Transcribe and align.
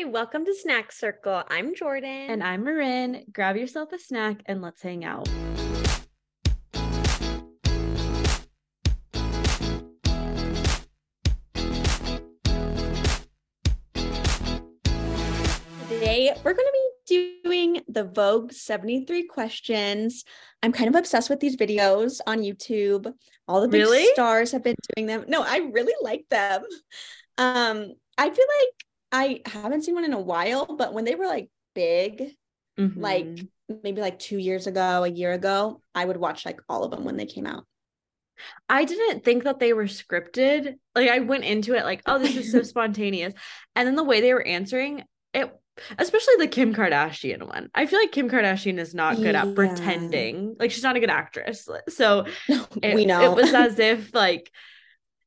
Hi, 0.00 0.04
welcome 0.04 0.46
to 0.46 0.54
Snack 0.54 0.92
Circle. 0.92 1.42
I'm 1.50 1.74
Jordan. 1.74 2.30
And 2.30 2.42
I'm 2.42 2.64
Marin. 2.64 3.22
Grab 3.34 3.56
yourself 3.56 3.92
a 3.92 3.98
snack 3.98 4.40
and 4.46 4.62
let's 4.62 4.80
hang 4.80 5.04
out. 5.04 5.28
Today, 15.90 16.32
we're 16.44 16.54
going 16.54 16.66
to 16.66 16.72
be 16.72 17.42
doing 17.44 17.82
the 17.86 18.04
Vogue 18.04 18.52
73 18.52 19.26
questions. 19.26 20.24
I'm 20.62 20.72
kind 20.72 20.88
of 20.88 20.94
obsessed 20.94 21.28
with 21.28 21.40
these 21.40 21.58
videos 21.58 22.20
on 22.26 22.38
YouTube. 22.38 23.12
All 23.46 23.60
the 23.60 23.68
big 23.68 23.82
Really? 23.82 24.06
stars 24.14 24.52
have 24.52 24.64
been 24.64 24.76
doing 24.96 25.06
them. 25.06 25.26
No, 25.28 25.42
I 25.42 25.58
really 25.58 25.92
like 26.00 26.24
them. 26.30 26.62
Um, 27.36 27.92
I 28.16 28.30
feel 28.30 28.46
like 28.60 28.84
I 29.12 29.42
haven't 29.46 29.82
seen 29.82 29.94
one 29.94 30.04
in 30.04 30.12
a 30.12 30.20
while, 30.20 30.66
but 30.76 30.92
when 30.94 31.04
they 31.04 31.14
were 31.14 31.26
like 31.26 31.50
big, 31.74 32.34
like 32.76 33.26
Mhm. 33.26 33.48
maybe 33.82 34.00
like 34.00 34.18
two 34.18 34.38
years 34.38 34.66
ago, 34.66 35.04
a 35.04 35.08
year 35.08 35.32
ago, 35.32 35.82
I 35.94 36.04
would 36.04 36.16
watch 36.16 36.46
like 36.46 36.60
all 36.68 36.84
of 36.84 36.90
them 36.90 37.04
when 37.04 37.16
they 37.16 37.26
came 37.26 37.46
out. 37.46 37.66
I 38.70 38.84
didn't 38.84 39.22
think 39.24 39.44
that 39.44 39.58
they 39.58 39.72
were 39.74 39.84
scripted. 39.84 40.76
Like 40.94 41.10
I 41.10 41.18
went 41.18 41.44
into 41.44 41.74
it 41.74 41.84
like, 41.84 42.02
oh, 42.06 42.18
this 42.18 42.36
is 42.36 42.52
so 42.52 42.62
spontaneous. 42.74 43.34
And 43.76 43.86
then 43.86 43.96
the 43.96 44.04
way 44.04 44.20
they 44.22 44.32
were 44.32 44.46
answering 44.46 45.04
it, 45.34 45.52
especially 45.98 46.34
the 46.38 46.48
Kim 46.48 46.74
Kardashian 46.74 47.46
one. 47.46 47.68
I 47.74 47.84
feel 47.86 47.98
like 47.98 48.12
Kim 48.12 48.30
Kardashian 48.30 48.78
is 48.78 48.94
not 48.94 49.16
good 49.16 49.34
Yeah. 49.34 49.44
at 49.44 49.54
pretending. 49.54 50.56
Like 50.58 50.70
she's 50.70 50.82
not 50.82 50.96
a 50.96 51.00
good 51.00 51.10
actress. 51.10 51.68
So 51.90 52.24
it, 52.82 52.94
we 52.94 53.04
know 53.04 53.32
it 53.32 53.42
was 53.42 53.52
as 53.54 53.78
if 53.78 54.14
like 54.14 54.50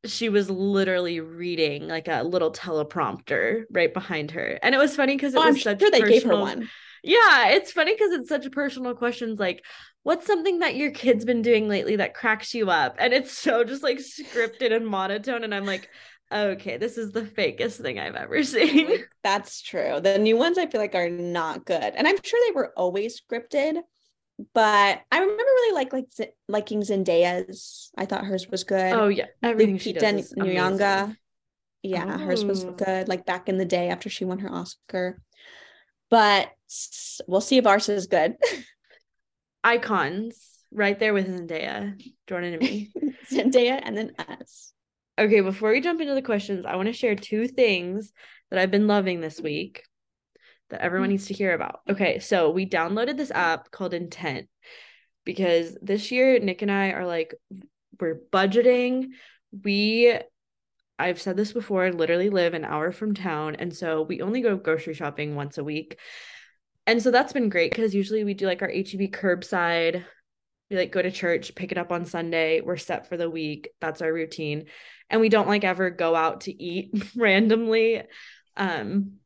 she 0.06 0.30
was 0.30 0.50
literally 0.50 1.20
reading 1.20 1.88
like 1.88 2.08
a 2.08 2.24
little 2.24 2.52
teleprompter 2.52 3.64
right 3.72 3.94
behind 3.94 4.32
her. 4.32 4.60
And 4.62 4.76
it 4.76 4.78
was 4.78 4.96
funny 4.96 5.16
because 5.16 5.34
it 5.34 5.38
Oh, 5.38 5.44
I'm 5.44 5.54
was 5.54 5.64
such 5.64 5.80
sure 5.80 5.92
they 5.92 6.00
gave 6.02 6.24
her 6.24 6.30
personal- 6.30 6.42
one. 6.42 6.70
Yeah, 7.06 7.50
it's 7.50 7.72
funny 7.74 7.94
because 7.94 8.12
it's 8.14 8.30
such 8.30 8.45
a 8.45 8.50
personal 8.50 8.95
questions 8.95 9.38
like 9.38 9.64
what's 10.04 10.26
something 10.26 10.60
that 10.60 10.76
your 10.76 10.92
kid's 10.92 11.26
been 11.26 11.42
doing 11.42 11.68
lately 11.68 11.95
that 11.98 12.14
cracks 12.14 12.54
you 12.54 12.70
up? 12.70 12.95
And 13.00 13.14
it's 13.14 13.32
so 13.32 13.64
just 13.64 13.84
like 13.84 14.00
scripted 14.00 14.73
and 14.73 14.86
monotone. 14.88 15.44
And 15.44 15.54
I'm 15.56 15.66
like, 15.66 15.90
okay, 16.32 16.78
this 16.78 16.98
is 16.98 17.12
the 17.12 17.22
fakest 17.22 17.82
thing 17.82 18.00
I've 18.00 18.16
ever 18.16 18.44
seen. 18.44 19.04
That's 19.23 19.62
true. 19.62 20.00
The 20.02 20.17
new 20.17 20.36
ones 20.38 20.58
I 20.58 20.67
feel 20.67 20.82
like 20.82 20.95
are 20.95 21.10
not 21.10 21.66
good. 21.66 21.94
And 21.95 22.08
I'm 22.08 22.17
sure 22.23 22.40
they 22.48 22.54
were 22.54 22.73
always 22.76 23.22
scripted, 23.22 23.78
but 24.53 25.02
I 25.12 25.20
remember 25.20 25.44
really 25.44 25.76
like 25.76 25.94
like 25.94 26.06
Z- 26.14 26.31
liking 26.48 26.81
Zendaya's. 26.81 27.92
I 27.98 28.06
thought 28.06 28.26
hers 28.26 28.48
was 28.50 28.64
good. 28.64 28.94
Oh 28.94 29.08
yeah, 29.08 29.28
everything 29.42 29.78
she 29.78 29.94
does 29.94 30.03
Lupita 30.03 30.20
is 30.20 30.34
amazing. 30.34 30.58
Nyong'o. 30.58 31.17
Yeah, 31.84 32.17
hers 32.17 32.45
was 32.45 32.64
Oh. 32.64 32.72
good 32.72 33.08
like 33.08 33.26
back 33.26 33.50
in 33.50 33.58
the 33.58 33.66
day 33.66 33.89
after 33.89 34.09
she 34.09 34.26
won 34.26 34.39
her 34.39 34.52
Oscar. 34.52 35.22
But 36.09 36.50
we'll 37.28 37.42
see 37.42 37.58
if 37.58 37.67
ours 37.67 37.89
is 37.89 38.08
good. 38.08 38.36
Icons 39.64 40.59
right 40.72 40.98
there 41.00 41.14
with 41.14 41.28
Zendaya, 41.28 42.00
Jordan 42.28 42.54
and 42.54 42.61
me. 42.61 42.92
Zendaya 43.31 43.80
and 43.84 43.98
then 43.98 44.11
us. 44.17 44.73
Okay, 45.20 45.42
before 45.42 45.72
we 45.72 45.81
jump 45.81 46.02
into 46.02 46.16
the 46.16 46.22
questions, 46.22 46.66
I 46.66 46.76
want 46.76 46.88
to 46.88 46.94
share 46.94 47.16
two 47.16 47.48
things 47.48 48.11
that 48.50 48.59
I've 48.59 48.72
been 48.72 48.88
loving 48.88 49.22
this 49.22 49.39
week 49.39 49.84
that 50.74 50.82
everyone 50.82 51.10
needs 51.10 51.28
to 51.28 51.36
hear 51.36 51.54
about. 51.54 51.82
Okay, 51.88 52.18
so 52.18 52.50
we 52.50 52.68
downloaded 52.68 53.16
this 53.16 53.30
app 53.30 53.70
called 53.70 53.94
Intent 53.94 54.48
because 55.24 55.78
this 55.84 56.12
year 56.12 56.40
Nick 56.40 56.64
and 56.64 56.72
I 56.72 56.90
are 56.90 57.06
like 57.06 57.36
we're 58.00 58.22
budgeting. 58.32 59.10
We 59.64 60.18
I've 60.98 61.22
said 61.22 61.38
this 61.38 61.54
before, 61.54 61.92
literally 61.92 62.32
live 62.32 62.56
an 62.56 62.66
hour 62.66 62.92
from 62.92 63.14
town 63.14 63.56
and 63.56 63.76
so 63.76 64.02
we 64.02 64.22
only 64.22 64.42
go 64.42 64.58
grocery 64.58 64.96
shopping 64.96 65.36
once 65.36 65.60
a 65.60 65.64
week. 65.64 66.00
And 66.88 67.02
so 67.02 67.12
that's 67.12 67.34
been 67.34 67.50
great 67.50 67.70
because 67.70 67.94
usually 67.94 68.24
we 68.24 68.34
do 68.34 68.48
like 68.48 68.64
our 68.64 68.70
HEB 68.70 69.12
curbside. 69.12 70.04
We 70.72 70.78
like 70.78 70.92
go 70.92 71.04
to 71.04 71.12
church, 71.12 71.54
pick 71.54 71.72
it 71.72 71.78
up 71.78 71.92
on 71.92 72.06
Sunday. 72.06 72.62
We're 72.62 72.78
set 72.78 73.08
for 73.08 73.16
the 73.16 73.30
week. 73.30 73.70
That's 73.80 74.02
our 74.02 74.12
routine. 74.12 74.66
And 75.12 75.22
we 75.22 75.30
don't 75.30 75.48
like 75.48 75.64
ever 75.64 75.92
go 75.92 76.16
out 76.16 76.42
to 76.42 76.64
eat 76.64 77.12
randomly. 77.16 78.02
Um, 78.58 79.20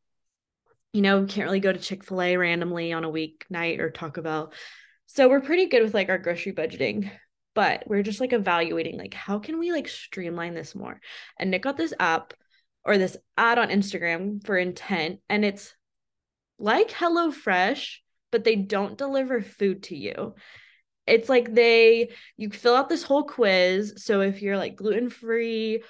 you 0.94 1.02
know, 1.02 1.25
can't 1.25 1.46
really 1.46 1.59
go 1.59 1.72
to 1.72 1.80
Chick-fil-A 1.80 2.38
randomly 2.38 2.94
on 2.94 3.03
a 3.03 3.09
weeknight 3.09 3.80
or 3.80 3.90
Taco 3.90 4.22
Bell. 4.22 4.53
So 5.08 5.30
we're 5.30 5.42
pretty 5.42 5.68
good 5.68 5.84
with 5.84 5.94
like 5.94 6.09
our 6.09 6.18
grocery 6.18 6.53
budgeting. 6.53 7.09
But 7.58 7.86
we're 7.88 8.03
just 8.03 8.20
like 8.20 8.34
evaluating 8.34 9.00
like 9.00 9.16
how 9.16 9.40
can 9.40 9.58
we 9.58 9.72
like 9.72 9.88
streamline 9.88 10.53
this 10.53 10.75
more? 10.75 11.02
And 11.40 11.50
Nick 11.50 11.64
got 11.64 11.75
this 11.75 11.92
app 12.00 12.36
or 12.86 13.00
this 13.00 13.18
ad 13.36 13.58
on 13.58 13.70
Instagram 13.70 14.46
for 14.46 14.56
intent 14.56 15.22
and 15.28 15.44
it's 15.44 15.74
like 16.59 16.90
HelloFresh, 16.90 17.96
but 18.31 18.44
they 18.44 18.56
don't 18.56 18.96
deliver 18.96 19.42
food 19.42 19.81
to 19.84 19.98
you. 19.98 20.36
It's 21.08 21.30
like 21.30 21.52
they 21.52 22.12
you 22.36 22.52
fill 22.52 22.75
out 22.75 22.90
this 22.90 23.02
whole 23.02 23.24
quiz. 23.24 24.04
So 24.06 24.22
if 24.22 24.44
you're 24.44 24.58
like 24.58 24.75
gluten 24.75 25.09
free, 25.09 25.81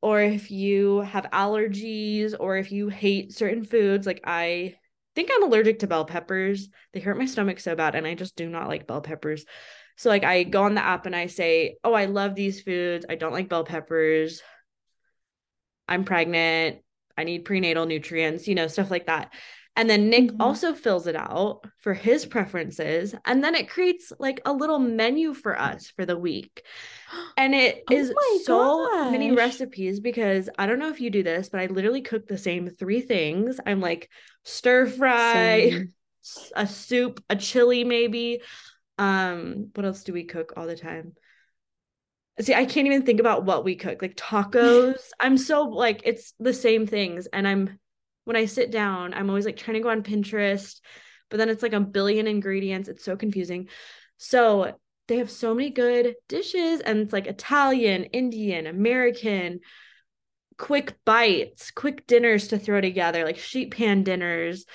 or 0.00 0.20
if 0.20 0.50
you 0.50 1.00
have 1.00 1.26
allergies, 1.32 2.34
or 2.38 2.56
if 2.56 2.70
you 2.72 2.88
hate 2.88 3.32
certain 3.32 3.64
foods, 3.64 4.06
like 4.06 4.20
I 4.24 4.74
think 5.14 5.30
I'm 5.32 5.42
allergic 5.42 5.80
to 5.80 5.86
bell 5.86 6.04
peppers. 6.04 6.68
They 6.92 7.00
hurt 7.00 7.18
my 7.18 7.26
stomach 7.26 7.60
so 7.60 7.74
bad, 7.74 7.94
and 7.94 8.06
I 8.06 8.14
just 8.14 8.36
do 8.36 8.48
not 8.48 8.68
like 8.68 8.86
bell 8.86 9.00
peppers. 9.00 9.44
So 9.96 10.08
like 10.10 10.24
I 10.24 10.44
go 10.44 10.62
on 10.62 10.74
the 10.74 10.84
app 10.84 11.06
and 11.06 11.16
I 11.16 11.26
say, 11.26 11.76
"Oh, 11.82 11.92
I 11.92 12.04
love 12.06 12.34
these 12.34 12.62
foods. 12.62 13.06
I 13.08 13.16
don't 13.16 13.32
like 13.32 13.48
bell 13.48 13.64
peppers. 13.64 14.42
I'm 15.88 16.04
pregnant. 16.04 16.78
I 17.16 17.24
need 17.24 17.44
prenatal 17.44 17.86
nutrients, 17.86 18.46
you 18.46 18.54
know, 18.54 18.68
stuff 18.68 18.90
like 18.90 19.06
that." 19.06 19.32
And 19.78 19.88
then 19.88 20.10
Nick 20.10 20.32
Mhm. 20.32 20.40
also 20.40 20.74
fills 20.74 21.06
it 21.06 21.16
out 21.16 21.62
for 21.80 21.94
his 21.94 22.26
preferences. 22.26 23.14
And 23.24 23.42
then 23.42 23.54
it 23.54 23.70
creates 23.70 24.12
like 24.18 24.42
a 24.44 24.52
little 24.52 24.78
menu 24.80 25.34
for 25.34 25.58
us 25.58 25.88
for 25.88 26.04
the 26.04 26.18
week. 26.18 26.64
And 27.38 27.54
it 27.54 27.84
Oh 27.88 27.94
is 27.94 28.12
so 28.44 28.90
many 29.04 29.30
recipes 29.32 30.00
because 30.00 30.50
I 30.58 30.66
don't 30.66 30.80
know 30.80 30.90
if 30.90 31.00
you 31.00 31.10
do 31.10 31.22
this, 31.22 31.48
but 31.48 31.60
I 31.60 31.66
literally 31.66 32.02
cook 32.02 32.26
the 32.26 32.38
same 32.38 32.68
three 32.68 33.00
things. 33.00 33.60
I'm 33.64 33.80
like 33.80 34.10
stir 34.44 34.86
fry, 34.86 35.72
Same. 35.72 35.94
a 36.56 36.66
soup, 36.66 37.22
a 37.30 37.36
chili 37.36 37.84
maybe. 37.84 38.42
Um, 38.98 39.70
what 39.74 39.86
else 39.86 40.04
do 40.04 40.12
we 40.12 40.24
cook 40.24 40.54
all 40.56 40.66
the 40.66 40.76
time? 40.76 41.14
See, 42.40 42.54
I 42.54 42.64
can't 42.66 42.86
even 42.86 43.02
think 43.02 43.18
about 43.20 43.44
what 43.44 43.64
we 43.64 43.74
cook. 43.74 44.00
Like 44.00 44.16
tacos. 44.16 44.94
I'm 45.20 45.36
so 45.36 45.62
like 45.64 46.02
it's 46.04 46.34
the 46.38 46.52
same 46.54 46.86
things 46.86 47.26
and 47.32 47.48
I'm 47.48 47.78
when 48.28 48.36
I 48.36 48.44
sit 48.44 48.70
down, 48.70 49.14
I'm 49.14 49.30
always 49.30 49.46
like 49.46 49.56
trying 49.56 49.76
to 49.76 49.82
go 49.82 49.88
on 49.88 50.02
Pinterest, 50.02 50.82
but 51.30 51.38
then 51.38 51.48
it's 51.48 51.62
like 51.62 51.72
a 51.72 51.80
billion 51.80 52.26
ingredients. 52.26 52.90
It's 52.90 53.02
so 53.02 53.16
confusing. 53.16 53.68
So 54.18 54.76
they 55.06 55.16
have 55.16 55.30
so 55.30 55.54
many 55.54 55.70
good 55.70 56.14
dishes, 56.28 56.80
and 56.80 56.98
it's 56.98 57.12
like 57.14 57.26
Italian, 57.26 58.04
Indian, 58.04 58.66
American, 58.66 59.60
quick 60.58 60.94
bites, 61.06 61.70
quick 61.70 62.06
dinners 62.06 62.48
to 62.48 62.58
throw 62.58 62.82
together, 62.82 63.24
like 63.24 63.38
sheet 63.38 63.74
pan 63.74 64.02
dinners, 64.02 64.66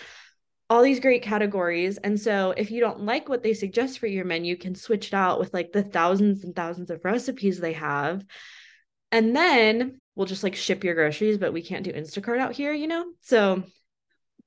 all 0.68 0.82
these 0.82 1.00
great 1.00 1.22
categories. 1.22 2.00
And 2.00 2.20
so 2.20 2.56
if 2.58 2.72
you 2.72 2.80
don't 2.80 3.02
like 3.02 3.30
what 3.30 3.44
they 3.44 3.54
suggest 3.54 4.00
for 4.00 4.08
your 4.08 4.26
menu, 4.26 4.50
you 4.50 4.58
can 4.58 4.74
switch 4.74 5.10
it 5.10 5.14
out 5.14 5.40
with 5.40 5.54
like 5.54 5.74
the 5.74 5.84
thousands 5.84 6.44
and 6.44 6.56
thousands 6.56 6.90
of 6.90 7.06
recipes 7.06 7.60
they 7.60 7.74
have. 7.74 8.26
And 9.12 9.36
then 9.36 10.00
we'll 10.16 10.28
just 10.28 10.44
like 10.44 10.56
ship 10.56 10.84
your 10.84 10.96
groceries, 10.96 11.38
but 11.38 11.54
we 11.54 11.62
can't 11.62 11.84
do 11.84 11.92
Instacart 11.92 12.40
out 12.40 12.54
here, 12.54 12.74
you 12.74 12.88
know? 12.88 13.06
So 13.22 13.64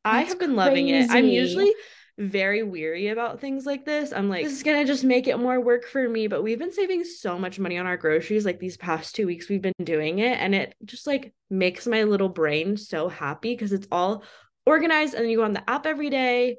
I 0.05 0.23
have 0.23 0.39
been 0.39 0.55
loving 0.55 0.89
it. 0.89 1.11
I'm 1.11 1.27
usually 1.27 1.73
very 2.19 2.63
weary 2.63 3.09
about 3.09 3.41
things 3.41 3.67
like 3.67 3.85
this. 3.85 4.13
I'm 4.13 4.29
like, 4.29 4.45
this 4.45 4.55
is 4.55 4.63
gonna 4.63 4.85
just 4.85 5.05
make 5.05 5.27
it 5.27 5.39
more 5.39 5.61
work 5.61 5.87
for 5.87 6.09
me. 6.09 6.29
But 6.29 6.43
we've 6.43 6.59
been 6.59 6.73
saving 6.73 7.05
so 7.05 7.39
much 7.39 7.59
money 7.59 7.77
on 7.79 7.87
our 7.87 7.97
groceries 7.97 8.45
like 8.45 8.59
these 8.59 8.77
past 8.77 9.15
two 9.15 9.27
weeks 9.27 9.49
we've 9.49 9.63
been 9.63 9.75
doing 9.83 10.21
it. 10.21 10.39
And 10.39 10.55
it 10.55 10.75
just 10.85 11.07
like 11.07 11.35
makes 11.51 11.87
my 11.87 12.05
little 12.05 12.29
brain 12.29 12.77
so 12.77 13.09
happy 13.09 13.55
because 13.55 13.73
it's 13.73 13.89
all 13.93 14.25
organized 14.65 15.15
and 15.15 15.25
then 15.25 15.31
you 15.31 15.39
go 15.39 15.45
on 15.45 15.53
the 15.53 15.69
app 15.71 15.87
every 15.87 16.11
day 16.11 16.57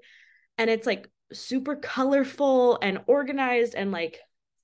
and 0.57 0.69
it's 0.69 0.85
like 0.85 1.09
super 1.33 1.75
colorful 1.75 2.79
and 2.81 3.01
organized 3.07 3.75
and 3.75 3.91
like 3.91 4.19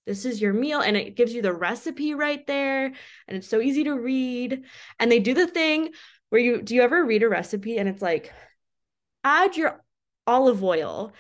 this 0.06 0.26
is 0.26 0.42
your 0.42 0.54
meal 0.54 0.82
and 0.82 0.98
it 0.98 1.16
gives 1.16 1.34
you 1.34 1.42
the 1.42 1.54
recipe 1.54 2.14
right 2.14 2.46
there 2.46 2.86
and 3.28 3.38
it's 3.38 3.48
so 3.48 3.62
easy 3.62 3.86
to 3.86 3.94
read. 3.94 4.64
And 5.00 5.12
they 5.12 5.20
do 5.20 5.34
the 5.34 5.48
thing 5.48 5.92
where 6.30 6.42
you 6.42 6.62
do 6.62 6.76
you 6.76 6.82
ever 6.82 7.06
read 7.06 7.24
a 7.24 7.30
recipe 7.30 7.78
and 7.78 7.88
it's 7.88 8.02
like 8.02 8.32
add 9.24 9.56
your 9.56 9.84
olive 10.28 10.64
oil 10.64 11.14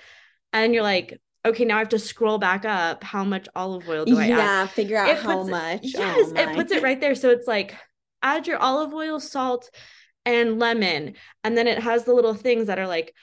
and 0.51 0.73
you're 0.73 0.83
like 0.83 1.19
okay 1.45 1.65
now 1.65 1.75
i 1.75 1.79
have 1.79 1.89
to 1.89 1.99
scroll 1.99 2.37
back 2.37 2.65
up. 2.65 3.03
How 3.03 3.23
much 3.23 3.47
olive 3.55 3.87
oil 3.87 4.05
do 4.05 4.17
i 4.17 4.23
add? 4.23 4.29
Yeah, 4.29 4.67
figure 4.67 4.97
out 4.97 5.09
It 5.09 5.19
how 5.19 5.39
puts 5.39 5.49
much. 5.49 5.81
Oh 5.95 5.99
yes 5.99 6.33
Oh 6.35 6.41
it 6.41 6.55
puts 6.55 6.71
it 6.71 6.83
right 6.83 6.99
there. 6.99 7.15
So 7.15 7.29
it's 7.29 7.47
like 7.47 7.75
add 8.21 8.47
your 8.47 8.57
olive 8.57 8.93
oil 8.93 9.19
salt 9.19 9.69
and 10.25 10.59
lemon. 10.59 11.15
And 11.43 11.57
then 11.57 11.67
it 11.67 11.79
has 11.79 12.05
the 12.05 12.13
little 12.13 12.33
things 12.33 12.67
that 12.67 12.79
are 12.79 12.87
like 12.87 13.13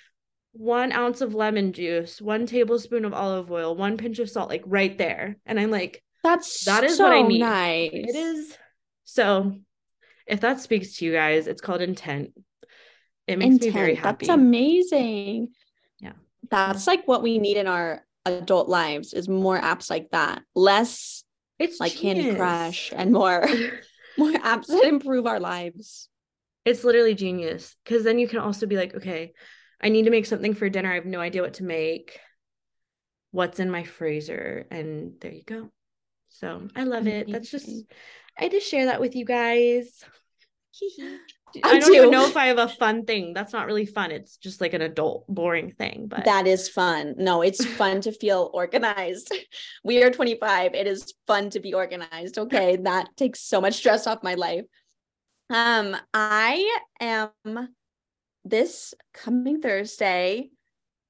one 0.52 0.90
ounce 0.92 1.20
of 1.20 1.34
lemon 1.34 1.72
juice 1.72 2.20
one 2.20 2.44
tablespoon 2.46 3.04
of 3.04 3.14
olive 3.14 3.50
oil 3.52 3.74
one 3.76 3.96
pinch 3.96 4.18
of 4.18 4.28
salt 4.28 4.48
like 4.48 4.62
right 4.66 4.98
there 4.98 5.36
and 5.46 5.60
i'm 5.60 5.70
like 5.70 6.02
That's 6.24 6.64
That 6.64 6.82
is 6.84 6.96
so 6.96 7.04
what 7.04 7.12
I 7.12 7.22
need. 7.22 7.38
nice. 7.40 7.90
it 7.92 8.16
is 8.16 8.56
so 9.04 9.54
if 10.26 10.40
that 10.40 10.60
speaks 10.60 10.96
to 10.96 11.04
you 11.04 11.12
guys 11.12 11.46
it's 11.46 11.60
called 11.60 11.80
intent 11.80 12.32
It 13.28 13.38
makes 13.38 13.54
and 13.56 13.60
me 13.64 13.70
very 13.70 13.94
happy. 13.94 14.26
That's 14.26 14.34
amazing. 14.34 15.48
Yeah. 16.00 16.14
That's 16.50 16.86
like 16.86 17.06
what 17.06 17.22
we 17.22 17.38
need 17.38 17.56
in 17.56 17.66
our 17.68 18.04
adult 18.26 18.68
lives 18.68 19.12
is 19.14 19.28
more 19.28 19.58
apps 19.60 19.88
like 19.88 20.10
that. 20.10 20.42
Less 20.54 21.22
it's 21.58 21.78
like 21.78 21.94
Candy. 21.94 22.34
Crush 22.34 22.92
and 22.94 23.12
more 23.12 23.46
more 24.18 24.32
apps 24.32 24.66
that 24.66 24.84
improve 24.84 25.26
our 25.26 25.38
lives. 25.38 26.08
It's 26.64 26.82
literally 26.84 27.14
genius 27.14 27.76
because 27.84 28.02
then 28.04 28.18
you 28.18 28.26
can 28.28 28.40
also 28.40 28.66
be 28.66 28.76
like, 28.76 28.94
okay, 28.94 29.32
I 29.80 29.88
need 29.88 30.04
to 30.04 30.10
make 30.10 30.26
something 30.26 30.54
for 30.54 30.68
dinner. 30.68 30.90
I 30.90 30.96
have 30.96 31.06
no 31.06 31.20
idea 31.20 31.42
what 31.42 31.54
to 31.54 31.64
make. 31.64 32.18
What's 33.30 33.60
in 33.60 33.70
my 33.70 33.84
freezer? 33.84 34.66
And 34.70 35.14
there 35.20 35.32
you 35.32 35.44
go. 35.44 35.70
So 36.28 36.68
I 36.76 36.84
love 36.84 37.06
it. 37.06 37.30
That's 37.30 37.50
just, 37.50 37.68
I 38.38 38.48
just 38.48 38.68
share 38.68 38.86
that 38.86 39.00
with 39.00 39.14
you 39.16 39.24
guys. 39.24 40.04
I 40.82 41.18
I 41.64 41.78
don't 41.78 41.94
even 41.94 42.10
know 42.10 42.26
if 42.26 42.36
I 42.36 42.46
have 42.46 42.58
a 42.58 42.68
fun 42.68 43.04
thing. 43.04 43.34
That's 43.34 43.52
not 43.52 43.66
really 43.66 43.86
fun. 43.86 44.12
It's 44.12 44.36
just 44.36 44.60
like 44.60 44.72
an 44.72 44.82
adult 44.82 45.26
boring 45.28 45.72
thing. 45.72 46.06
But 46.08 46.24
That 46.24 46.46
is 46.46 46.68
fun. 46.68 47.14
No, 47.18 47.42
it's 47.42 47.64
fun 47.76 48.00
to 48.02 48.12
feel 48.12 48.50
organized. 48.52 49.34
We 49.82 50.02
are 50.02 50.10
25. 50.10 50.74
It 50.74 50.86
is 50.86 51.12
fun 51.26 51.50
to 51.50 51.60
be 51.60 51.74
organized. 51.74 52.38
Okay. 52.38 52.76
That 52.76 53.08
takes 53.16 53.40
so 53.40 53.60
much 53.60 53.74
stress 53.74 54.06
off 54.06 54.22
my 54.22 54.34
life. 54.34 54.64
Um, 55.50 55.96
I 56.14 56.78
am 57.00 57.30
this 58.44 58.94
coming 59.14 59.60
Thursday. 59.60 60.50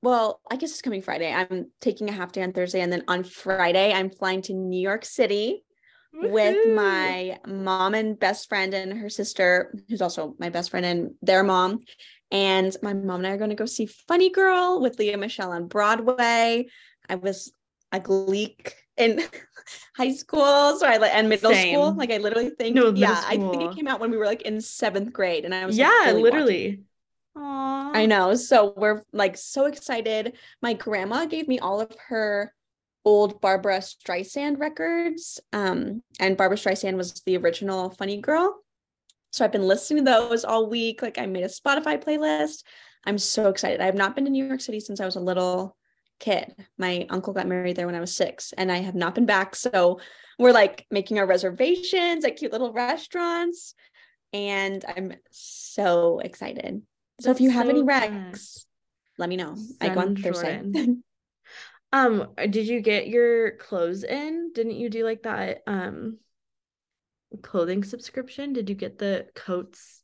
Well, 0.02 0.40
I 0.50 0.56
guess 0.56 0.70
it's 0.70 0.82
coming 0.82 1.02
Friday. 1.02 1.32
I'm 1.32 1.70
taking 1.80 2.08
a 2.08 2.12
half 2.12 2.32
day 2.32 2.42
on 2.42 2.52
Thursday, 2.52 2.80
and 2.80 2.92
then 2.92 3.04
on 3.06 3.24
Friday, 3.24 3.92
I'm 3.92 4.10
flying 4.10 4.42
to 4.42 4.54
New 4.54 4.80
York 4.80 5.04
City 5.04 5.62
with 6.12 6.56
my 6.74 7.38
mom 7.46 7.94
and 7.94 8.18
best 8.18 8.48
friend 8.48 8.74
and 8.74 8.98
her 8.98 9.08
sister, 9.08 9.74
who's 9.88 10.02
also 10.02 10.34
my 10.38 10.48
best 10.48 10.70
friend 10.70 10.84
and 10.86 11.10
their 11.22 11.44
mom. 11.44 11.80
And 12.32 12.74
my 12.82 12.94
mom 12.94 13.20
and 13.20 13.26
I 13.26 13.30
are 13.32 13.38
going 13.38 13.50
to 13.50 13.56
go 13.56 13.66
see 13.66 13.86
Funny 13.86 14.30
Girl 14.30 14.80
with 14.80 14.98
Lea 14.98 15.16
Michele 15.16 15.52
on 15.52 15.66
Broadway. 15.66 16.66
I 17.08 17.14
was 17.16 17.52
a 17.92 18.00
gleek 18.00 18.74
in 18.96 19.20
high 19.96 20.12
school, 20.12 20.78
so 20.78 20.86
I 20.86 20.96
like 20.98 21.12
and 21.14 21.28
middle 21.28 21.52
school. 21.54 21.94
Like 21.96 22.10
I 22.10 22.18
literally 22.18 22.50
think, 22.50 22.76
No, 22.76 22.92
yeah, 22.92 23.22
I 23.26 23.36
think 23.36 23.62
it 23.62 23.72
came 23.72 23.88
out 23.88 24.00
when 24.00 24.10
we 24.10 24.16
were 24.16 24.26
like 24.26 24.42
in 24.42 24.60
seventh 24.60 25.12
grade, 25.12 25.44
and 25.44 25.54
I 25.54 25.66
was 25.66 25.78
like, 25.78 25.88
yeah, 25.88 26.10
fully 26.10 26.22
watching 26.22 26.22
literally. 26.22 26.80
Aww. 27.36 27.96
I 27.96 28.06
know. 28.06 28.34
So 28.34 28.74
we're 28.76 29.02
like 29.12 29.36
so 29.36 29.66
excited. 29.66 30.36
My 30.62 30.72
grandma 30.74 31.26
gave 31.26 31.48
me 31.48 31.58
all 31.58 31.80
of 31.80 31.94
her 32.08 32.52
old 33.04 33.40
Barbra 33.40 33.78
Streisand 33.78 34.58
records. 34.58 35.40
Um, 35.52 36.02
and 36.18 36.36
Barbra 36.36 36.56
Streisand 36.56 36.96
was 36.96 37.22
the 37.24 37.36
original 37.36 37.90
funny 37.90 38.20
girl. 38.20 38.60
So 39.32 39.44
I've 39.44 39.52
been 39.52 39.68
listening 39.68 40.04
to 40.04 40.10
those 40.10 40.44
all 40.44 40.68
week. 40.68 41.02
Like 41.02 41.18
I 41.18 41.26
made 41.26 41.44
a 41.44 41.48
Spotify 41.48 42.02
playlist. 42.02 42.64
I'm 43.04 43.18
so 43.18 43.48
excited. 43.48 43.80
I 43.80 43.86
have 43.86 43.94
not 43.94 44.14
been 44.14 44.24
to 44.24 44.30
New 44.30 44.44
York 44.44 44.60
City 44.60 44.80
since 44.80 45.00
I 45.00 45.06
was 45.06 45.16
a 45.16 45.20
little 45.20 45.76
kid. 46.18 46.54
My 46.76 47.06
uncle 47.08 47.32
got 47.32 47.46
married 47.46 47.76
there 47.76 47.86
when 47.86 47.94
I 47.94 48.00
was 48.00 48.14
six, 48.14 48.52
and 48.58 48.70
I 48.70 48.78
have 48.78 48.94
not 48.94 49.14
been 49.14 49.24
back. 49.24 49.54
So 49.54 50.00
we're 50.38 50.52
like 50.52 50.86
making 50.90 51.18
our 51.18 51.26
reservations 51.26 52.24
at 52.24 52.36
cute 52.36 52.52
little 52.52 52.72
restaurants. 52.72 53.74
And 54.32 54.84
I'm 54.86 55.14
so 55.30 56.20
excited. 56.20 56.82
So 57.20 57.30
if 57.30 57.40
you 57.40 57.50
have 57.50 57.68
any 57.68 57.80
so 57.80 57.86
fun. 57.86 58.32
recs, 58.32 58.64
let 59.18 59.28
me 59.28 59.36
know. 59.36 59.56
I 59.80 59.88
go 59.90 60.00
on 60.00 60.16
Send 60.16 60.74
Thursday. 60.74 60.86
Um, 61.92 62.28
did 62.36 62.68
you 62.68 62.80
get 62.80 63.08
your 63.08 63.56
clothes 63.56 64.04
in? 64.04 64.52
Didn't 64.54 64.76
you 64.76 64.88
do 64.88 65.04
like 65.04 65.24
that 65.24 65.62
um 65.66 66.18
clothing 67.42 67.82
subscription? 67.82 68.52
Did 68.52 68.68
you 68.68 68.76
get 68.76 68.98
the 68.98 69.26
coats 69.34 70.02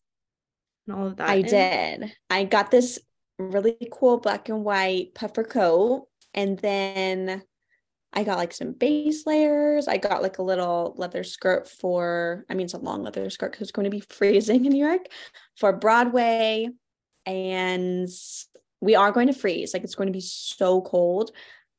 and 0.87 0.97
all 0.97 1.07
of 1.07 1.17
that? 1.19 1.29
I 1.29 1.35
in? 1.37 1.47
did. 1.47 2.13
I 2.29 2.45
got 2.45 2.73
this 2.73 2.99
really 3.39 3.77
cool 3.93 4.19
black 4.19 4.49
and 4.49 4.65
white 4.65 5.15
puffer 5.15 5.45
coat, 5.45 6.09
and 6.35 6.59
then 6.59 7.43
I 8.13 8.25
got 8.25 8.39
like 8.39 8.53
some 8.53 8.73
base 8.73 9.27
layers. 9.27 9.89
I 9.89 9.99
got 9.99 10.23
like 10.23 10.39
a 10.39 10.43
little 10.43 10.95
leather 10.97 11.23
skirt 11.23 11.69
for, 11.69 12.47
I 12.49 12.55
mean, 12.55 12.65
it's 12.65 12.75
a 12.75 12.79
long 12.79 13.03
leather 13.03 13.29
skirt 13.31 13.53
because 13.53 13.63
it's 13.69 13.73
going 13.73 13.85
to 13.85 13.91
be 13.91 14.01
freezing 14.01 14.65
in 14.65 14.73
New 14.73 14.85
York 14.85 15.07
for 15.57 15.73
Broadway. 15.73 16.69
And 17.27 18.09
we 18.81 18.95
are 18.95 19.13
going 19.13 19.27
to 19.27 19.33
freeze. 19.33 19.75
Like 19.75 19.85
it's 19.85 19.95
going 19.95 20.07
to 20.09 20.13
be 20.13 20.21
so 20.21 20.81
cold, 20.81 21.33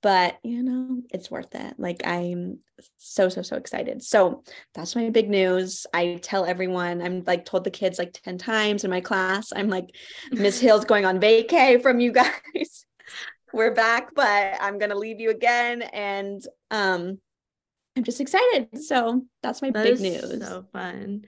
but 0.04 0.38
you 0.44 0.62
know, 0.64 1.02
it's 1.12 1.32
worth 1.32 1.56
it. 1.56 1.76
Like 1.78 2.06
I'm 2.06 2.60
so, 2.98 3.30
so, 3.30 3.42
so 3.42 3.56
excited. 3.56 4.04
So 4.04 4.44
that's 4.74 4.96
my 4.96 5.10
big 5.10 5.30
news. 5.30 5.86
I 5.94 6.20
tell 6.22 6.46
everyone, 6.46 7.02
I'm 7.02 7.24
like 7.26 7.46
told 7.46 7.64
the 7.64 7.72
kids 7.72 7.98
like 7.98 8.14
10 8.24 8.38
times 8.38 8.84
in 8.84 8.90
my 8.92 9.02
class. 9.02 9.52
I'm 9.56 9.70
like, 9.70 9.90
Miss 10.32 10.60
Hill's 10.62 10.86
going 10.86 11.06
on 11.06 11.20
vacay 11.20 11.82
from 11.82 12.00
you 12.00 12.12
guys. 12.12 12.86
We're 13.54 13.74
back, 13.74 14.14
but 14.14 14.58
I'm 14.60 14.78
gonna 14.78 14.96
leave 14.98 15.22
you 15.22 15.30
again. 15.30 15.82
And 15.82 16.42
um 16.70 17.18
I'm 17.96 18.04
just 18.04 18.22
excited. 18.22 18.84
So 18.84 19.24
that's 19.42 19.62
my 19.62 19.72
That 19.72 19.84
big 19.84 20.00
news. 20.02 20.46
so 20.46 20.66
fun. 20.74 21.26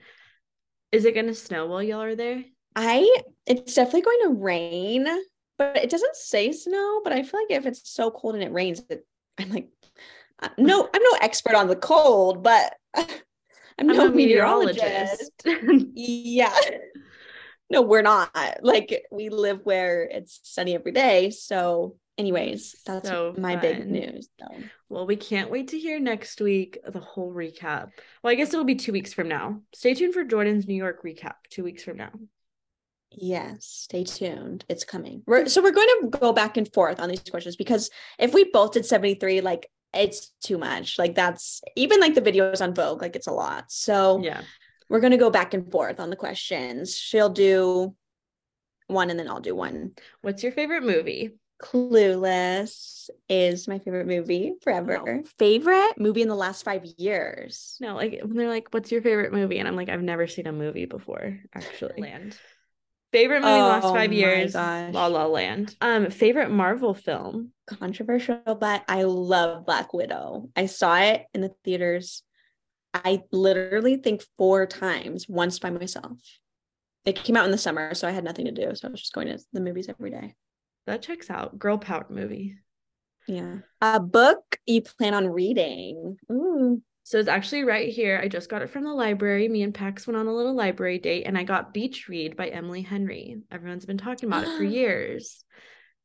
Is 0.92 1.04
it 1.04 1.14
gonna 1.14 1.34
snow 1.34 1.66
while 1.66 1.82
y'all 1.82 2.02
are 2.02 2.14
there? 2.14 2.44
I 2.76 3.22
it's 3.46 3.74
definitely 3.74 4.02
going 4.02 4.20
to 4.22 4.40
rain, 4.40 5.06
but 5.58 5.76
it 5.76 5.90
doesn't 5.90 6.16
say 6.16 6.52
snow. 6.52 7.00
But 7.02 7.12
I 7.12 7.22
feel 7.22 7.40
like 7.40 7.58
if 7.58 7.66
it's 7.66 7.90
so 7.90 8.10
cold 8.10 8.34
and 8.34 8.44
it 8.44 8.52
rains, 8.52 8.82
it, 8.88 9.06
I'm 9.38 9.50
like, 9.50 9.68
uh, 10.40 10.48
no, 10.58 10.88
I'm 10.92 11.02
no 11.02 11.18
expert 11.20 11.54
on 11.54 11.68
the 11.68 11.76
cold, 11.76 12.42
but 12.42 12.74
I'm 12.94 13.06
I'm 13.78 13.86
no 13.88 14.08
meteorologist. 14.10 15.32
meteorologist. 15.44 15.92
Yeah. 15.94 16.54
No, 17.70 17.82
we're 17.82 18.02
not. 18.02 18.34
Like 18.62 19.04
we 19.10 19.28
live 19.28 19.60
where 19.64 20.02
it's 20.02 20.40
sunny 20.42 20.74
every 20.74 20.90
day. 20.92 21.30
So, 21.30 21.96
anyways, 22.18 22.74
that's 22.84 23.08
So 23.08 23.34
my 23.38 23.56
big 23.56 23.86
news. 23.86 24.28
So. 24.40 24.46
Well, 24.88 25.06
we 25.06 25.14
can't 25.16 25.50
wait 25.50 25.68
to 25.68 25.78
hear 25.78 26.00
next 26.00 26.40
week 26.40 26.78
the 26.86 26.98
whole 26.98 27.32
recap. 27.32 27.90
Well, 28.22 28.32
I 28.32 28.34
guess 28.34 28.52
it'll 28.52 28.64
be 28.64 28.74
two 28.74 28.92
weeks 28.92 29.12
from 29.14 29.28
now. 29.28 29.60
Stay 29.72 29.94
tuned 29.94 30.14
for 30.14 30.24
Jordan's 30.24 30.66
New 30.66 30.74
York 30.74 31.04
recap 31.04 31.34
two 31.48 31.62
weeks 31.62 31.84
from 31.84 31.96
now. 31.96 32.10
Yes, 33.12 33.66
stay 33.66 34.04
tuned. 34.04 34.64
It's 34.68 34.84
coming. 34.84 35.22
We're, 35.26 35.46
so 35.48 35.62
we're 35.62 35.72
going 35.72 35.88
to 36.02 36.18
go 36.18 36.32
back 36.32 36.56
and 36.56 36.72
forth 36.72 37.00
on 37.00 37.08
these 37.08 37.22
questions 37.30 37.56
because 37.56 37.90
if 38.18 38.32
we 38.32 38.44
both 38.44 38.72
did 38.72 38.86
73, 38.86 39.40
like 39.40 39.68
it's 39.92 40.28
too 40.42 40.58
much. 40.58 40.98
Like 40.98 41.14
that's 41.14 41.60
even 41.76 42.00
like 42.00 42.14
the 42.14 42.22
videos 42.22 42.60
on 42.60 42.74
Vogue, 42.74 43.02
like 43.02 43.16
it's 43.16 43.26
a 43.26 43.32
lot. 43.32 43.64
So 43.72 44.20
Yeah. 44.22 44.42
we're 44.88 45.00
going 45.00 45.10
to 45.10 45.16
go 45.16 45.30
back 45.30 45.54
and 45.54 45.70
forth 45.70 45.98
on 45.98 46.10
the 46.10 46.16
questions. 46.16 46.96
She'll 46.96 47.28
do 47.30 47.94
one 48.86 49.10
and 49.10 49.18
then 49.18 49.28
I'll 49.28 49.40
do 49.40 49.54
one. 49.56 49.92
What's 50.22 50.42
your 50.42 50.52
favorite 50.52 50.82
movie? 50.84 51.30
Clueless 51.62 53.10
is 53.28 53.68
my 53.68 53.78
favorite 53.78 54.06
movie 54.06 54.54
forever. 54.62 55.22
Favorite 55.38 55.98
movie 55.98 56.22
in 56.22 56.28
the 56.28 56.34
last 56.34 56.64
five 56.64 56.84
years. 56.96 57.76
No, 57.80 57.96
like 57.96 58.18
when 58.22 58.36
they're 58.36 58.48
like, 58.48 58.68
"What's 58.70 58.90
your 58.90 59.02
favorite 59.02 59.32
movie?" 59.32 59.58
and 59.58 59.68
I'm 59.68 59.76
like, 59.76 59.90
"I've 59.90 60.00
never 60.02 60.26
seen 60.26 60.46
a 60.46 60.52
movie 60.52 60.86
before." 60.86 61.38
Actually, 61.54 62.00
Land. 62.00 62.38
Favorite 63.12 63.40
movie 63.40 63.52
the 63.52 63.58
last 63.58 63.84
Oh 63.84 63.94
five 63.94 64.10
my 64.10 64.16
years? 64.16 64.52
gosh. 64.52 64.94
La 64.94 65.06
La 65.06 65.26
Land. 65.26 65.74
Um, 65.80 66.10
favorite 66.10 66.50
Marvel 66.50 66.94
film? 66.94 67.52
Controversial, 67.66 68.40
but 68.58 68.84
I 68.88 69.02
love 69.02 69.66
Black 69.66 69.92
Widow. 69.92 70.48
I 70.54 70.66
saw 70.66 70.96
it 70.98 71.26
in 71.34 71.40
the 71.40 71.52
theaters. 71.64 72.22
I 72.94 73.22
literally 73.32 73.96
think 73.96 74.22
four 74.38 74.66
times, 74.66 75.28
once 75.28 75.58
by 75.58 75.70
myself. 75.70 76.18
It 77.04 77.16
came 77.16 77.36
out 77.36 77.46
in 77.46 77.50
the 77.50 77.58
summer, 77.58 77.94
so 77.94 78.06
I 78.06 78.12
had 78.12 78.24
nothing 78.24 78.44
to 78.46 78.52
do. 78.52 78.74
So 78.74 78.88
I 78.88 78.90
was 78.90 79.00
just 79.00 79.12
going 79.12 79.28
to 79.28 79.38
the 79.52 79.60
movies 79.60 79.88
every 79.88 80.10
day. 80.10 80.34
That 80.86 81.02
checks 81.02 81.30
out. 81.30 81.58
Girl 81.58 81.78
power 81.78 82.06
movie. 82.10 82.56
Yeah. 83.26 83.58
A 83.80 84.00
book 84.00 84.58
you 84.66 84.82
plan 84.82 85.14
on 85.14 85.28
reading. 85.28 86.16
Ooh. 86.30 86.82
So 87.10 87.18
it's 87.18 87.28
actually 87.28 87.64
right 87.64 87.92
here. 87.92 88.20
I 88.22 88.28
just 88.28 88.48
got 88.48 88.62
it 88.62 88.70
from 88.70 88.84
the 88.84 88.94
library. 88.94 89.48
Me 89.48 89.64
and 89.64 89.74
Pax 89.74 90.06
went 90.06 90.16
on 90.16 90.28
a 90.28 90.32
little 90.32 90.54
library 90.54 91.00
date, 91.00 91.24
and 91.26 91.36
I 91.36 91.42
got 91.42 91.74
Beach 91.74 92.06
Read 92.08 92.36
by 92.36 92.46
Emily 92.46 92.82
Henry. 92.82 93.36
Everyone's 93.50 93.84
been 93.84 93.98
talking 93.98 94.28
about 94.28 94.44
it 94.44 94.56
for 94.56 94.62
years. 94.78 95.44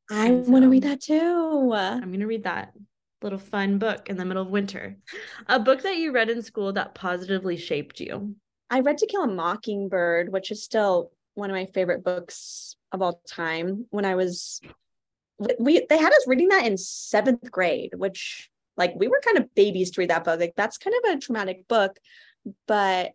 I 0.09 0.29
And 0.29 0.47
want 0.47 0.63
to 0.63 0.69
read 0.69 0.81
that 0.81 1.01
too. 1.01 1.71
I'm 1.75 2.11
gonna 2.11 2.25
read 2.25 2.45
that 2.45 2.73
little 3.21 3.37
fun 3.37 3.77
book 3.77 4.09
in 4.09 4.17
the 4.17 4.25
middle 4.25 4.41
of 4.41 4.49
winter. 4.49 4.97
A 5.45 5.59
book 5.59 5.83
that 5.83 5.97
you 5.97 6.11
read 6.11 6.31
in 6.31 6.41
school 6.41 6.73
that 6.73 6.95
positively 6.95 7.55
shaped 7.55 7.99
you. 7.99 8.35
I 8.71 8.79
read 8.79 8.97
To 8.97 9.05
Kill 9.05 9.25
a 9.25 9.27
Mockingbird, 9.27 10.31
which 10.33 10.49
is 10.49 10.63
still 10.63 11.11
one 11.35 11.51
of 11.51 11.55
my 11.55 11.67
favorite 11.67 12.03
books 12.03 12.77
of 12.91 13.03
all 13.03 13.21
time. 13.27 13.85
When 13.91 14.05
I 14.05 14.15
was, 14.15 14.59
we 15.59 15.85
they 15.87 15.99
had 15.99 16.13
us 16.13 16.25
reading 16.25 16.47
that 16.47 16.65
in 16.65 16.79
seventh 16.79 17.51
grade, 17.51 17.91
which 17.95 18.49
like 18.77 18.93
we 18.95 19.07
were 19.07 19.21
kind 19.23 19.37
of 19.37 19.53
babies 19.55 19.91
to 19.91 20.01
read 20.01 20.09
that 20.09 20.23
book. 20.23 20.39
Like 20.39 20.53
that's 20.55 20.77
kind 20.77 20.95
of 21.03 21.11
a 21.11 21.19
traumatic 21.19 21.67
book, 21.67 21.97
but 22.67 23.11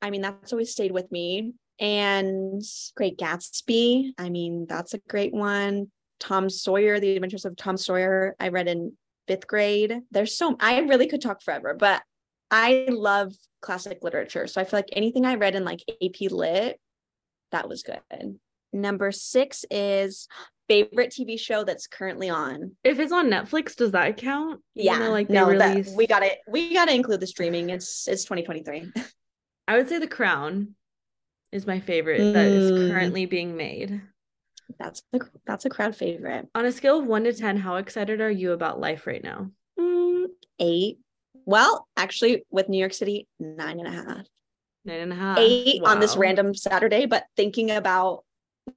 I 0.00 0.10
mean 0.10 0.22
that's 0.22 0.52
always 0.52 0.72
stayed 0.72 0.92
with 0.92 1.10
me. 1.12 1.52
And 1.78 2.62
Great 2.96 3.18
Gatsby, 3.18 4.12
I 4.18 4.30
mean 4.30 4.66
that's 4.68 4.94
a 4.94 4.98
great 5.08 5.32
one. 5.32 5.90
Tom 6.20 6.48
Sawyer, 6.48 7.00
The 7.00 7.16
Adventures 7.16 7.44
of 7.44 7.56
Tom 7.56 7.76
Sawyer, 7.76 8.36
I 8.38 8.48
read 8.48 8.68
in 8.68 8.92
fifth 9.26 9.46
grade. 9.46 10.00
There's 10.10 10.36
so 10.36 10.56
I 10.60 10.80
really 10.80 11.08
could 11.08 11.20
talk 11.20 11.42
forever, 11.42 11.74
but 11.74 12.02
I 12.50 12.86
love 12.88 13.32
classic 13.60 13.98
literature. 14.02 14.46
So 14.46 14.60
I 14.60 14.64
feel 14.64 14.78
like 14.78 14.90
anything 14.92 15.24
I 15.24 15.36
read 15.36 15.54
in 15.54 15.64
like 15.64 15.82
AP 16.02 16.30
Lit, 16.30 16.78
that 17.50 17.68
was 17.68 17.82
good. 17.82 18.38
Number 18.72 19.12
six 19.12 19.64
is 19.70 20.28
favorite 20.68 21.10
TV 21.10 21.38
show 21.38 21.64
that's 21.64 21.86
currently 21.86 22.30
on. 22.30 22.72
If 22.84 22.98
it's 22.98 23.12
on 23.12 23.28
Netflix, 23.28 23.76
does 23.76 23.92
that 23.92 24.16
count? 24.16 24.60
Even 24.76 24.84
Yeah, 24.84 24.98
though, 25.06 25.10
like 25.10 25.28
they 25.28 25.34
no, 25.34 25.48
release. 25.48 25.86
that, 25.86 25.96
we 25.96 26.06
got 26.06 26.20
to 26.20 26.30
We 26.48 26.72
got 26.74 26.86
to 26.86 26.94
include 26.94 27.20
the 27.20 27.26
streaming. 27.26 27.70
It's 27.70 28.06
it's 28.08 28.24
2023. 28.24 28.92
I 29.68 29.76
would 29.76 29.88
say 29.88 29.98
The 29.98 30.06
Crown 30.06 30.74
is 31.52 31.66
my 31.66 31.80
favorite 31.80 32.32
that 32.32 32.52
is 32.52 32.70
Mm. 32.72 32.88
currently 32.88 33.26
being 33.26 33.56
made. 33.56 34.00
That's 34.78 35.02
the 35.12 35.20
that's 35.46 35.64
a 35.66 35.68
crowd 35.70 35.94
favorite. 35.94 36.48
On 36.54 36.64
a 36.64 36.72
scale 36.72 36.98
of 37.00 37.06
one 37.06 37.24
to 37.24 37.32
ten, 37.32 37.56
how 37.58 37.76
excited 37.76 38.20
are 38.20 38.30
you 38.30 38.52
about 38.52 38.80
life 38.80 39.06
right 39.06 39.22
now? 39.22 39.50
Mm, 39.78 40.26
eight. 40.58 40.98
Well, 41.44 41.86
actually, 41.96 42.44
with 42.50 42.68
New 42.68 42.78
York 42.78 42.94
City, 42.94 43.26
nine 43.38 43.80
and 43.80 43.88
a 43.88 43.90
half. 43.90 44.26
Nine 44.84 45.00
and 45.00 45.12
a 45.12 45.16
half. 45.16 45.38
eight 45.38 45.82
on 45.84 46.00
this 46.00 46.16
random 46.16 46.54
Saturday, 46.54 47.06
but 47.06 47.24
thinking 47.36 47.70
about 47.70 48.24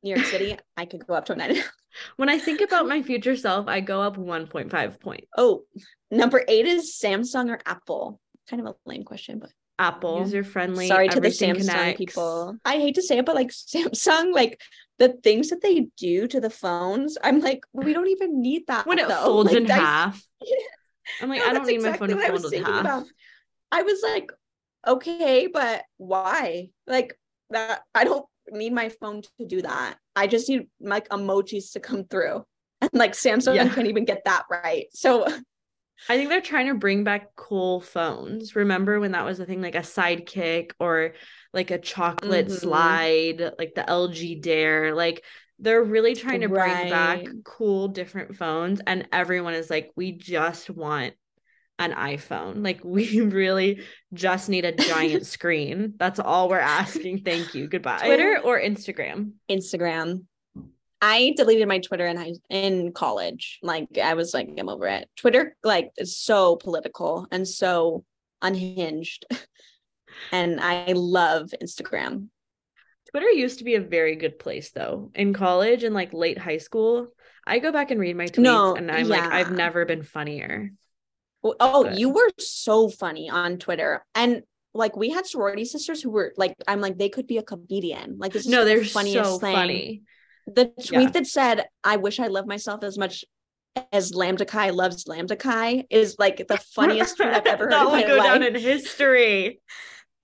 New 0.04 0.16
York 0.16 0.26
City, 0.26 0.58
I 0.78 0.86
could 0.86 1.06
go 1.06 1.14
up 1.14 1.26
to 1.26 1.34
a 1.34 1.36
nine. 1.36 1.50
and 1.52 1.58
a 1.60 1.62
half. 1.62 1.72
When 2.18 2.30
I 2.30 2.40
think 2.40 2.62
about 2.62 2.88
my 2.88 3.02
future 3.02 3.36
self, 3.36 3.68
I 3.68 3.80
go 3.82 4.02
up 4.02 4.18
1.5 4.18 5.00
points. 5.00 5.28
Oh, 5.38 5.64
number 6.12 6.44
eight 6.48 6.66
is 6.66 6.98
Samsung 7.02 7.50
or 7.50 7.60
Apple. 7.66 8.20
Kind 8.50 8.62
of 8.62 8.68
a 8.68 8.90
lame 8.90 9.04
question, 9.04 9.40
but 9.40 9.50
Apple, 9.80 10.20
user 10.20 10.44
friendly. 10.44 10.88
sorry 10.88 11.08
to 11.10 11.20
the 11.20 11.30
Samsung 11.30 11.58
connects. 11.68 11.98
people. 11.98 12.56
I 12.64 12.76
hate 12.76 12.96
to 12.96 13.02
say 13.02 13.18
it, 13.18 13.26
but 13.26 13.36
like 13.36 13.50
Samsung, 13.50 14.34
like 14.34 14.60
the 15.00 15.10
things 15.24 15.50
that 15.50 15.62
they 15.62 15.88
do 15.98 16.28
to 16.28 16.40
the 16.40 16.50
phones, 16.50 17.18
I'm 17.24 17.40
like, 17.40 17.62
we 17.74 17.94
don't 17.94 18.08
even 18.10 18.42
need 18.42 18.68
that. 18.68 18.86
When 18.88 19.00
it 19.00 19.08
though. 19.08 19.24
folds 19.24 19.52
Like, 19.52 19.64
in 19.64 19.72
I- 19.72 19.76
half, 19.76 20.24
I'm 21.22 21.30
like, 21.30 21.40
No, 21.40 21.48
I 21.50 21.54
don't 21.54 21.68
need 21.68 21.82
my 21.82 21.98
phone 21.98 22.10
to 22.10 22.16
what 22.16 22.26
I 22.26 22.30
was 22.32 22.42
fold 22.44 22.54
in 22.54 22.64
half. 22.64 22.82
about. 22.82 23.06
I 23.72 23.82
was 23.84 24.02
like, 24.04 24.32
okay, 24.88 25.48
but 25.48 25.84
why? 25.98 26.70
Like 26.88 27.18
that 27.50 27.82
I 27.94 28.04
don't 28.06 28.26
need 28.52 28.74
my 28.74 28.90
phone 28.90 29.22
to 29.40 29.46
do 29.46 29.62
that. 29.62 29.98
I 30.16 30.28
just 30.28 30.50
need 30.50 30.68
like 30.80 31.10
emojis 31.10 31.74
to 31.74 31.80
come 31.80 32.06
through. 32.06 32.46
And 32.82 32.92
like 32.94 33.14
Samsung 33.14 33.56
Yeah. 33.56 33.74
can't 33.74 33.88
even 33.88 34.06
get 34.06 34.26
that 34.26 34.44
right. 34.52 34.88
So 34.92 35.26
I 36.08 36.18
think 36.18 36.30
they're 36.30 36.42
trying 36.42 36.68
to 36.68 36.76
bring 36.76 37.04
back 37.04 37.36
cool 37.36 37.82
phones. 37.82 38.56
Remember 38.56 39.00
when 39.00 39.14
that 39.14 39.26
was 39.26 39.40
a 39.40 39.46
thing, 39.46 39.62
like 39.62 39.76
a 39.76 39.80
sidekick 39.80 40.72
or 40.80 41.14
like 41.54 41.72
a 41.72 41.80
chocolate 41.80 42.48
Mhm. 42.48 42.60
slide, 42.60 43.52
like 43.58 43.74
the 43.76 43.90
LG 43.90 44.36
Dare? 44.36 44.94
Like 44.94 45.24
they're 45.58 45.84
really 45.84 46.14
trying 46.16 46.42
to 46.42 46.50
bring 46.50 46.86
back 46.86 47.28
cool 47.44 47.88
different 47.88 48.36
phones, 48.36 48.82
and 48.86 49.08
everyone 49.12 49.56
is 49.56 49.70
like, 49.70 49.92
we 49.96 50.12
just 50.12 50.70
want 50.70 51.16
an 51.80 51.94
iPhone. 51.94 52.64
Like 52.64 52.82
we 52.84 53.22
really 53.22 53.82
just 54.14 54.50
need 54.50 54.66
a 54.66 54.72
giant 54.72 55.26
screen. 55.36 55.94
That's 55.98 56.20
all 56.20 56.50
we're 56.50 56.60
asking. 56.60 57.20
Thank 57.20 57.56
you. 57.56 57.68
Goodbye. 57.68 58.06
Twitter 58.06 58.40
or 58.44 58.60
Instagram? 58.60 59.34
Instagram. 59.50 60.26
I 61.02 61.34
deleted 61.36 61.68
my 61.68 61.80
Twitter 61.80 62.08
in 62.08 62.18
high 62.18 62.34
in 62.50 62.92
college. 62.94 63.60
Like 63.62 63.98
I 64.02 64.14
was 64.14 64.34
like, 64.34 64.50
I'm 64.58 64.70
over 64.70 64.88
it. 64.88 65.10
Twitter, 65.16 65.56
like, 65.64 65.92
is 65.98 66.18
so 66.18 66.56
political 66.56 67.28
and 67.32 67.48
so 67.48 68.04
unhinged. 68.42 69.26
and 70.32 70.60
I 70.60 70.94
love 70.94 71.54
Instagram. 71.62 72.30
Twitter 73.12 73.30
used 73.30 73.60
to 73.60 73.66
be 73.66 73.76
a 73.76 73.82
very 73.82 74.16
good 74.16 74.40
place 74.40 74.72
though. 74.72 75.12
In 75.16 75.34
college 75.34 75.84
and 75.84 75.94
like 75.94 76.14
late 76.14 76.38
high 76.38 76.58
school, 76.58 77.08
I 77.46 77.60
go 77.60 77.72
back 77.72 77.92
and 77.92 78.00
read 78.00 78.18
my 78.18 78.26
tweets 78.26 78.40
No, 78.40 78.76
and 78.76 78.92
I'm 78.92 79.08
like, 79.08 79.22
I've 79.22 79.52
never 79.52 79.86
been 79.86 80.04
funnier. 80.04 80.72
Oh, 81.60 81.90
you 81.92 82.10
were 82.10 82.30
so 82.40 82.90
funny 82.90 83.30
on 83.30 83.58
Twitter. 83.58 84.04
And 84.16 84.44
like 84.74 84.96
we 84.96 85.10
had 85.10 85.26
sorority 85.26 85.66
sisters 85.66 86.02
who 86.02 86.10
were 86.10 86.34
like, 86.38 86.56
I'm 86.68 86.82
like, 86.82 86.98
they 86.98 87.10
could 87.10 87.28
be 87.28 87.38
a 87.38 87.44
comedian. 87.44 88.18
Like 88.18 88.34
this 88.34 88.46
is 88.46 88.52
No, 88.52 88.66
they're 88.66 88.84
funniest 88.84 89.30
so 89.34 89.40
thing. 89.40 89.56
funny. 89.56 90.02
The 90.48 90.66
tweet 90.66 90.92
Yeah. 90.92 91.10
that 91.12 91.28
said, 91.28 91.66
I 91.84 91.98
wish 91.98 92.20
I 92.20 92.28
loved 92.28 92.48
myself 92.48 92.84
as 92.84 92.98
much 92.98 93.24
as 93.92 94.14
Lambda 94.14 94.46
Chi 94.46 94.70
loves 94.70 95.08
Lambda 95.08 95.36
Chi 95.36 95.86
is 95.90 96.16
like 96.20 96.46
the 96.48 96.58
funniest 96.76 97.18
tweet 97.18 97.30
I've 97.30 97.46
ever 97.46 97.66
heard 97.66 97.74
that 97.74 97.86
will 97.86 98.02
go 98.08 98.16
life. 98.18 98.24
down 98.24 98.44
in 98.44 98.56
history. 98.56 99.60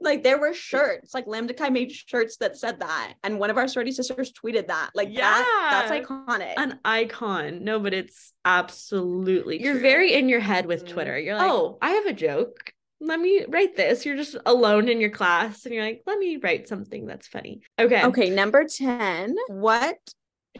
Like 0.02 0.24
there 0.24 0.40
were 0.40 0.54
shirts, 0.54 1.14
like 1.14 1.28
Lambda 1.28 1.54
Chi 1.54 1.70
made 1.70 1.92
shirts 1.92 2.38
that 2.38 2.58
said 2.58 2.80
that. 2.80 3.14
And 3.24 3.40
one 3.40 3.50
of 3.50 3.58
our 3.58 3.68
sorority 3.68 3.92
sisters 3.92 4.34
tweeted 4.34 4.68
that. 4.68 4.90
Like 4.96 5.14
that, 5.16 5.88
that's 5.90 5.92
iconic. 6.08 6.54
An 6.58 6.80
icon. 6.84 7.64
No, 7.64 7.80
but 7.80 7.94
it's 7.94 8.34
absolutely 8.44 9.62
You're 9.62 9.80
very 9.80 10.14
in 10.14 10.28
your 10.30 10.40
head 10.40 10.66
with 10.66 10.86
Mhm. 10.86 10.90
Twitter. 10.90 11.20
You're 11.20 11.36
like, 11.36 11.50
oh, 11.52 11.78
I 11.82 11.92
have 11.92 12.06
a 12.08 12.14
joke. 12.14 12.74
Let 13.00 13.20
me 13.20 13.46
write 13.48 13.76
this. 13.76 14.06
You're 14.06 14.18
just 14.18 14.36
alone 14.46 14.88
in 14.88 15.00
your 15.02 15.10
class 15.10 15.66
and 15.66 15.74
you're 15.74 15.84
like, 15.84 16.04
let 16.06 16.20
me 16.20 16.38
write 16.38 16.68
something 16.68 17.06
that's 17.06 17.28
funny. 17.28 17.62
Okay. 17.80 18.04
Okay, 18.04 18.30
number 18.30 18.66
10. 18.66 19.36
What 19.48 19.98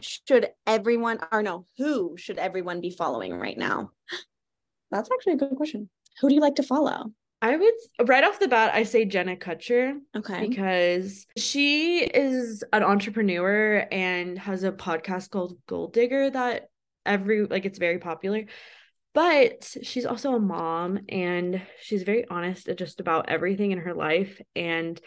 should 0.00 0.48
everyone, 0.66 1.18
or 1.30 1.42
no, 1.42 1.66
who 1.78 2.16
should 2.16 2.38
everyone 2.38 2.80
be 2.80 2.90
following 2.90 3.34
right 3.34 3.58
now? 3.58 3.90
That's 4.90 5.08
actually 5.12 5.34
a 5.34 5.36
good 5.36 5.56
question. 5.56 5.88
Who 6.20 6.28
do 6.28 6.34
you 6.34 6.40
like 6.40 6.56
to 6.56 6.62
follow? 6.62 7.12
I 7.42 7.56
would 7.56 8.08
right 8.08 8.22
off 8.22 8.38
the 8.38 8.46
bat, 8.46 8.72
I 8.72 8.84
say 8.84 9.04
Jenna 9.04 9.36
Kutcher. 9.36 9.98
Okay. 10.16 10.48
because 10.48 11.26
she 11.36 11.98
is 11.98 12.62
an 12.72 12.84
entrepreneur 12.84 13.86
and 13.90 14.38
has 14.38 14.62
a 14.62 14.70
podcast 14.70 15.30
called 15.30 15.58
Goal 15.66 15.88
Digger 15.88 16.30
that 16.30 16.68
every 17.04 17.44
like 17.44 17.64
it's 17.64 17.80
very 17.80 17.98
popular. 17.98 18.44
But 19.12 19.76
she's 19.82 20.06
also 20.06 20.34
a 20.34 20.40
mom 20.40 21.00
and 21.08 21.60
she's 21.82 22.04
very 22.04 22.26
honest 22.30 22.68
just 22.78 23.00
about 23.00 23.28
everything 23.28 23.72
in 23.72 23.78
her 23.78 23.92
life 23.92 24.40
and 24.54 24.98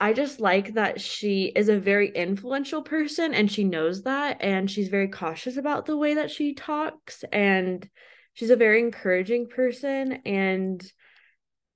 I 0.00 0.14
just 0.14 0.40
like 0.40 0.74
that 0.74 1.00
she 1.00 1.52
is 1.54 1.68
a 1.68 1.78
very 1.78 2.08
influential 2.08 2.82
person 2.82 3.34
and 3.34 3.52
she 3.52 3.62
knows 3.62 4.02
that 4.02 4.38
and 4.40 4.68
she's 4.68 4.88
very 4.88 5.06
cautious 5.06 5.58
about 5.58 5.86
the 5.86 5.96
way 5.96 6.14
that 6.14 6.30
she 6.30 6.54
talks 6.54 7.22
and 7.30 7.88
she's 8.32 8.50
a 8.50 8.56
very 8.56 8.80
encouraging 8.80 9.46
person 9.46 10.14
and 10.24 10.82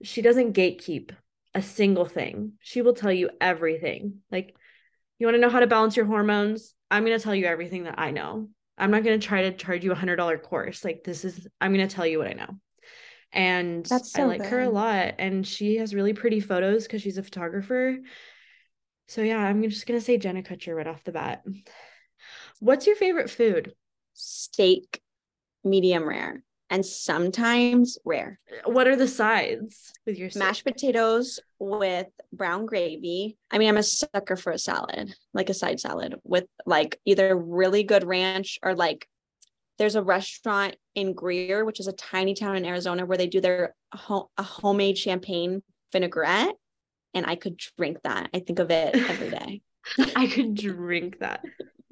she 0.02 0.22
doesn't 0.22 0.54
gatekeep 0.54 1.10
a 1.54 1.62
single 1.62 2.04
thing. 2.04 2.52
She 2.60 2.82
will 2.82 2.94
tell 2.94 3.12
you 3.12 3.30
everything. 3.40 4.18
Like, 4.30 4.54
you 5.18 5.26
want 5.26 5.36
to 5.36 5.40
know 5.40 5.48
how 5.48 5.60
to 5.60 5.66
balance 5.66 5.96
your 5.96 6.06
hormones? 6.06 6.74
I'm 6.90 7.04
going 7.04 7.18
to 7.18 7.22
tell 7.22 7.34
you 7.34 7.46
everything 7.46 7.84
that 7.84 7.98
I 7.98 8.10
know. 8.10 8.48
I'm 8.78 8.90
not 8.90 9.04
going 9.04 9.18
to 9.18 9.26
try 9.26 9.42
to 9.42 9.56
charge 9.56 9.82
you 9.84 9.92
a 9.92 9.96
hundred 9.96 10.16
dollar 10.16 10.36
course. 10.38 10.84
Like, 10.84 11.02
this 11.02 11.24
is, 11.24 11.48
I'm 11.60 11.72
going 11.74 11.86
to 11.88 11.94
tell 11.94 12.06
you 12.06 12.18
what 12.18 12.28
I 12.28 12.34
know. 12.34 12.58
And 13.32 13.84
That's 13.86 14.14
I 14.14 14.20
so 14.20 14.26
like 14.26 14.44
her 14.44 14.60
a 14.60 14.68
lot. 14.68 15.14
And 15.18 15.46
she 15.46 15.76
has 15.76 15.94
really 15.94 16.12
pretty 16.12 16.40
photos 16.40 16.84
because 16.84 17.02
she's 17.02 17.18
a 17.18 17.22
photographer. 17.22 17.96
So, 19.08 19.22
yeah, 19.22 19.38
I'm 19.38 19.62
just 19.62 19.86
going 19.86 19.98
to 19.98 20.04
say 20.04 20.18
Jenna 20.18 20.42
Kutcher 20.42 20.76
right 20.76 20.86
off 20.86 21.04
the 21.04 21.12
bat. 21.12 21.42
What's 22.60 22.86
your 22.86 22.96
favorite 22.96 23.30
food? 23.30 23.74
Steak, 24.14 25.00
medium 25.64 26.06
rare, 26.08 26.42
and 26.70 26.84
sometimes 26.84 27.98
rare. 28.04 28.40
What 28.64 28.88
are 28.88 28.96
the 28.96 29.08
sides 29.08 29.92
with 30.04 30.18
your 30.18 30.30
Mashed 30.34 30.64
potatoes 30.64 31.40
with 31.58 32.08
brown 32.32 32.66
gravy. 32.66 33.36
I 33.50 33.58
mean, 33.58 33.68
I'm 33.68 33.76
a 33.76 33.82
sucker 33.82 34.36
for 34.36 34.52
a 34.52 34.58
salad, 34.58 35.14
like 35.32 35.48
a 35.48 35.54
side 35.54 35.80
salad 35.80 36.16
with 36.24 36.46
like 36.64 37.00
either 37.04 37.36
really 37.36 37.82
good 37.82 38.04
ranch 38.04 38.58
or 38.62 38.74
like 38.74 39.08
there's 39.78 39.94
a 39.94 40.02
restaurant 40.02 40.76
in 40.94 41.12
Greer, 41.12 41.64
which 41.64 41.80
is 41.80 41.86
a 41.86 41.92
tiny 41.92 42.34
town 42.34 42.56
in 42.56 42.64
Arizona, 42.64 43.04
where 43.04 43.18
they 43.18 43.26
do 43.26 43.40
their 43.40 43.74
ho- 43.92 44.30
a 44.38 44.42
homemade 44.42 44.96
champagne 44.96 45.62
vinaigrette, 45.92 46.54
and 47.14 47.26
I 47.26 47.36
could 47.36 47.60
drink 47.76 47.98
that. 48.04 48.30
I 48.32 48.40
think 48.40 48.58
of 48.58 48.70
it 48.70 48.94
every 48.94 49.30
day. 49.30 49.62
I 50.16 50.26
could 50.28 50.54
drink 50.54 51.18
that. 51.20 51.44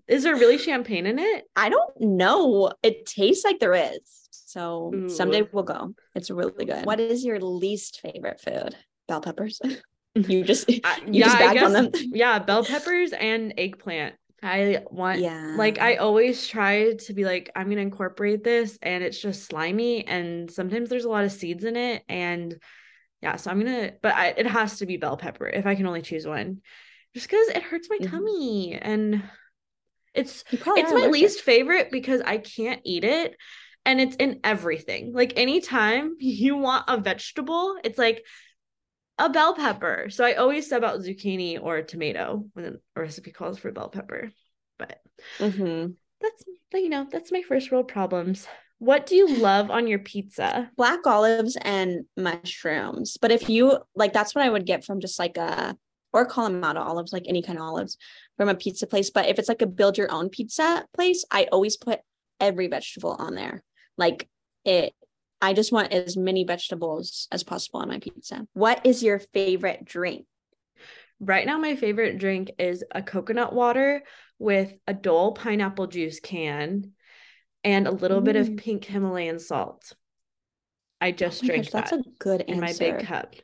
Is 0.08 0.22
there 0.22 0.34
really 0.34 0.58
champagne 0.58 1.06
in 1.06 1.18
it? 1.18 1.44
I 1.56 1.68
don't 1.68 2.00
know. 2.00 2.72
It 2.82 3.06
tastes 3.06 3.44
like 3.44 3.58
there 3.58 3.74
is. 3.74 4.23
So 4.54 4.94
someday 5.08 5.42
we'll 5.52 5.64
go. 5.64 5.94
It's 6.14 6.30
really 6.30 6.64
good. 6.64 6.87
What 6.87 7.00
is 7.00 7.25
your 7.25 7.40
least 7.40 8.00
favorite 8.00 8.40
food? 8.40 8.76
Bell 9.08 9.20
peppers. 9.20 9.61
you 10.14 10.44
just 10.44 10.68
you 10.70 11.25
just 11.25 11.38
bagged 11.38 11.61
on 11.61 11.73
them. 11.73 11.90
yeah, 12.12 12.38
bell 12.38 12.64
peppers 12.64 13.12
and 13.12 13.52
eggplant. 13.58 14.14
I 14.44 14.84
want 14.92 15.23
Yeah. 15.23 15.56
like 15.56 15.80
I 15.80 15.96
always 15.96 16.46
try 16.46 16.94
to 16.94 17.14
be 17.14 17.25
like 17.25 17.50
I'm 17.56 17.68
gonna 17.68 17.80
incorporate 17.80 18.44
this 18.44 18.78
and 18.80 19.02
it's 19.02 19.20
just 19.20 19.46
slimy 19.46 20.06
and 20.06 20.49
sometimes 20.49 20.88
there's 20.88 21.04
a 21.04 21.08
lot 21.11 21.25
of 21.25 21.32
seeds 21.32 21.64
in 21.64 21.75
it 21.75 22.04
and 22.08 22.54
yeah, 23.23 23.34
so 23.34 23.50
I'm 23.50 23.58
gonna 23.58 23.90
but 24.02 24.14
I, 24.14 24.28
it 24.37 24.46
has 24.46 24.78
to 24.78 24.87
be 24.87 24.99
bell 24.99 25.16
pepper 25.16 25.49
if 25.49 25.66
I 25.66 25.75
can 25.75 25.87
only 25.87 26.02
choose 26.02 26.26
one. 26.28 26.58
Just 27.12 27.28
because 27.28 27.49
it 27.49 27.62
hurts 27.64 27.88
my 27.90 27.99
Mhm. 27.99 28.11
tummy 28.11 28.78
and 28.80 29.20
it's 30.14 30.44
it's 30.76 30.92
my 30.92 31.08
least 31.11 31.40
favorite 31.40 31.90
because 31.90 32.20
I 32.20 32.38
can't 32.38 32.80
eat 32.84 33.02
it 33.02 33.34
and 33.86 34.00
it's 34.00 34.16
in 34.16 34.40
everything. 34.44 35.12
Like 35.12 35.34
anytime 35.36 36.16
you 36.18 36.56
want 36.56 36.84
a 36.88 36.98
vegetable, 36.98 37.76
it's 37.84 37.98
like 37.98 38.24
a 39.18 39.28
bell 39.30 39.54
pepper. 39.54 40.06
So 40.10 40.24
I 40.24 40.34
always 40.34 40.68
sub 40.68 40.82
out 40.84 41.00
zucchini 41.00 41.62
or 41.62 41.82
tomato 41.82 42.46
when 42.54 42.78
a 42.96 43.00
recipe 43.00 43.30
calls 43.30 43.58
for 43.58 43.70
bell 43.70 43.88
pepper. 43.88 44.30
But 44.78 45.00
Mhm. 45.38 45.94
that's 46.20 46.44
you 46.72 46.88
know, 46.88 47.06
that's 47.10 47.30
my 47.30 47.42
first 47.42 47.70
world 47.70 47.86
problems. 47.88 48.46
What 48.78 49.06
do 49.06 49.14
you 49.14 49.28
love 49.28 49.70
on 49.70 49.86
your 49.86 50.00
pizza? 50.00 50.70
Black 50.76 51.06
olives 51.06 51.56
and 51.62 52.04
mushrooms. 52.16 53.16
But 53.20 53.30
if 53.30 53.48
you 53.48 53.78
like, 53.94 54.12
that's 54.12 54.34
what 54.34 54.44
I 54.44 54.50
would 54.50 54.66
get 54.66 54.84
from 54.84 55.00
just 55.00 55.18
like 55.18 55.36
a 55.36 55.76
or 56.12 56.26
Kalamata 56.26 56.76
olives, 56.76 57.12
like 57.12 57.24
any 57.26 57.42
kind 57.42 57.58
of 57.58 57.64
olives. 57.64 57.96
from 58.36 58.48
a 58.48 58.54
pizza 58.54 58.86
place. 58.88 59.10
But 59.10 59.28
if 59.28 59.38
it's 59.38 59.48
like 59.48 59.62
a 59.62 59.66
build 59.66 59.96
your 59.96 60.10
own 60.10 60.28
pizza 60.28 60.84
place, 60.92 61.24
I 61.30 61.44
always 61.52 61.76
put 61.76 62.00
every 62.40 62.66
vegetable 62.66 63.12
on 63.12 63.36
there. 63.36 63.62
Like 63.96 64.28
it, 64.64 64.94
I 65.40 65.52
just 65.52 65.72
want 65.72 65.92
as 65.92 66.16
many 66.16 66.44
vegetables 66.44 67.28
as 67.30 67.42
possible 67.42 67.80
on 67.80 67.88
my 67.88 67.98
pizza. 67.98 68.46
What 68.54 68.84
is 68.84 69.02
your 69.02 69.18
favorite 69.18 69.84
drink? 69.84 70.26
Right 71.20 71.46
now, 71.46 71.58
my 71.58 71.76
favorite 71.76 72.18
drink 72.18 72.50
is 72.58 72.84
a 72.90 73.02
coconut 73.02 73.52
water 73.52 74.02
with 74.38 74.72
a 74.86 74.94
Dole 74.94 75.32
pineapple 75.32 75.86
juice 75.86 76.20
can 76.20 76.92
and 77.62 77.86
a 77.86 77.92
little 77.92 78.20
bit 78.20 78.36
of 78.36 78.56
pink 78.56 78.84
Himalayan 78.84 79.38
salt. 79.38 79.92
I 81.00 81.12
just 81.12 81.44
oh 81.44 81.46
drank 81.46 81.64
gosh, 81.64 81.72
That's 81.72 81.92
a 81.92 82.02
good 82.18 82.42
in 82.42 82.60
my 82.60 82.74
big 82.78 83.06
cup. 83.06 83.34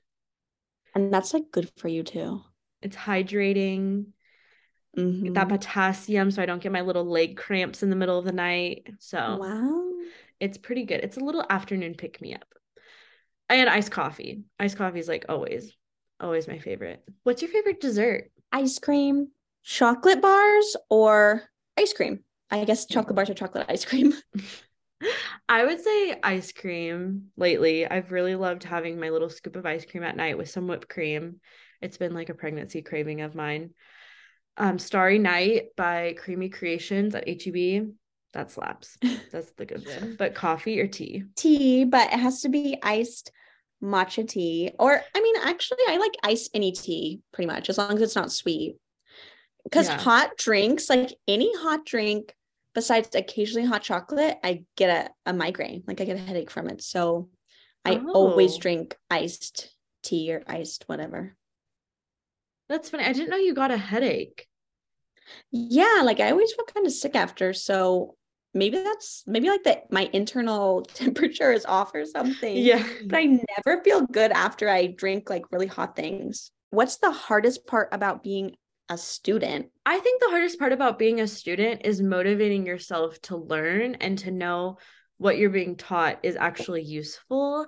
And 0.94 1.12
that's 1.12 1.32
like 1.32 1.44
good 1.52 1.70
for 1.76 1.88
you 1.88 2.02
too. 2.02 2.42
It's 2.82 2.96
hydrating. 2.96 4.06
Mm-hmm. 4.98 5.34
That 5.34 5.48
potassium 5.48 6.30
so 6.30 6.42
I 6.42 6.46
don't 6.46 6.62
get 6.62 6.72
my 6.72 6.80
little 6.80 7.04
leg 7.04 7.36
cramps 7.36 7.82
in 7.82 7.90
the 7.90 7.96
middle 7.96 8.18
of 8.18 8.24
the 8.24 8.32
night. 8.32 8.88
So 8.98 9.36
wow. 9.38 9.89
It's 10.40 10.58
pretty 10.58 10.84
good. 10.84 11.00
It's 11.04 11.16
a 11.16 11.24
little 11.24 11.44
afternoon 11.48 11.94
pick 11.94 12.20
me 12.20 12.34
up. 12.34 12.46
And 13.48 13.68
iced 13.68 13.90
coffee. 13.90 14.44
Iced 14.58 14.76
coffee 14.76 15.00
is 15.00 15.08
like 15.08 15.26
always, 15.28 15.72
always 16.18 16.48
my 16.48 16.58
favorite. 16.58 17.02
What's 17.24 17.42
your 17.42 17.50
favorite 17.50 17.80
dessert? 17.80 18.30
Ice 18.52 18.78
cream, 18.78 19.28
chocolate 19.62 20.22
bars, 20.22 20.76
or 20.88 21.42
ice 21.76 21.92
cream. 21.92 22.20
I 22.50 22.64
guess 22.64 22.86
chocolate 22.86 23.16
bars 23.16 23.30
or 23.30 23.34
chocolate 23.34 23.66
ice 23.68 23.84
cream. 23.84 24.14
I 25.48 25.64
would 25.64 25.80
say 25.80 26.18
ice 26.22 26.52
cream 26.52 27.28
lately. 27.36 27.86
I've 27.86 28.12
really 28.12 28.34
loved 28.34 28.64
having 28.64 28.98
my 28.98 29.10
little 29.10 29.30
scoop 29.30 29.56
of 29.56 29.66
ice 29.66 29.84
cream 29.84 30.02
at 30.02 30.16
night 30.16 30.38
with 30.38 30.50
some 30.50 30.66
whipped 30.66 30.88
cream. 30.88 31.40
It's 31.80 31.96
been 31.96 32.14
like 32.14 32.28
a 32.28 32.34
pregnancy 32.34 32.82
craving 32.82 33.22
of 33.22 33.34
mine. 33.34 33.70
Um, 34.56 34.78
Starry 34.78 35.18
Night 35.18 35.68
by 35.76 36.14
Creamy 36.18 36.50
Creations 36.50 37.14
at 37.14 37.26
HEB. 37.26 37.92
That 38.32 38.50
slaps. 38.50 38.96
That's 39.32 39.52
the 39.52 39.66
good 39.66 39.86
one. 39.86 40.16
But 40.16 40.34
coffee 40.34 40.80
or 40.80 40.86
tea? 40.86 41.24
Tea, 41.36 41.84
but 41.84 42.12
it 42.12 42.18
has 42.18 42.42
to 42.42 42.48
be 42.48 42.78
iced 42.82 43.32
matcha 43.82 44.26
tea. 44.26 44.72
Or 44.78 45.00
I 45.14 45.20
mean, 45.20 45.34
actually, 45.42 45.78
I 45.88 45.96
like 45.96 46.14
iced 46.22 46.50
any 46.54 46.72
tea 46.72 47.20
pretty 47.32 47.46
much, 47.46 47.68
as 47.68 47.78
long 47.78 47.96
as 47.96 48.02
it's 48.02 48.16
not 48.16 48.32
sweet. 48.32 48.76
Because 49.64 49.88
yeah. 49.88 49.98
hot 49.98 50.36
drinks, 50.38 50.88
like 50.88 51.12
any 51.28 51.50
hot 51.58 51.84
drink, 51.84 52.34
besides 52.74 53.14
occasionally 53.14 53.66
hot 53.66 53.82
chocolate, 53.82 54.38
I 54.42 54.64
get 54.76 55.10
a, 55.26 55.30
a 55.30 55.32
migraine. 55.32 55.82
Like 55.86 56.00
I 56.00 56.04
get 56.04 56.16
a 56.16 56.20
headache 56.20 56.50
from 56.50 56.68
it. 56.68 56.82
So 56.82 57.28
I 57.84 57.96
oh. 57.96 58.12
always 58.12 58.56
drink 58.58 58.96
iced 59.10 59.74
tea 60.02 60.32
or 60.32 60.42
iced 60.46 60.84
whatever. 60.86 61.36
That's 62.68 62.90
funny. 62.90 63.04
I 63.04 63.12
didn't 63.12 63.30
know 63.30 63.36
you 63.36 63.54
got 63.54 63.72
a 63.72 63.76
headache. 63.76 64.46
Yeah, 65.50 66.02
like 66.04 66.20
I 66.20 66.30
always 66.30 66.52
feel 66.52 66.64
kind 66.64 66.86
of 66.86 66.92
sick 66.92 67.16
after. 67.16 67.52
So 67.52 68.16
maybe 68.54 68.82
that's 68.82 69.22
maybe 69.26 69.48
like 69.48 69.64
that 69.64 69.90
my 69.92 70.08
internal 70.12 70.82
temperature 70.94 71.52
is 71.52 71.64
off 71.64 71.94
or 71.94 72.04
something. 72.04 72.56
Yeah. 72.56 72.86
But 73.06 73.18
I 73.18 73.24
never 73.26 73.82
feel 73.82 74.06
good 74.06 74.32
after 74.32 74.68
I 74.68 74.86
drink 74.86 75.30
like 75.30 75.50
really 75.50 75.66
hot 75.66 75.96
things. 75.96 76.50
What's 76.70 76.96
the 76.96 77.10
hardest 77.10 77.66
part 77.66 77.88
about 77.92 78.22
being 78.22 78.56
a 78.88 78.96
student? 78.96 79.70
I 79.86 79.98
think 79.98 80.20
the 80.20 80.30
hardest 80.30 80.58
part 80.58 80.72
about 80.72 80.98
being 80.98 81.20
a 81.20 81.26
student 81.26 81.82
is 81.84 82.00
motivating 82.00 82.66
yourself 82.66 83.20
to 83.22 83.36
learn 83.36 83.96
and 83.96 84.18
to 84.20 84.30
know 84.30 84.78
what 85.18 85.36
you're 85.36 85.50
being 85.50 85.76
taught 85.76 86.20
is 86.22 86.36
actually 86.36 86.82
useful. 86.82 87.66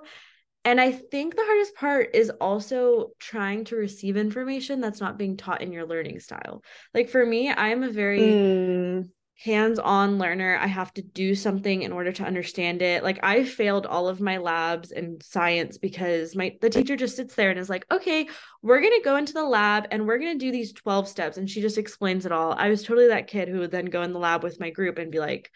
And 0.65 0.79
I 0.79 0.91
think 0.91 1.35
the 1.35 1.43
hardest 1.43 1.75
part 1.75 2.15
is 2.15 2.29
also 2.29 3.09
trying 3.19 3.65
to 3.65 3.75
receive 3.75 4.15
information 4.15 4.79
that's 4.79 5.01
not 5.01 5.17
being 5.17 5.35
taught 5.35 5.61
in 5.61 5.73
your 5.73 5.85
learning 5.85 6.19
style. 6.21 6.63
Like 6.93 7.09
for 7.09 7.25
me, 7.25 7.49
I'm 7.51 7.83
a 7.83 7.89
very 7.89 8.21
mm 8.21 9.09
hands-on 9.35 10.19
learner 10.19 10.57
i 10.61 10.67
have 10.67 10.93
to 10.93 11.01
do 11.01 11.33
something 11.33 11.81
in 11.81 11.91
order 11.91 12.11
to 12.11 12.23
understand 12.23 12.81
it. 12.81 13.03
Like 13.03 13.19
i 13.23 13.43
failed 13.43 13.85
all 13.85 14.07
of 14.07 14.21
my 14.21 14.37
labs 14.37 14.91
in 14.91 15.17
science 15.21 15.77
because 15.77 16.35
my 16.35 16.55
the 16.61 16.69
teacher 16.69 16.95
just 16.95 17.15
sits 17.15 17.33
there 17.35 17.49
and 17.49 17.59
is 17.59 17.69
like 17.69 17.85
okay 17.91 18.27
we're 18.61 18.79
going 18.79 18.93
to 18.93 19.03
go 19.03 19.17
into 19.17 19.33
the 19.33 19.43
lab 19.43 19.87
and 19.91 20.05
we're 20.05 20.19
going 20.19 20.37
to 20.37 20.45
do 20.45 20.51
these 20.51 20.71
12 20.71 21.07
steps 21.07 21.37
and 21.37 21.49
she 21.49 21.61
just 21.61 21.77
explains 21.77 22.25
it 22.25 22.31
all. 22.31 22.53
I 22.53 22.69
was 22.69 22.83
totally 22.83 23.07
that 23.07 23.27
kid 23.27 23.49
who 23.49 23.59
would 23.59 23.71
then 23.71 23.85
go 23.85 24.03
in 24.03 24.13
the 24.13 24.19
lab 24.19 24.43
with 24.43 24.59
my 24.59 24.69
group 24.69 24.97
and 24.97 25.11
be 25.11 25.19
like 25.19 25.51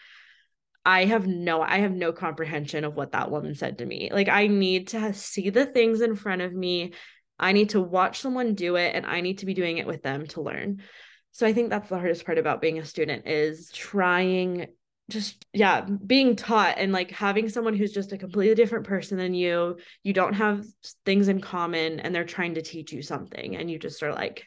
i 0.83 1.05
have 1.05 1.27
no 1.27 1.61
i 1.61 1.77
have 1.77 1.93
no 1.93 2.11
comprehension 2.11 2.83
of 2.83 2.95
what 2.95 3.11
that 3.11 3.29
woman 3.31 3.53
said 3.53 3.77
to 3.77 3.85
me. 3.85 4.09
Like 4.11 4.27
i 4.27 4.47
need 4.47 4.89
to 4.89 5.13
see 5.13 5.49
the 5.51 5.65
things 5.65 6.01
in 6.01 6.15
front 6.15 6.41
of 6.41 6.51
me. 6.51 6.93
I 7.39 7.51
need 7.51 7.69
to 7.69 7.81
watch 7.81 8.19
someone 8.19 8.55
do 8.55 8.75
it 8.75 8.95
and 8.95 9.05
i 9.05 9.21
need 9.21 9.37
to 9.37 9.45
be 9.45 9.53
doing 9.53 9.77
it 9.77 9.87
with 9.87 10.01
them 10.01 10.25
to 10.27 10.41
learn 10.41 10.81
so 11.37 11.45
i 11.45 11.53
think 11.53 11.69
that's 11.69 11.89
the 11.89 11.97
hardest 11.97 12.25
part 12.25 12.39
about 12.39 12.61
being 12.61 12.79
a 12.79 12.85
student 12.85 13.27
is 13.27 13.69
trying 13.71 14.67
just 15.09 15.45
yeah 15.53 15.81
being 15.81 16.35
taught 16.35 16.75
and 16.77 16.91
like 16.91 17.11
having 17.11 17.47
someone 17.47 17.75
who's 17.75 17.93
just 17.93 18.11
a 18.11 18.17
completely 18.17 18.55
different 18.55 18.85
person 18.85 19.17
than 19.17 19.33
you 19.35 19.77
you 20.03 20.13
don't 20.13 20.33
have 20.33 20.65
things 21.05 21.27
in 21.27 21.39
common 21.39 21.99
and 21.99 22.13
they're 22.13 22.25
trying 22.25 22.55
to 22.55 22.61
teach 22.61 22.91
you 22.91 23.01
something 23.01 23.55
and 23.55 23.69
you 23.69 23.77
just 23.77 24.01
are 24.01 24.11
like 24.11 24.45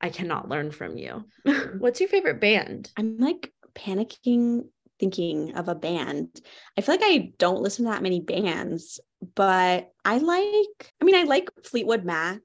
i 0.00 0.10
cannot 0.10 0.48
learn 0.48 0.70
from 0.70 0.96
you. 0.96 1.24
What's 1.78 2.00
your 2.00 2.08
favorite 2.08 2.40
band? 2.40 2.90
I'm 2.96 3.18
like 3.18 3.52
panicking 3.74 4.66
thinking 5.00 5.54
of 5.56 5.68
a 5.68 5.74
band. 5.74 6.28
I 6.76 6.82
feel 6.82 6.94
like 6.94 7.04
i 7.04 7.32
don't 7.38 7.62
listen 7.62 7.86
to 7.86 7.90
that 7.90 8.02
many 8.02 8.20
bands 8.20 9.00
but 9.34 9.90
i 10.04 10.18
like 10.18 10.92
i 11.00 11.04
mean 11.04 11.14
i 11.14 11.22
like 11.22 11.48
fleetwood 11.64 12.04
mac 12.04 12.40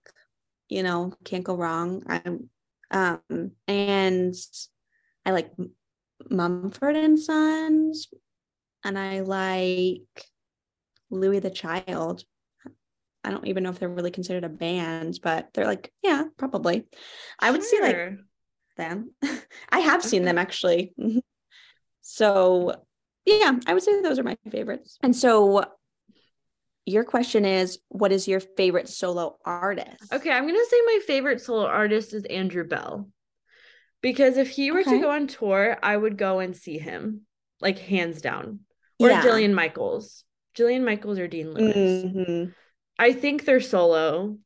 you 0.70 0.84
know 0.84 1.14
can't 1.24 1.44
go 1.44 1.56
wrong. 1.56 2.04
I'm 2.08 2.50
um, 2.92 3.52
and 3.68 4.34
I 5.26 5.32
like 5.32 5.52
Mumford 6.30 6.96
and 6.96 7.20
Sons, 7.20 8.08
and 8.84 8.98
I 8.98 9.22
like 9.22 10.26
Louis 11.10 11.40
the 11.40 11.50
Child. 11.50 12.24
I 13.24 13.30
don't 13.30 13.48
even 13.48 13.64
know 13.64 13.72
if 13.72 13.80
they're 13.80 13.90
really 13.90 14.12
considered 14.12 14.46
a 14.46 14.50
band, 14.50 15.20
but 15.22 15.50
they're 15.54 15.66
like, 15.66 15.92
yeah, 16.02 16.24
probably. 16.38 16.86
I 17.40 17.52
would 17.52 17.64
see 17.64 17.82
like 17.82 17.98
them. 18.78 19.12
I 19.70 19.80
have 19.80 20.04
seen 20.04 20.24
them 20.24 20.38
actually. 20.38 20.94
so, 22.02 22.74
yeah, 23.26 23.60
I 23.66 23.74
would 23.74 23.84
say 23.84 24.02
those 24.02 24.20
are 24.20 24.24
my 24.24 24.38
favorites. 24.50 24.98
And 25.04 25.14
so, 25.14 25.66
your 26.88 27.04
question 27.04 27.44
is 27.44 27.80
what 27.90 28.14
is 28.14 28.30
your 28.30 28.40
favorite 28.40 28.88
solo 28.88 29.38
artist? 29.44 30.12
Okay, 30.12 30.32
I'm 30.32 30.44
going 30.44 30.56
to 30.56 30.68
say 30.70 30.78
my 30.86 31.00
favorite 31.06 31.42
solo 31.42 31.66
artist 31.66 32.14
is 32.14 32.24
Andrew 32.24 32.64
Belle. 32.64 33.10
Because 34.02 34.38
if 34.38 34.50
he 34.50 34.72
were 34.72 34.80
okay. 34.80 34.92
to 34.92 35.02
go 35.02 35.12
on 35.12 35.28
tour, 35.28 35.78
I 35.84 35.98
would 35.98 36.18
go 36.18 36.40
and 36.40 36.56
see 36.56 36.78
him, 36.78 37.24
like 37.60 37.78
hands 37.78 38.22
down. 38.22 38.62
Or 39.00 39.10
yeah. 39.10 39.22
Jillian 39.22 39.54
Michaels. 39.54 40.24
Jillian 40.58 40.86
Michaels 40.86 41.20
or 41.20 41.28
Dean 41.28 41.52
Lewis. 41.52 41.76
Mm-hmm. 41.76 42.52
I 42.98 43.12
think 43.12 43.44
they're 43.44 43.60
solo. 43.60 44.38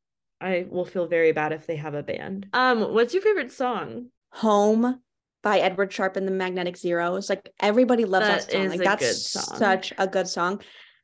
I 0.41 0.65
will 0.67 0.85
feel 0.85 1.07
very 1.07 1.33
bad 1.33 1.53
if 1.53 1.67
they 1.67 1.75
have 1.75 1.93
a 1.93 2.01
band. 2.01 2.47
Um, 2.53 2.93
what's 2.93 3.13
your 3.13 3.21
favorite 3.21 3.51
song? 3.51 4.07
Home 4.31 4.99
by 5.43 5.59
Edward 5.59 5.93
Sharpe 5.93 6.17
and 6.17 6.27
the 6.27 6.31
Magnetic 6.31 6.75
Zeros. 6.75 7.29
Like 7.29 7.51
everybody 7.59 8.05
loves 8.05 8.25
that, 8.25 8.49
that 8.49 8.51
song. 8.51 8.69
Like 8.69 8.83
that's 8.83 9.27
song. 9.29 9.57
such 9.57 9.93
a 9.99 10.07
good 10.07 10.27
song 10.27 10.61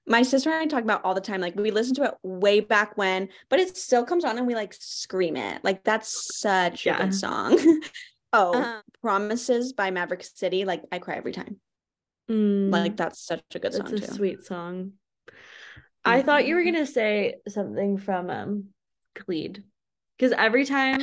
my 0.08 0.22
sister 0.22 0.50
and 0.50 0.60
I 0.60 0.65
talk 0.65 0.84
about 0.84 1.04
all 1.04 1.13
the 1.13 1.22
time. 1.22 1.41
Like 1.41 1.56
we 1.56 1.70
listened 1.70 1.98
to 1.98 2.04
it 2.06 2.13
way 2.24 2.62
back 2.62 2.98
when, 2.98 3.28
but 3.50 3.60
it 3.60 3.76
still 3.76 4.06
comes 4.06 4.24
on 4.24 4.38
and 4.38 4.48
we 4.48 4.56
like 4.56 4.74
scream 4.74 5.36
it. 5.36 5.63
Like 5.63 5.84
that's 5.84 6.38
such 6.39 6.86
yeah. 6.86 6.98
a 6.98 7.04
good 7.04 7.13
song. 7.13 7.60
oh, 8.34 8.54
uh-huh. 8.54 8.82
Promises 9.02 9.74
by 9.74 9.91
Maverick 9.91 10.24
City. 10.24 10.63
Like 10.63 10.84
I 10.91 11.00
cry 11.00 11.15
every 11.15 11.34
time. 11.34 11.60
Mm, 12.32 12.72
like 12.72 12.96
that's 12.98 13.22
such 13.22 13.43
a 13.54 13.60
good 13.60 13.74
song. 13.74 13.93
It's 13.93 14.06
a 14.06 14.08
too. 14.08 14.13
sweet 14.13 14.46
song. 14.46 14.93
I 16.06 16.22
thought 16.22 16.48
you 16.48 16.56
were 16.56 16.62
mm-hmm. 16.62 16.74
gonna 16.74 16.86
say 16.86 17.36
something 17.50 17.98
from 17.98 18.30
um 18.30 18.65
Khalid. 19.15 19.63
Because 20.17 20.32
every 20.32 20.65
time 20.65 21.02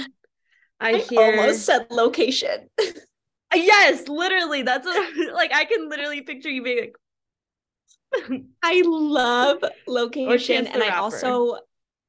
I, 0.80 0.94
I 0.94 0.98
hear 0.98 1.40
almost 1.40 1.66
said 1.66 1.86
location. 1.90 2.68
yes, 3.54 4.08
literally. 4.08 4.62
That's 4.62 4.86
what, 4.86 5.16
like 5.34 5.52
I 5.54 5.66
can 5.66 5.88
literally 5.88 6.22
picture 6.22 6.50
you 6.50 6.62
being 6.62 6.80
like 6.80 6.96
I 8.62 8.82
love 8.84 9.64
location 9.86 10.66
and 10.66 10.82
I 10.82 10.96
also 10.96 11.58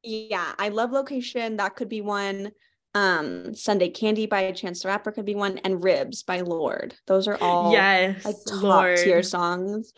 yeah, 0.05 0.53
I 0.59 0.69
love 0.69 0.91
location. 0.91 1.57
That 1.57 1.75
could 1.75 1.89
be 1.89 2.01
one. 2.01 2.51
Um, 2.93 3.53
Sunday 3.53 3.89
Candy 3.89 4.25
by 4.25 4.51
Chance 4.53 4.83
the 4.83 4.87
Rapper 4.87 5.11
could 5.11 5.25
be 5.25 5.35
one, 5.35 5.57
and 5.59 5.83
Ribs 5.83 6.23
by 6.23 6.41
Lorde. 6.41 6.95
Those 7.07 7.27
are 7.27 7.37
all 7.41 7.73
yes, 7.73 8.23
like 8.23 8.35
top 8.47 8.95
tier 8.95 9.21
songs. 9.21 9.91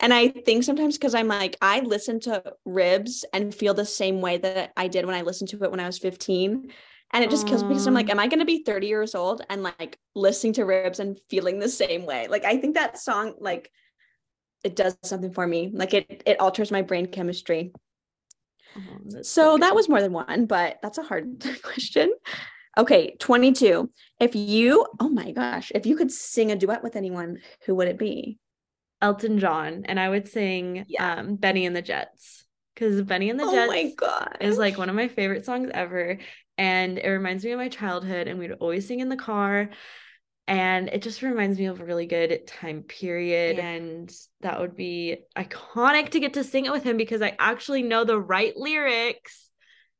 And 0.00 0.12
I 0.12 0.28
think 0.28 0.64
sometimes 0.64 0.98
because 0.98 1.14
I'm 1.14 1.28
like, 1.28 1.56
I 1.62 1.80
listen 1.80 2.18
to 2.20 2.42
Ribs 2.64 3.24
and 3.32 3.54
feel 3.54 3.72
the 3.72 3.86
same 3.86 4.20
way 4.20 4.36
that 4.38 4.72
I 4.76 4.88
did 4.88 5.06
when 5.06 5.14
I 5.14 5.22
listened 5.22 5.50
to 5.50 5.62
it 5.62 5.70
when 5.70 5.80
I 5.80 5.86
was 5.86 5.98
15. 5.98 6.72
And 7.14 7.24
it 7.24 7.30
just 7.30 7.46
kills 7.46 7.62
me 7.62 7.68
because 7.68 7.86
I'm 7.86 7.94
like, 7.94 8.10
am 8.10 8.18
I 8.18 8.26
going 8.26 8.40
to 8.40 8.44
be 8.44 8.64
30 8.64 8.86
years 8.86 9.14
old 9.14 9.42
and 9.48 9.62
like 9.62 9.98
listening 10.14 10.54
to 10.54 10.64
Ribs 10.64 10.98
and 10.98 11.20
feeling 11.30 11.58
the 11.58 11.68
same 11.68 12.04
way? 12.04 12.26
Like, 12.26 12.44
I 12.44 12.56
think 12.56 12.74
that 12.74 12.98
song, 12.98 13.34
like, 13.38 13.70
it 14.64 14.76
does 14.76 14.96
something 15.02 15.32
for 15.32 15.46
me. 15.46 15.70
Like 15.72 15.94
it 15.94 16.22
it 16.26 16.40
alters 16.40 16.70
my 16.70 16.82
brain 16.82 17.06
chemistry. 17.06 17.72
Oh, 18.76 18.80
so, 19.08 19.22
so 19.22 19.58
that 19.58 19.74
was 19.74 19.88
more 19.88 20.00
than 20.00 20.12
one, 20.12 20.46
but 20.46 20.78
that's 20.82 20.98
a 20.98 21.02
hard 21.02 21.44
question. 21.62 22.12
Okay, 22.78 23.16
22. 23.18 23.90
If 24.18 24.34
you, 24.34 24.86
oh 24.98 25.10
my 25.10 25.32
gosh, 25.32 25.72
if 25.74 25.84
you 25.84 25.94
could 25.96 26.10
sing 26.10 26.50
a 26.50 26.56
duet 26.56 26.82
with 26.82 26.96
anyone, 26.96 27.38
who 27.66 27.74
would 27.74 27.88
it 27.88 27.98
be? 27.98 28.38
Elton 29.02 29.38
John, 29.38 29.82
and 29.86 29.98
I 30.00 30.08
would 30.08 30.28
sing 30.28 30.84
Yeah. 30.88 31.14
um, 31.16 31.34
Benny 31.36 31.66
and 31.66 31.76
the 31.76 31.82
Jets 31.82 32.44
because 32.74 33.02
Benny 33.02 33.28
and 33.30 33.38
the 33.38 33.44
oh 33.44 33.52
Jets 33.52 33.68
my 33.68 33.92
god. 33.96 34.38
is 34.40 34.56
like 34.56 34.78
one 34.78 34.88
of 34.88 34.94
my 34.94 35.08
favorite 35.08 35.44
songs 35.44 35.70
ever, 35.74 36.18
and 36.56 36.98
it 36.98 37.08
reminds 37.08 37.44
me 37.44 37.50
of 37.50 37.58
my 37.58 37.68
childhood. 37.68 38.26
And 38.28 38.38
we'd 38.38 38.52
always 38.52 38.86
sing 38.86 39.00
in 39.00 39.08
the 39.10 39.16
car, 39.16 39.68
and 40.48 40.88
it 40.88 41.02
just 41.02 41.22
reminds 41.22 41.58
me 41.58 41.66
of 41.66 41.80
a 41.80 41.84
really 41.84 42.06
good 42.06 42.46
time 42.46 42.82
period. 42.82 43.58
And 43.58 44.12
that 44.40 44.60
would 44.60 44.76
be 44.76 45.18
iconic 45.36 46.10
to 46.10 46.20
get 46.20 46.34
to 46.34 46.44
sing 46.44 46.66
it 46.66 46.72
with 46.72 46.84
him 46.84 46.96
because 46.96 47.22
I 47.22 47.36
actually 47.38 47.82
know 47.82 48.04
the 48.04 48.20
right 48.20 48.56
lyrics, 48.56 49.50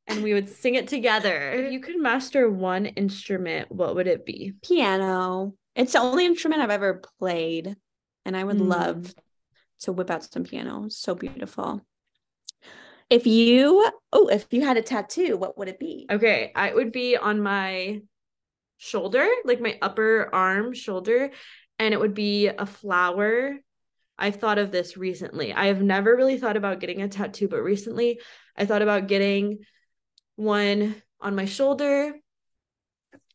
and 0.07 0.21
we 0.21 0.33
would 0.33 0.49
sing 0.49 0.75
it 0.75 0.87
together. 0.87 1.51
If 1.51 1.71
you 1.71 1.79
could 1.79 1.99
master 1.99 2.49
one 2.49 2.85
instrument, 2.85 3.71
what 3.71 3.95
would 3.95 4.07
it 4.07 4.25
be? 4.25 4.53
piano. 4.61 5.53
It's 5.75 5.93
the 5.93 5.99
only 5.99 6.25
instrument 6.25 6.61
I've 6.61 6.69
ever 6.69 7.01
played, 7.19 7.75
and 8.25 8.37
I 8.37 8.43
would 8.43 8.57
Mm. 8.57 8.67
love 8.67 9.15
to 9.81 9.91
whip 9.91 10.11
out 10.11 10.23
some 10.23 10.43
piano. 10.43 10.85
It's 10.85 10.97
so 10.97 11.15
beautiful. 11.15 11.81
If 13.09 13.27
you, 13.27 13.89
oh, 14.11 14.27
if 14.27 14.47
you 14.51 14.63
had 14.63 14.77
a 14.77 14.81
tattoo, 14.81 15.37
what 15.37 15.57
would 15.57 15.67
it 15.67 15.79
be? 15.79 16.07
Okay, 16.09 16.51
I 16.55 16.73
would 16.73 16.91
be 16.91 17.15
on 17.17 17.41
my 17.41 18.01
shoulder, 18.83 19.27
like 19.45 19.61
my 19.61 19.77
upper 19.81 20.29
arm 20.33 20.73
shoulder, 20.73 21.31
and 21.79 21.93
it 21.93 21.99
would 21.99 22.13
be 22.13 22.47
a 22.47 22.65
flower. 22.65 23.57
I've 24.17 24.35
thought 24.35 24.57
of 24.57 24.71
this 24.71 24.97
recently. 24.97 25.53
I 25.53 25.67
have 25.67 25.81
never 25.81 26.15
really 26.15 26.37
thought 26.37 26.57
about 26.57 26.79
getting 26.79 27.01
a 27.01 27.07
tattoo, 27.07 27.47
but 27.47 27.63
recently 27.63 28.19
I 28.57 28.65
thought 28.65 28.81
about 28.81 29.07
getting 29.07 29.59
one 30.35 31.01
on 31.21 31.35
my 31.35 31.45
shoulder, 31.45 32.13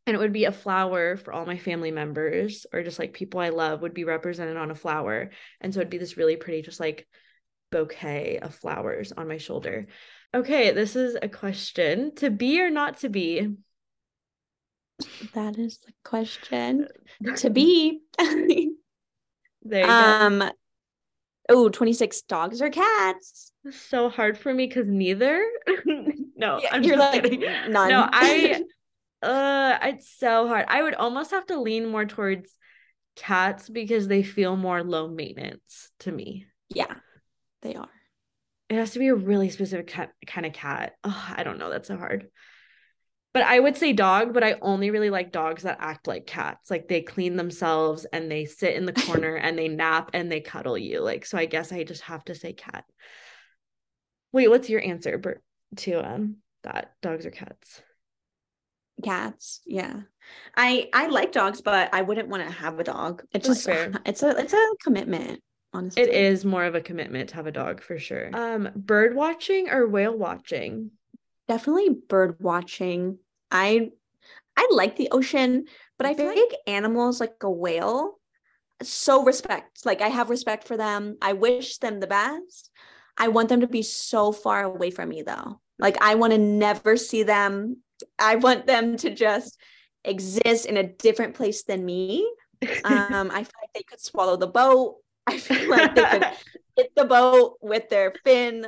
and 0.06 0.14
it 0.14 0.18
would 0.18 0.32
be 0.32 0.44
a 0.44 0.52
flower 0.52 1.16
for 1.16 1.32
all 1.32 1.46
my 1.46 1.58
family 1.58 1.90
members 1.90 2.66
or 2.72 2.82
just 2.82 2.98
like 2.98 3.12
people 3.12 3.40
I 3.40 3.48
love 3.48 3.82
would 3.82 3.94
be 3.94 4.04
represented 4.04 4.56
on 4.56 4.70
a 4.70 4.74
flower. 4.74 5.30
And 5.60 5.72
so 5.72 5.80
it'd 5.80 5.90
be 5.90 5.98
this 5.98 6.16
really 6.16 6.36
pretty, 6.36 6.62
just 6.62 6.80
like 6.80 7.06
bouquet 7.70 8.38
of 8.38 8.54
flowers 8.54 9.12
on 9.12 9.28
my 9.28 9.38
shoulder. 9.38 9.86
Okay, 10.34 10.72
this 10.72 10.96
is 10.96 11.16
a 11.20 11.28
question 11.28 12.14
to 12.16 12.30
be 12.30 12.60
or 12.60 12.70
not 12.70 12.98
to 12.98 13.08
be. 13.08 13.56
That 15.34 15.58
is 15.58 15.78
the 15.78 15.92
question. 16.04 16.88
to 17.36 17.50
be. 17.50 18.00
There 19.62 19.90
you 19.90 19.96
go. 19.96 20.14
um, 20.20 20.50
oh, 21.48 21.68
26 21.68 22.22
dogs 22.22 22.62
or 22.62 22.70
cats? 22.70 23.52
So 23.70 24.08
hard 24.08 24.38
for 24.38 24.52
me 24.52 24.66
because 24.66 24.88
neither. 24.88 25.44
no, 26.36 26.60
Yeah, 26.62 26.68
I'm 26.72 26.82
you're 26.82 26.96
like, 26.96 27.22
kidding. 27.22 27.40
none. 27.68 27.88
No, 27.90 28.08
I 28.10 28.62
uh 29.22 29.78
it's 29.82 30.08
so 30.18 30.46
hard. 30.46 30.66
I 30.68 30.82
would 30.82 30.94
almost 30.94 31.32
have 31.32 31.46
to 31.46 31.60
lean 31.60 31.88
more 31.88 32.04
towards 32.06 32.56
cats 33.16 33.68
because 33.68 34.08
they 34.08 34.22
feel 34.22 34.56
more 34.56 34.82
low 34.82 35.08
maintenance 35.08 35.90
to 36.00 36.12
me. 36.12 36.46
Yeah, 36.70 36.94
they 37.62 37.74
are. 37.74 37.88
It 38.68 38.76
has 38.76 38.92
to 38.92 38.98
be 38.98 39.08
a 39.08 39.14
really 39.14 39.50
specific 39.50 39.86
cat, 39.88 40.12
kind 40.26 40.46
of 40.46 40.52
cat. 40.52 40.94
Oh, 41.04 41.34
I 41.36 41.42
don't 41.42 41.58
know. 41.58 41.70
That's 41.70 41.88
so 41.88 41.96
hard. 41.96 42.28
But 43.38 43.46
I 43.46 43.60
would 43.60 43.76
say 43.76 43.92
dog, 43.92 44.34
but 44.34 44.42
I 44.42 44.56
only 44.62 44.90
really 44.90 45.10
like 45.10 45.30
dogs 45.30 45.62
that 45.62 45.76
act 45.78 46.08
like 46.08 46.26
cats. 46.26 46.72
Like 46.72 46.88
they 46.88 47.02
clean 47.02 47.36
themselves 47.36 48.04
and 48.12 48.28
they 48.28 48.46
sit 48.46 48.74
in 48.74 48.84
the 48.84 48.92
corner 49.06 49.36
and 49.36 49.56
they 49.56 49.68
nap 49.68 50.10
and 50.12 50.28
they 50.28 50.40
cuddle 50.40 50.76
you. 50.76 51.02
Like, 51.02 51.24
so 51.24 51.38
I 51.38 51.44
guess 51.44 51.70
I 51.70 51.84
just 51.84 52.02
have 52.02 52.24
to 52.24 52.34
say 52.34 52.52
cat. 52.52 52.84
Wait, 54.32 54.48
what's 54.48 54.68
your 54.68 54.82
answer 54.82 55.18
Bert, 55.18 55.40
to 55.76 56.04
um 56.04 56.38
that 56.64 56.94
dogs 57.00 57.26
or 57.26 57.30
cats? 57.30 57.80
Cats, 59.04 59.60
yeah. 59.64 60.00
I 60.56 60.88
I 60.92 61.06
like 61.06 61.30
dogs, 61.30 61.60
but 61.60 61.94
I 61.94 62.02
wouldn't 62.02 62.28
want 62.28 62.42
to 62.42 62.50
have 62.50 62.80
a 62.80 62.84
dog. 62.84 63.22
It's 63.30 63.46
That's 63.46 63.64
just 63.64 63.68
fair. 63.68 63.92
it's 64.04 64.24
a 64.24 64.30
it's 64.30 64.52
a 64.52 64.74
commitment, 64.82 65.44
honestly. 65.72 66.02
It 66.02 66.10
is 66.10 66.44
more 66.44 66.64
of 66.64 66.74
a 66.74 66.80
commitment 66.80 67.28
to 67.28 67.36
have 67.36 67.46
a 67.46 67.52
dog 67.52 67.84
for 67.84 68.00
sure. 68.00 68.30
Um, 68.32 68.70
bird 68.74 69.14
watching 69.14 69.70
or 69.70 69.86
whale 69.86 70.18
watching? 70.18 70.90
definitely 71.48 71.88
bird 72.08 72.36
watching. 72.40 73.18
I 73.50 73.90
I 74.56 74.68
like 74.72 74.96
the 74.96 75.10
ocean, 75.12 75.66
but 75.96 76.06
I 76.06 76.14
feel 76.14 76.26
like 76.26 76.54
animals 76.66 77.20
like 77.20 77.34
a 77.42 77.50
whale 77.50 78.18
so 78.82 79.24
respect. 79.24 79.84
Like 79.84 80.00
I 80.00 80.08
have 80.08 80.30
respect 80.30 80.66
for 80.66 80.76
them. 80.76 81.16
I 81.20 81.32
wish 81.32 81.78
them 81.78 82.00
the 82.00 82.06
best. 82.06 82.70
I 83.16 83.28
want 83.28 83.48
them 83.48 83.60
to 83.60 83.66
be 83.66 83.82
so 83.82 84.32
far 84.32 84.62
away 84.62 84.90
from 84.90 85.08
me 85.08 85.22
though. 85.22 85.60
Like 85.78 86.00
I 86.00 86.14
want 86.14 86.32
to 86.32 86.38
never 86.38 86.96
see 86.96 87.22
them. 87.22 87.78
I 88.18 88.36
want 88.36 88.66
them 88.66 88.96
to 88.98 89.10
just 89.10 89.58
exist 90.04 90.66
in 90.66 90.76
a 90.76 90.84
different 90.84 91.34
place 91.34 91.62
than 91.64 91.84
me. 91.84 92.30
Um, 92.84 93.30
I 93.30 93.44
feel 93.44 93.60
like 93.62 93.72
they 93.72 93.84
could 93.84 94.00
swallow 94.00 94.36
the 94.36 94.48
boat. 94.48 94.96
I 95.28 95.38
feel 95.38 95.70
like 95.70 95.94
they 95.94 96.02
could 96.02 96.26
hit 96.76 96.92
the 96.96 97.04
boat 97.04 97.58
with 97.60 97.88
their 97.88 98.12
fin. 98.24 98.66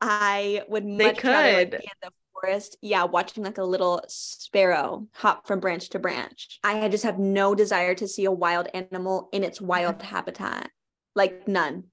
I 0.00 0.62
would 0.68 0.86
much 0.86 1.22
rather 1.22 1.52
like, 1.52 1.70
could. 1.70 1.80
be 1.80 1.84
in 1.84 1.98
the 2.02 2.10
forest. 2.40 2.76
Yeah, 2.82 3.04
watching 3.04 3.44
like 3.44 3.58
a 3.58 3.64
little 3.64 4.02
sparrow 4.08 5.06
hop 5.14 5.46
from 5.46 5.60
branch 5.60 5.90
to 5.90 5.98
branch. 5.98 6.58
I 6.62 6.88
just 6.88 7.04
have 7.04 7.18
no 7.18 7.54
desire 7.54 7.94
to 7.96 8.08
see 8.08 8.24
a 8.24 8.32
wild 8.32 8.68
animal 8.74 9.28
in 9.32 9.44
its 9.44 9.60
wild 9.60 9.98
mm-hmm. 9.98 10.14
habitat. 10.14 10.70
Like 11.14 11.48
none. 11.48 11.84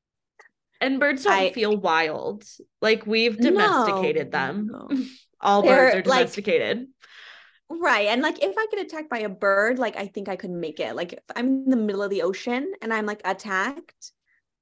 And 0.81 0.99
birds 0.99 1.23
don't 1.23 1.33
I- 1.33 1.51
feel 1.53 1.75
wild. 1.75 2.43
Like 2.81 3.05
we've 3.05 3.37
domesticated 3.37 4.31
No, 4.31 4.37
them. 4.37 4.69
no. 4.71 4.89
All 5.41 5.61
They're, 5.61 5.75
birds 5.75 6.07
are 6.07 6.09
like- 6.09 6.19
domesticated. 6.19 6.87
Right. 7.69 8.07
And 8.07 8.21
like 8.21 8.43
if 8.43 8.55
I 8.57 8.67
get 8.71 8.85
attacked 8.85 9.09
by 9.09 9.19
a 9.19 9.29
bird, 9.29 9.79
like 9.79 9.95
I 9.95 10.07
think 10.07 10.29
I 10.29 10.35
could 10.35 10.51
make 10.51 10.79
it. 10.79 10.95
Like 10.95 11.13
if 11.13 11.23
I'm 11.35 11.63
in 11.63 11.69
the 11.69 11.75
middle 11.75 12.03
of 12.03 12.09
the 12.09 12.21
ocean 12.21 12.71
and 12.81 12.93
I'm 12.93 13.05
like 13.05 13.21
attacked, 13.25 14.11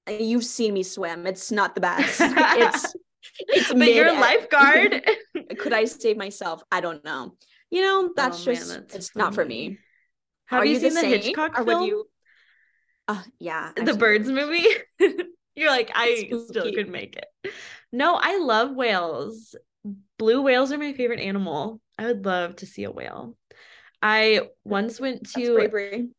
you've 0.07 0.45
seen 0.45 0.73
me 0.73 0.83
swim. 0.83 1.27
It's 1.27 1.51
not 1.51 1.75
the 1.75 1.81
best. 1.81 2.17
it's 2.21 2.95
it's 3.39 3.73
but 3.73 3.93
you're 3.93 4.07
a 4.07 4.13
lifeguard. 4.19 5.03
could 5.57 5.73
I 5.73 5.85
save 5.85 6.17
myself? 6.17 6.63
I 6.71 6.81
don't 6.81 7.03
know. 7.03 7.35
You 7.69 7.81
know, 7.81 8.13
that's 8.15 8.41
Oh, 8.41 8.51
man, 8.51 8.55
just 8.55 8.69
that's 8.69 8.95
it's 8.95 9.15
not 9.15 9.33
for 9.33 9.45
me. 9.45 9.77
Have 10.47 10.61
Are 10.61 10.65
you, 10.65 10.79
the 10.79 10.89
seen 10.89 10.93
the 10.95 11.01
same, 11.01 11.11
Hitchcock 11.11 11.57
or 11.57 11.65
film? 11.65 11.81
would 11.81 11.87
you 11.87 12.05
uh, 13.07 13.23
yeah. 13.39 13.71
I've 13.77 13.85
the 13.85 13.93
birds 13.93 14.29
movie? 14.29 14.65
you're 15.55 15.69
like, 15.69 15.91
I 15.93 16.33
still 16.47 16.71
could 16.73 16.89
make 16.89 17.17
it. 17.17 17.53
No, 17.91 18.15
I 18.15 18.37
love 18.39 18.75
whales. 18.75 19.55
Blue 20.17 20.41
whales 20.41 20.71
are 20.71 20.77
my 20.77 20.93
favorite 20.93 21.19
animal. 21.19 21.81
I 21.97 22.05
would 22.05 22.25
love 22.25 22.57
to 22.57 22.65
see 22.65 22.83
a 22.83 22.91
whale. 22.91 23.35
I 24.01 24.49
once 24.63 24.99
went 24.99 25.29
to. 25.33 26.09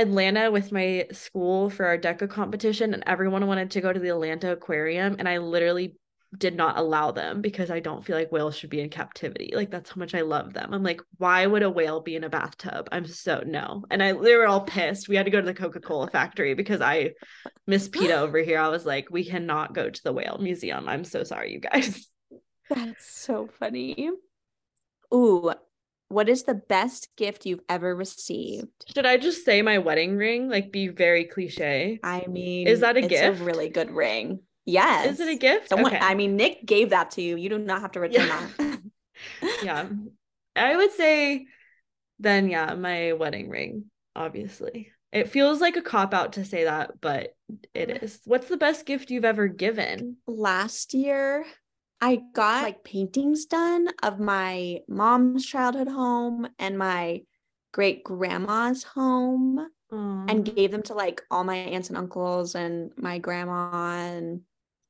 Atlanta 0.00 0.50
with 0.50 0.72
my 0.72 1.06
school 1.12 1.70
for 1.70 1.86
our 1.86 1.98
DECA 1.98 2.28
competition, 2.28 2.94
and 2.94 3.02
everyone 3.06 3.46
wanted 3.46 3.70
to 3.72 3.80
go 3.80 3.92
to 3.92 4.00
the 4.00 4.08
Atlanta 4.08 4.52
Aquarium, 4.52 5.16
and 5.18 5.28
I 5.28 5.38
literally 5.38 5.96
did 6.38 6.54
not 6.54 6.78
allow 6.78 7.10
them 7.10 7.40
because 7.40 7.70
I 7.70 7.80
don't 7.80 8.04
feel 8.04 8.16
like 8.16 8.30
whales 8.30 8.56
should 8.56 8.70
be 8.70 8.80
in 8.80 8.88
captivity. 8.88 9.50
Like 9.52 9.70
that's 9.70 9.90
how 9.90 9.98
much 9.98 10.14
I 10.14 10.20
love 10.20 10.52
them. 10.52 10.72
I'm 10.72 10.84
like, 10.84 11.00
why 11.18 11.44
would 11.44 11.62
a 11.62 11.70
whale 11.70 12.00
be 12.00 12.14
in 12.14 12.24
a 12.24 12.28
bathtub? 12.28 12.88
I'm 12.92 13.04
so 13.06 13.42
no. 13.44 13.84
And 13.90 14.02
I 14.02 14.12
they 14.12 14.36
were 14.36 14.46
all 14.46 14.60
pissed. 14.60 15.08
We 15.08 15.16
had 15.16 15.24
to 15.24 15.32
go 15.32 15.40
to 15.40 15.46
the 15.46 15.54
Coca-Cola 15.54 16.08
factory 16.08 16.54
because 16.54 16.80
I 16.80 17.12
Miss 17.66 17.88
PETA 17.92 18.16
over 18.16 18.38
here. 18.38 18.60
I 18.60 18.68
was 18.68 18.86
like, 18.86 19.08
we 19.10 19.24
cannot 19.24 19.74
go 19.74 19.90
to 19.90 20.02
the 20.04 20.12
whale 20.12 20.38
museum. 20.40 20.88
I'm 20.88 21.04
so 21.04 21.24
sorry, 21.24 21.52
you 21.52 21.60
guys. 21.60 22.06
That's 22.68 23.10
so 23.10 23.48
funny. 23.58 24.10
Ooh, 25.12 25.52
what 26.10 26.28
is 26.28 26.42
the 26.42 26.54
best 26.54 27.08
gift 27.16 27.46
you've 27.46 27.62
ever 27.68 27.94
received? 27.96 28.68
Should 28.94 29.06
I 29.06 29.16
just 29.16 29.44
say 29.44 29.62
my 29.62 29.78
wedding 29.78 30.16
ring? 30.16 30.48
Like 30.50 30.70
be 30.70 30.88
very 30.88 31.24
cliche. 31.24 31.98
I 32.02 32.26
mean, 32.28 32.66
Is 32.66 32.80
that 32.80 32.96
a 32.96 33.00
it's 33.00 33.08
gift? 33.08 33.40
a 33.40 33.44
really 33.44 33.70
good 33.70 33.90
ring. 33.90 34.40
Yes. 34.66 35.14
Is 35.14 35.20
it 35.20 35.28
a 35.28 35.36
gift? 35.36 35.68
Someone, 35.70 35.94
Okay. 35.94 36.04
I 36.04 36.14
mean, 36.14 36.36
Nick 36.36 36.66
gave 36.66 36.90
that 36.90 37.12
to 37.12 37.22
you. 37.22 37.36
You 37.36 37.48
do 37.48 37.58
not 37.58 37.80
have 37.80 37.92
to 37.92 38.00
return 38.00 38.26
Yeah. 38.28 38.48
that. 38.58 38.80
yeah 39.62 39.86
i 40.56 40.74
would 40.76 40.92
say 40.92 41.44
then 42.18 42.48
yeah 42.48 42.74
my 42.74 43.12
wedding 43.12 43.50
ring 43.50 43.84
obviously 44.16 44.90
it 45.12 45.28
feels 45.28 45.60
like 45.60 45.76
a 45.76 45.82
cop 45.82 46.14
out 46.14 46.32
to 46.34 46.44
say 46.44 46.64
that 46.64 46.92
but 47.02 47.34
it 47.74 48.02
is 48.02 48.20
what's 48.24 48.48
the 48.48 48.56
best 48.56 48.86
gift 48.86 49.10
you've 49.10 49.26
ever 49.26 49.46
given 49.46 50.16
Last 50.26 50.94
year, 50.94 51.44
I 52.00 52.22
got 52.32 52.62
like 52.62 52.84
paintings 52.84 53.46
done 53.46 53.88
of 54.02 54.18
my 54.18 54.80
mom's 54.88 55.44
childhood 55.44 55.88
home 55.88 56.48
and 56.58 56.78
my 56.78 57.22
great 57.72 58.04
grandma's 58.04 58.82
home 58.82 59.58
and 59.90 60.44
mm. 60.44 60.54
gave 60.54 60.70
them 60.70 60.82
to 60.82 60.94
like 60.94 61.22
all 61.30 61.44
my 61.44 61.56
aunts 61.56 61.88
and 61.88 61.98
uncles 61.98 62.54
and 62.54 62.92
my 62.96 63.18
grandma 63.18 63.98
and 63.98 64.42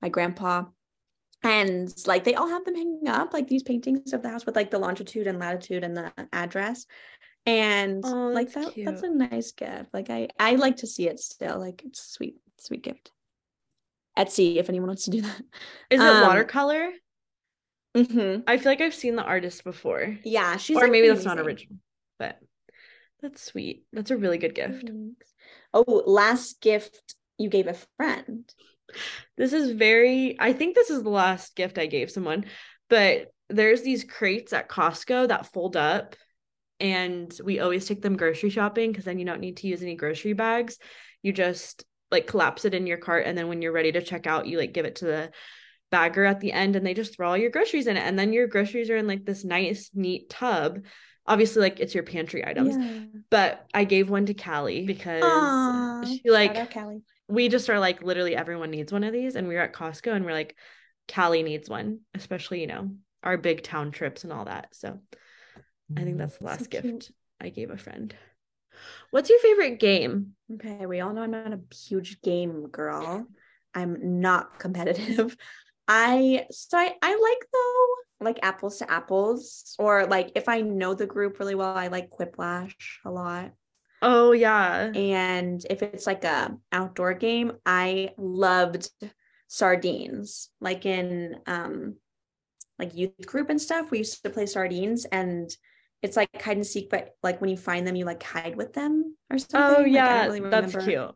my 0.02 0.08
grandpa. 0.08 0.64
And 1.42 1.92
like 2.06 2.24
they 2.24 2.34
all 2.34 2.48
have 2.48 2.64
them 2.64 2.74
hanging 2.74 3.08
up, 3.08 3.32
like 3.32 3.48
these 3.48 3.62
paintings 3.62 4.12
of 4.12 4.22
the 4.22 4.28
house 4.28 4.44
with 4.44 4.56
like 4.56 4.70
the 4.70 4.78
longitude 4.78 5.26
and 5.26 5.38
latitude 5.38 5.84
and 5.84 5.96
the 5.96 6.12
address. 6.32 6.86
And 7.46 8.04
Oh, 8.04 8.28
like 8.28 8.52
that's 8.52 8.74
that 8.74 8.84
that's 8.84 9.02
a 9.02 9.08
nice 9.08 9.52
gift. 9.52 9.94
Like 9.94 10.10
I 10.10 10.28
I 10.38 10.56
like 10.56 10.76
to 10.76 10.86
see 10.86 11.08
it 11.08 11.18
still. 11.18 11.58
Like 11.58 11.82
it's 11.84 12.00
a 12.00 12.08
sweet, 12.10 12.36
sweet 12.58 12.82
gift. 12.82 13.10
Etsy, 14.20 14.56
if 14.56 14.68
anyone 14.68 14.88
wants 14.88 15.04
to 15.04 15.10
do 15.10 15.22
that. 15.22 15.40
is 15.90 16.00
it 16.00 16.06
Um, 16.06 16.26
watercolor 16.26 16.90
Mm-hmm. 17.96 18.42
I 18.46 18.56
feel 18.56 18.70
like 18.72 18.80
I've 18.80 18.94
seen 18.94 19.16
the 19.16 19.24
artist 19.24 19.64
before. 19.64 20.16
Yeah, 20.24 20.56
she's 20.56 20.76
or 20.76 20.82
like 20.82 20.92
maybe 20.92 21.08
pretty 21.08 21.24
that's 21.24 21.36
not 21.36 21.44
original, 21.44 21.78
but 22.18 22.38
that's 23.20 23.42
sweet. 23.42 23.84
That's 23.92 24.10
a 24.10 24.16
really 24.16 24.38
good 24.38 24.54
gift. 24.54 24.86
Thanks. 24.86 25.34
Oh, 25.74 26.02
last 26.06 26.60
gift 26.60 27.14
you 27.38 27.48
gave 27.48 27.66
a 27.66 27.76
friend. 27.96 28.52
This 29.36 29.52
is 29.52 29.72
very, 29.72 30.36
I 30.38 30.52
think 30.52 30.74
this 30.74 30.90
is 30.90 31.02
the 31.02 31.10
last 31.10 31.56
gift 31.56 31.78
I 31.78 31.86
gave 31.86 32.10
someone, 32.10 32.44
but 32.88 33.32
there's 33.48 33.82
these 33.82 34.04
crates 34.04 34.52
at 34.52 34.68
Costco 34.68 35.28
that 35.28 35.52
fold 35.52 35.76
up, 35.76 36.14
and 36.78 37.32
we 37.44 37.58
always 37.58 37.86
take 37.86 38.02
them 38.02 38.16
grocery 38.16 38.50
shopping 38.50 38.92
because 38.92 39.04
then 39.04 39.18
you 39.18 39.26
don't 39.26 39.40
need 39.40 39.58
to 39.58 39.66
use 39.66 39.82
any 39.82 39.96
grocery 39.96 40.32
bags. 40.32 40.78
You 41.22 41.32
just 41.32 41.84
like 42.10 42.26
collapse 42.26 42.64
it 42.64 42.74
in 42.74 42.86
your 42.86 42.98
cart, 42.98 43.26
and 43.26 43.36
then 43.36 43.48
when 43.48 43.62
you're 43.62 43.72
ready 43.72 43.92
to 43.92 44.02
check 44.02 44.26
out, 44.26 44.46
you 44.46 44.58
like 44.58 44.72
give 44.72 44.86
it 44.86 44.96
to 44.96 45.04
the 45.06 45.30
bagger 45.90 46.24
at 46.24 46.40
the 46.40 46.52
end, 46.52 46.76
and 46.76 46.86
they 46.86 46.94
just 46.94 47.14
throw 47.16 47.30
all 47.30 47.36
your 47.36 47.50
groceries 47.50 47.86
in 47.86 47.96
it. 47.96 48.00
And 48.02 48.18
then 48.18 48.32
your 48.32 48.46
groceries 48.46 48.90
are 48.90 48.96
in 48.96 49.06
like 49.06 49.24
this 49.24 49.44
nice, 49.44 49.90
neat 49.94 50.30
tub. 50.30 50.80
Obviously, 51.26 51.62
like 51.62 51.80
it's 51.80 51.94
your 51.94 52.04
pantry 52.04 52.46
items, 52.46 52.76
Yeah. 52.76 53.20
but 53.30 53.66
I 53.74 53.84
gave 53.84 54.10
one 54.10 54.26
to 54.26 54.34
Callie 54.34 54.82
because 54.82 55.70
Aw, 55.72 56.02
she 56.02 56.30
like 56.30 56.58
out 56.58 56.70
Callie. 56.70 57.02
we 57.28 57.48
just 57.48 57.70
are 57.70 57.78
like 57.78 58.02
literally 58.02 58.34
everyone 58.36 58.70
needs 58.70 58.92
one 58.92 59.04
of 59.04 59.12
these 59.12 59.36
and 59.36 59.48
we 59.48 59.54
were 59.54 59.60
at 59.60 59.72
Costco 59.74 60.12
and 60.14 60.24
we're 60.24 60.32
like 60.32 60.56
Callie 61.12 61.42
needs 61.42 61.68
one 61.68 62.00
especially 62.14 62.60
you 62.60 62.66
know 62.66 62.90
our 63.22 63.36
big 63.36 63.62
town 63.62 63.90
trips 63.90 64.24
and 64.24 64.32
all 64.32 64.46
that 64.46 64.68
so 64.74 65.00
I 65.96 66.04
think 66.04 66.16
mm, 66.16 66.18
that's 66.18 66.38
the 66.38 66.44
last 66.46 66.70
cute. 66.80 67.04
gift 67.04 67.12
I 67.40 67.48
gave 67.50 67.70
a 67.70 67.76
friend 67.76 68.14
what's 69.10 69.30
your 69.30 69.38
favorite 69.40 69.78
game 69.78 70.34
Okay, 70.54 70.86
we 70.86 71.00
all 71.00 71.12
know 71.12 71.22
I'm 71.22 71.30
not 71.30 71.52
a 71.52 71.60
huge 71.74 72.20
game 72.22 72.68
girl. 72.68 73.26
I'm 73.74 74.20
not 74.20 74.58
competitive. 74.58 75.36
I 75.88 76.46
so 76.50 76.78
I, 76.78 76.94
I 77.02 77.10
like 77.10 77.46
though 77.52 78.24
like 78.24 78.38
apples 78.42 78.78
to 78.78 78.90
apples 78.90 79.74
or 79.78 80.06
like 80.06 80.32
if 80.34 80.48
I 80.48 80.60
know 80.60 80.94
the 80.94 81.06
group 81.06 81.38
really 81.38 81.54
well, 81.54 81.76
I 81.76 81.88
like 81.88 82.10
Quiplash 82.10 82.74
a 83.04 83.10
lot. 83.10 83.52
oh 84.02 84.32
yeah 84.32 84.90
And 84.94 85.64
if 85.68 85.82
it's 85.82 86.06
like 86.06 86.24
a 86.24 86.56
outdoor 86.72 87.14
game, 87.14 87.52
I 87.66 88.10
loved 88.18 88.90
sardines. 89.48 90.50
Like 90.60 90.86
in 90.86 91.36
um 91.46 91.96
like 92.78 92.94
youth 92.94 93.26
group 93.26 93.50
and 93.50 93.60
stuff, 93.60 93.90
we 93.90 93.98
used 93.98 94.22
to 94.22 94.30
play 94.30 94.46
sardines 94.46 95.04
and 95.06 95.50
it's 96.02 96.16
like 96.16 96.40
hide 96.40 96.56
and 96.56 96.66
seek, 96.66 96.90
but 96.90 97.14
like 97.22 97.40
when 97.40 97.50
you 97.50 97.56
find 97.56 97.86
them, 97.86 97.96
you 97.96 98.04
like 98.04 98.22
hide 98.22 98.56
with 98.56 98.72
them 98.72 99.16
or 99.30 99.36
oh, 99.36 99.38
something. 99.38 99.76
oh 99.76 99.82
Like, 99.82 99.92
yeah 99.92 100.26
really 100.26 100.40
that's 100.40 100.74
remember. 100.74 100.80
cute 100.80 101.14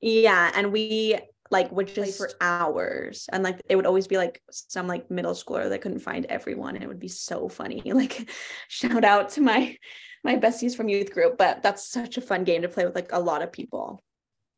Yeah, 0.00 0.50
and 0.54 0.72
we 0.72 1.18
like 1.50 1.70
would 1.70 1.86
play 1.88 2.10
for 2.10 2.26
Just- 2.26 2.36
hours, 2.40 3.28
and 3.32 3.44
like 3.44 3.60
it 3.68 3.76
would 3.76 3.86
always 3.86 4.08
be 4.08 4.16
like 4.16 4.42
some 4.50 4.86
like 4.88 5.10
middle 5.10 5.32
schooler 5.34 5.68
that 5.68 5.80
couldn't 5.80 6.00
find 6.00 6.26
everyone. 6.26 6.74
and 6.74 6.82
It 6.84 6.88
would 6.88 7.00
be 7.00 7.08
so 7.08 7.48
funny. 7.48 7.82
Like, 7.94 8.28
shout 8.68 9.04
out 9.04 9.30
to 9.30 9.40
my 9.40 9.76
my 10.24 10.36
besties 10.36 10.76
from 10.76 10.88
youth 10.88 11.12
group, 11.12 11.38
but 11.38 11.62
that's 11.62 11.88
such 11.88 12.16
a 12.16 12.20
fun 12.20 12.42
game 12.44 12.62
to 12.62 12.68
play 12.68 12.84
with 12.84 12.96
like 12.96 13.12
a 13.12 13.20
lot 13.20 13.42
of 13.42 13.52
people. 13.52 14.02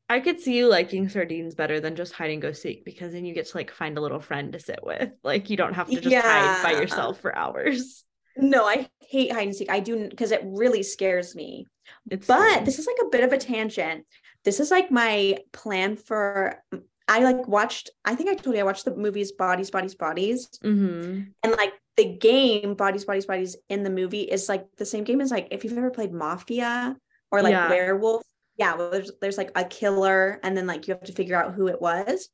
I 0.08 0.20
could 0.20 0.40
see 0.40 0.56
you 0.56 0.68
liking 0.68 1.10
sardines 1.10 1.54
better 1.54 1.80
than 1.80 1.94
just 1.94 2.14
hide 2.14 2.30
and 2.30 2.40
go 2.40 2.52
seek 2.52 2.86
because 2.86 3.12
then 3.12 3.26
you 3.26 3.34
get 3.34 3.46
to 3.48 3.56
like 3.58 3.70
find 3.70 3.98
a 3.98 4.00
little 4.00 4.20
friend 4.20 4.54
to 4.54 4.58
sit 4.58 4.78
with 4.82 5.10
like 5.22 5.50
you 5.50 5.58
don't 5.58 5.74
have 5.74 5.90
to 5.90 6.00
just 6.00 6.16
hide 6.16 6.62
by 6.62 6.72
yourself 6.80 7.20
for 7.20 7.36
hours 7.36 8.04
No, 8.38 8.64
I 8.66 8.88
hate 9.00 9.32
hide 9.32 9.48
and 9.48 9.56
seek. 9.56 9.70
I 9.70 9.80
do 9.80 10.08
because 10.08 10.30
it 10.32 10.42
really 10.44 10.82
scares 10.82 11.34
me. 11.34 11.66
it's 12.10 12.26
But 12.26 12.48
scary. 12.50 12.64
this 12.64 12.78
is 12.78 12.86
like 12.86 12.96
a 13.04 13.08
bit 13.10 13.24
of 13.24 13.32
a 13.32 13.38
tangent. 13.38 14.04
This 14.44 14.60
is 14.60 14.70
like 14.70 14.90
my 14.90 15.38
plan 15.52 15.96
for. 15.96 16.62
I 17.08 17.20
like 17.20 17.48
watched. 17.48 17.90
I 18.04 18.14
think 18.14 18.28
I 18.30 18.34
told 18.34 18.54
you 18.54 18.60
I 18.60 18.64
watched 18.64 18.84
the 18.84 18.94
movies 18.94 19.32
Bodies, 19.32 19.70
Bodies, 19.70 19.94
Bodies. 19.94 20.48
Mhm. 20.62 21.32
and 21.42 21.52
like 21.52 21.72
the 21.96 22.04
game 22.04 22.74
bodies 22.74 23.04
bodies 23.04 23.26
bodies 23.26 23.56
in 23.68 23.82
the 23.82 23.90
movie 23.90 24.20
is 24.22 24.48
like 24.48 24.64
the 24.76 24.86
same 24.86 25.02
game 25.02 25.20
as 25.20 25.32
like 25.32 25.48
if 25.50 25.64
you've 25.64 25.76
ever 25.76 25.90
played 25.90 26.12
mafia 26.12 26.96
or 27.32 27.42
like 27.42 27.50
Yeah. 27.50 27.68
werewolf 27.68 28.22
yeah 28.58 28.74
well, 28.74 28.90
there's 28.90 29.10
there's 29.20 29.38
like 29.38 29.50
a 29.56 29.64
killer 29.64 30.40
and 30.42 30.56
then 30.56 30.66
like 30.66 30.86
you 30.88 30.94
have 30.94 31.04
to 31.04 31.12
figure 31.12 31.36
out 31.36 31.54
who 31.54 31.68
it 31.68 31.80
was 31.80 32.28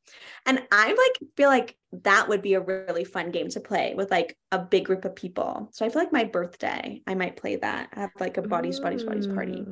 and 0.47 0.63
i 0.73 0.89
like 0.89 1.31
feel 1.37 1.49
like 1.49 1.77
that 2.03 2.29
would 2.29 2.43
be 2.43 2.55
a 2.55 2.61
really 2.61 3.05
fun 3.05 3.31
game 3.31 3.49
to 3.49 3.61
play 3.61 3.95
with 3.95 4.11
like 4.11 4.37
a 4.53 4.59
big 4.59 4.85
group 4.87 5.05
of 5.05 5.15
people 5.15 5.69
so 5.73 5.85
i 5.85 5.89
feel 5.89 6.03
like 6.03 6.13
my 6.13 6.25
birthday 6.25 7.01
i 7.07 7.15
might 7.15 7.37
play 7.37 7.57
that 7.57 7.89
i 7.95 8.01
have 8.01 8.11
like 8.21 8.37
a 8.39 8.43
bodies 8.43 8.81
bodies 8.81 9.05
bodies 9.05 9.27
party 9.27 9.69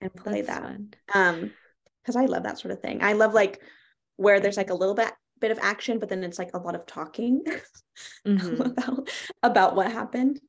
and 0.00 0.14
play 0.14 0.42
that's 0.42 0.48
that 0.48 0.62
fun. 0.62 0.94
um 1.14 1.50
because 2.02 2.16
i 2.16 2.26
love 2.26 2.42
that 2.44 2.58
sort 2.58 2.72
of 2.72 2.80
thing 2.80 3.02
i 3.02 3.12
love 3.14 3.34
like 3.34 3.60
where 4.16 4.40
there's 4.40 4.56
like 4.56 4.70
a 4.70 4.74
little 4.74 4.94
bit 4.94 5.12
bit 5.40 5.50
of 5.50 5.58
action 5.60 5.98
but 5.98 6.08
then 6.08 6.24
it's 6.24 6.38
like 6.38 6.50
a 6.54 6.58
lot 6.58 6.74
of 6.74 6.86
talking 6.86 7.42
Mhm. 8.26 8.76
about 8.76 9.08
about 9.42 9.76
what 9.76 9.90
happened. 9.92 10.40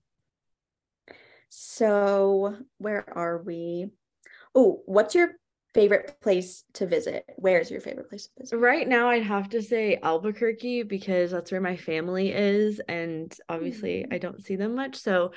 So, 1.49 2.57
where 2.77 3.07
are 3.17 3.37
we? 3.41 3.89
Oh, 4.57 4.81
what's 4.87 5.13
your 5.13 5.33
favorite 5.75 6.19
place 6.19 6.63
to 6.73 6.87
visit? 6.87 7.23
Where's 7.35 7.69
your 7.69 7.79
favorite 7.79 8.09
place 8.09 8.25
to 8.25 8.31
visit? 8.41 8.57
Right 8.57 8.87
now, 8.87 9.09
I'd 9.09 9.21
have 9.21 9.49
to 9.49 9.61
say 9.61 9.99
Albuquerque 10.01 10.81
because 10.83 11.29
that's 11.29 11.51
where 11.51 11.61
my 11.61 11.77
family 11.77 12.33
is. 12.33 12.81
And 12.89 13.31
obviously, 13.47 14.03
Mm. 14.09 14.13
I 14.15 14.17
don't 14.17 14.43
see 14.43 14.55
them 14.55 14.73
much. 14.73 14.95
So, 14.95 15.31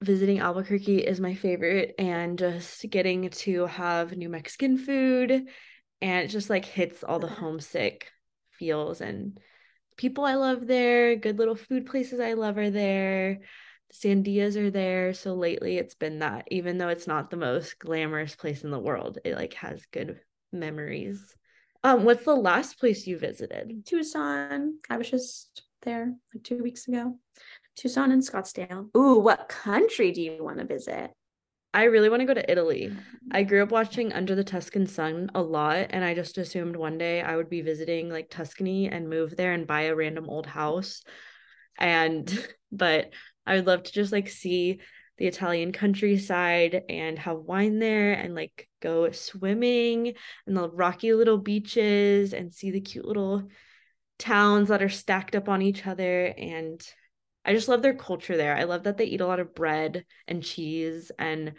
visiting 0.00 0.38
Albuquerque 0.38 1.06
is 1.06 1.20
my 1.20 1.34
favorite. 1.34 1.94
And 1.98 2.38
just 2.38 2.88
getting 2.88 3.28
to 3.28 3.66
have 3.66 4.16
New 4.16 4.30
Mexican 4.30 4.78
food 4.78 5.46
and 6.00 6.24
it 6.24 6.28
just 6.28 6.48
like 6.48 6.64
hits 6.64 7.04
all 7.04 7.18
the 7.18 7.26
homesick 7.26 8.10
feels 8.52 9.02
and 9.02 9.38
people 9.98 10.24
I 10.24 10.36
love 10.36 10.66
there. 10.66 11.16
Good 11.16 11.38
little 11.38 11.56
food 11.56 11.84
places 11.84 12.20
I 12.20 12.32
love 12.32 12.56
are 12.56 12.70
there. 12.70 13.40
Sandias 13.92 14.56
are 14.56 14.70
there. 14.70 15.12
So, 15.14 15.34
lately, 15.34 15.78
it's 15.78 15.94
been 15.94 16.20
that, 16.20 16.48
even 16.50 16.78
though 16.78 16.88
it's 16.88 17.06
not 17.06 17.30
the 17.30 17.36
most 17.36 17.78
glamorous 17.78 18.34
place 18.34 18.64
in 18.64 18.70
the 18.70 18.78
world, 18.78 19.18
it 19.24 19.36
like 19.36 19.54
has 19.54 19.86
good 19.92 20.20
memories. 20.52 21.34
Um, 21.84 22.04
what's 22.04 22.24
the 22.24 22.34
last 22.34 22.78
place 22.78 23.06
you 23.06 23.18
visited? 23.18 23.86
Tucson. 23.86 24.78
I 24.90 24.96
was 24.96 25.10
just 25.10 25.62
there 25.82 26.14
like 26.34 26.42
two 26.42 26.62
weeks 26.62 26.88
ago. 26.88 27.18
Tucson 27.76 28.10
and 28.10 28.22
Scottsdale. 28.22 28.88
Ooh, 28.96 29.20
what 29.20 29.48
country 29.48 30.10
do 30.10 30.20
you 30.20 30.42
want 30.42 30.58
to 30.58 30.64
visit? 30.64 31.12
I 31.72 31.84
really 31.84 32.08
want 32.08 32.20
to 32.20 32.26
go 32.26 32.34
to 32.34 32.50
Italy. 32.50 32.90
I 33.30 33.42
grew 33.42 33.62
up 33.62 33.70
watching 33.70 34.12
Under 34.12 34.34
the 34.34 34.42
Tuscan 34.42 34.86
Sun 34.86 35.30
a 35.34 35.42
lot, 35.42 35.88
and 35.90 36.02
I 36.02 36.14
just 36.14 36.38
assumed 36.38 36.76
one 36.76 36.98
day 36.98 37.20
I 37.20 37.36
would 37.36 37.50
be 37.50 37.60
visiting 37.60 38.08
like 38.08 38.30
Tuscany 38.30 38.88
and 38.88 39.08
move 39.08 39.36
there 39.36 39.52
and 39.52 39.66
buy 39.66 39.82
a 39.82 39.94
random 39.94 40.28
old 40.28 40.46
house. 40.46 41.02
And, 41.78 42.28
but 42.72 43.12
I 43.48 43.56
would 43.56 43.66
love 43.66 43.82
to 43.84 43.92
just 43.92 44.12
like 44.12 44.28
see 44.28 44.80
the 45.16 45.26
Italian 45.26 45.72
countryside 45.72 46.82
and 46.88 47.18
have 47.18 47.38
wine 47.38 47.78
there 47.78 48.12
and 48.12 48.34
like 48.34 48.68
go 48.80 49.10
swimming 49.10 50.12
and 50.46 50.56
the 50.56 50.68
rocky 50.68 51.12
little 51.14 51.38
beaches 51.38 52.34
and 52.34 52.54
see 52.54 52.70
the 52.70 52.80
cute 52.80 53.06
little 53.06 53.48
towns 54.18 54.68
that 54.68 54.82
are 54.82 54.88
stacked 54.88 55.34
up 55.34 55.48
on 55.48 55.62
each 55.62 55.86
other. 55.86 56.26
And 56.26 56.80
I 57.44 57.54
just 57.54 57.68
love 57.68 57.82
their 57.82 57.94
culture 57.94 58.36
there. 58.36 58.54
I 58.54 58.64
love 58.64 58.84
that 58.84 58.98
they 58.98 59.06
eat 59.06 59.22
a 59.22 59.26
lot 59.26 59.40
of 59.40 59.54
bread 59.54 60.04
and 60.28 60.42
cheese 60.42 61.10
and 61.18 61.54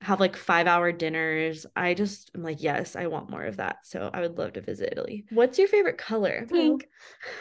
have 0.00 0.18
like 0.18 0.36
five 0.36 0.66
hour 0.66 0.90
dinners. 0.92 1.66
I 1.76 1.94
just 1.94 2.30
am 2.34 2.42
like, 2.42 2.62
yes, 2.62 2.96
I 2.96 3.06
want 3.06 3.30
more 3.30 3.44
of 3.44 3.58
that. 3.58 3.80
So 3.84 4.10
I 4.12 4.22
would 4.22 4.38
love 4.38 4.54
to 4.54 4.60
visit 4.62 4.88
Italy. 4.90 5.24
What's 5.30 5.58
your 5.58 5.68
favorite 5.68 5.98
color? 5.98 6.46
Pink. 6.50 6.88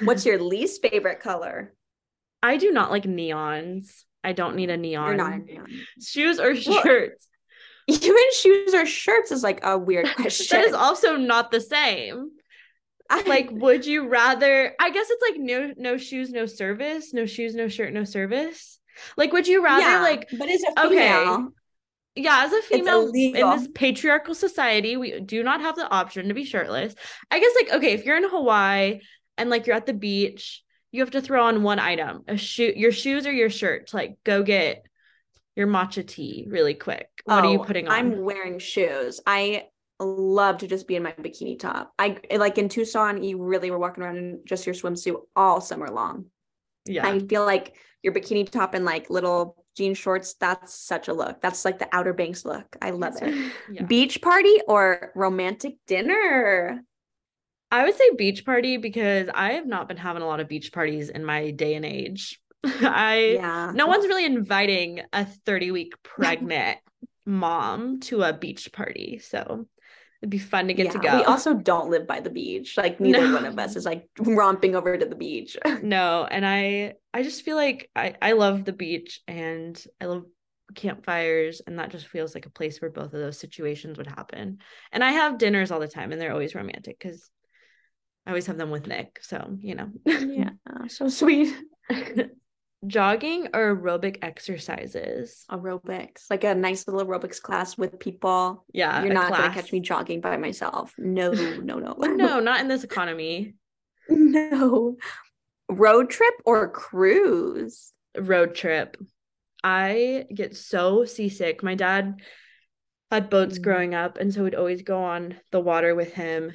What's 0.01 0.25
your 0.25 0.39
least 0.39 0.81
favorite 0.81 1.21
color? 1.21 1.73
I 2.43 2.57
do 2.57 2.71
not 2.71 2.91
like 2.91 3.03
neons. 3.03 4.03
I 4.23 4.33
don't 4.33 4.55
need 4.55 4.69
a 4.69 4.77
neon. 4.77 5.07
You're 5.07 5.17
not 5.17 5.33
a 5.33 5.37
neon. 5.39 5.67
Shoes 6.01 6.39
or 6.39 6.53
Well, 6.53 6.83
shirts. 6.83 7.27
Even 7.87 8.31
shoes 8.33 8.73
or 8.73 8.85
shirts 8.85 9.31
is 9.31 9.43
like 9.43 9.61
a 9.63 9.77
weird 9.77 10.07
question. 10.15 10.47
that 10.61 10.67
is 10.67 10.73
also 10.73 11.17
not 11.17 11.51
the 11.51 11.61
same. 11.61 12.29
I- 13.09 13.23
Like, 13.23 13.49
would 13.51 13.85
you 13.85 14.07
rather? 14.07 14.73
I 14.79 14.89
guess 14.91 15.07
it's 15.09 15.21
like 15.21 15.39
no, 15.39 15.73
no 15.77 15.97
shoes, 15.97 16.31
no 16.31 16.45
service. 16.45 17.13
No 17.13 17.25
shoes, 17.25 17.55
no 17.55 17.67
shirt, 17.67 17.93
no 17.93 18.03
service. 18.03 18.79
Like, 19.17 19.33
would 19.33 19.47
you 19.47 19.63
rather 19.63 19.81
yeah, 19.81 20.01
like 20.01 20.27
but 20.37 20.49
as 20.49 20.63
a 20.63 20.85
okay, 20.85 21.09
female, 21.09 21.49
yeah, 22.15 22.43
as 22.45 22.53
a 22.53 22.61
female 22.61 23.11
in 23.13 23.33
this 23.33 23.67
patriarchal 23.73 24.35
society, 24.35 24.97
we 24.97 25.19
do 25.19 25.43
not 25.43 25.61
have 25.61 25.75
the 25.75 25.89
option 25.89 26.27
to 26.27 26.33
be 26.33 26.43
shirtless. 26.43 26.93
I 27.29 27.39
guess 27.39 27.53
like 27.55 27.73
okay, 27.73 27.93
if 27.93 28.05
you're 28.05 28.17
in 28.17 28.29
Hawaii 28.29 28.99
and 29.37 29.49
like 29.49 29.65
you're 29.65 29.75
at 29.75 29.85
the 29.85 29.93
beach, 29.93 30.63
you 30.91 31.01
have 31.01 31.11
to 31.11 31.21
throw 31.21 31.45
on 31.45 31.63
one 31.63 31.79
item, 31.79 32.23
a 32.27 32.37
shoe, 32.37 32.73
your 32.75 32.91
shoes 32.91 33.25
or 33.25 33.31
your 33.31 33.49
shirt 33.49 33.87
to 33.87 33.95
like 33.95 34.17
go 34.23 34.43
get 34.43 34.85
your 35.55 35.67
matcha 35.67 36.05
tea 36.05 36.45
really 36.49 36.73
quick. 36.73 37.07
What 37.25 37.45
are 37.45 37.51
you 37.51 37.59
Oh, 37.59 37.63
putting 37.63 37.87
on? 37.87 37.93
I'm 37.93 38.21
wearing 38.21 38.59
shoes. 38.59 39.19
I 39.25 39.65
love 39.99 40.59
to 40.59 40.67
just 40.67 40.87
be 40.87 40.95
in 40.95 41.03
my 41.03 41.11
bikini 41.11 41.59
top. 41.59 41.93
I 41.99 42.17
like 42.35 42.57
in 42.57 42.69
Tucson, 42.69 43.23
you 43.23 43.41
really 43.41 43.69
were 43.71 43.77
walking 43.79 44.03
around 44.03 44.17
in 44.17 44.39
just 44.45 44.65
your 44.65 44.73
swimsuit 44.75 45.15
all 45.35 45.61
summer 45.61 45.87
long. 45.89 46.25
yeah. 46.85 47.07
I 47.07 47.19
feel 47.19 47.45
like 47.45 47.75
your 48.01 48.13
bikini 48.13 48.49
top 48.49 48.73
and 48.73 48.83
like 48.85 49.09
little 49.09 49.63
jean 49.77 49.93
shorts, 49.93 50.33
that's 50.33 50.73
such 50.73 51.07
a 51.07 51.13
look. 51.13 51.39
That's 51.41 51.63
like 51.63 51.79
the 51.79 51.87
Outer 51.93 52.13
Banks 52.13 52.43
look. 52.45 52.75
I 52.81 52.89
love 52.89 53.13
it. 53.21 53.51
yeah. 53.71 53.83
Beach 53.83 54.21
party 54.21 54.59
or 54.67 55.11
romantic 55.15 55.75
dinner? 55.87 56.81
I 57.71 57.85
would 57.85 57.95
say 57.95 58.13
beach 58.15 58.45
party 58.45 58.77
because 58.77 59.29
I 59.33 59.53
have 59.53 59.65
not 59.65 59.87
been 59.87 59.97
having 59.97 60.21
a 60.21 60.27
lot 60.27 60.41
of 60.41 60.49
beach 60.49 60.73
parties 60.73 61.09
in 61.09 61.23
my 61.23 61.51
day 61.51 61.75
and 61.75 61.85
age. 61.85 62.39
I 62.63 63.37
Yeah. 63.39 63.71
no 63.73 63.87
one's 63.87 64.07
really 64.07 64.25
inviting 64.25 65.01
a 65.13 65.25
30 65.25 65.71
week 65.71 65.93
pregnant 66.03 66.79
mom 67.25 67.99
to 68.01 68.23
a 68.23 68.33
beach 68.33 68.71
party. 68.73 69.19
So 69.19 69.67
it'd 70.21 70.29
be 70.29 70.37
fun 70.37 70.67
to 70.67 70.73
get 70.73 70.91
to 70.91 70.99
go. 70.99 71.17
We 71.17 71.23
also 71.23 71.53
don't 71.53 71.89
live 71.89 72.05
by 72.07 72.19
the 72.19 72.29
beach. 72.29 72.77
Like 72.77 72.99
neither 72.99 73.31
one 73.31 73.45
of 73.45 73.57
us 73.57 73.75
is 73.75 73.85
like 73.85 74.09
romping 74.19 74.75
over 74.75 74.97
to 74.97 75.05
the 75.05 75.15
beach. 75.15 75.55
no, 75.81 76.27
and 76.29 76.45
I 76.45 76.95
I 77.13 77.23
just 77.23 77.43
feel 77.43 77.55
like 77.55 77.89
I 77.95 78.15
I 78.21 78.33
love 78.33 78.65
the 78.65 78.73
beach 78.73 79.21
and 79.27 79.81
I 79.99 80.05
love 80.05 80.25
campfires 80.75 81.61
and 81.65 81.79
that 81.79 81.89
just 81.89 82.07
feels 82.07 82.33
like 82.33 82.45
a 82.45 82.49
place 82.51 82.79
where 82.81 82.91
both 82.91 83.13
of 83.13 83.19
those 83.19 83.39
situations 83.39 83.97
would 83.97 84.07
happen. 84.07 84.59
And 84.91 85.03
I 85.03 85.11
have 85.11 85.37
dinners 85.37 85.71
all 85.71 85.79
the 85.79 85.87
time 85.87 86.11
and 86.11 86.21
they're 86.21 86.33
always 86.33 86.55
romantic 86.55 86.99
cuz 86.99 87.29
I 88.25 88.29
always 88.31 88.45
have 88.47 88.57
them 88.57 88.69
with 88.71 88.87
Nick. 88.87 89.19
So, 89.21 89.57
you 89.59 89.75
know. 89.75 89.89
yeah, 90.05 90.51
so 90.87 91.07
sweet. 91.09 91.55
Jogging 92.87 93.47
or 93.53 93.75
aerobic 93.75 94.17
exercises? 94.23 95.45
Aerobics, 95.51 96.25
like 96.31 96.43
a 96.43 96.55
nice 96.55 96.87
little 96.87 97.05
aerobics 97.05 97.39
class 97.39 97.77
with 97.77 97.99
people. 97.99 98.65
Yeah. 98.73 99.03
You're 99.03 99.13
not 99.13 99.31
gonna 99.31 99.53
catch 99.53 99.71
me 99.71 99.81
jogging 99.81 100.19
by 100.21 100.37
myself. 100.37 100.93
No, 100.97 101.31
no, 101.31 101.77
no. 101.79 101.93
No, 101.93 102.39
not 102.39 102.59
in 102.59 102.67
this 102.67 102.83
economy. 102.83 103.53
no. 104.09 104.95
Road 105.69 106.09
trip 106.09 106.33
or 106.43 106.69
cruise? 106.69 107.93
Road 108.17 108.55
trip. 108.55 108.97
I 109.63 110.25
get 110.33 110.55
so 110.57 111.05
seasick. 111.05 111.61
My 111.61 111.75
dad 111.75 112.15
had 113.11 113.29
boats 113.29 113.59
Mm. 113.59 113.61
growing 113.61 113.95
up, 113.95 114.17
and 114.17 114.33
so 114.33 114.43
we'd 114.43 114.55
always 114.55 114.81
go 114.81 115.03
on 115.03 115.35
the 115.51 115.59
water 115.59 115.93
with 115.93 116.13
him. 116.13 116.51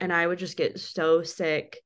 And 0.00 0.12
I 0.12 0.26
would 0.26 0.38
just 0.38 0.56
get 0.56 0.78
so 0.80 1.22
sick. 1.22 1.78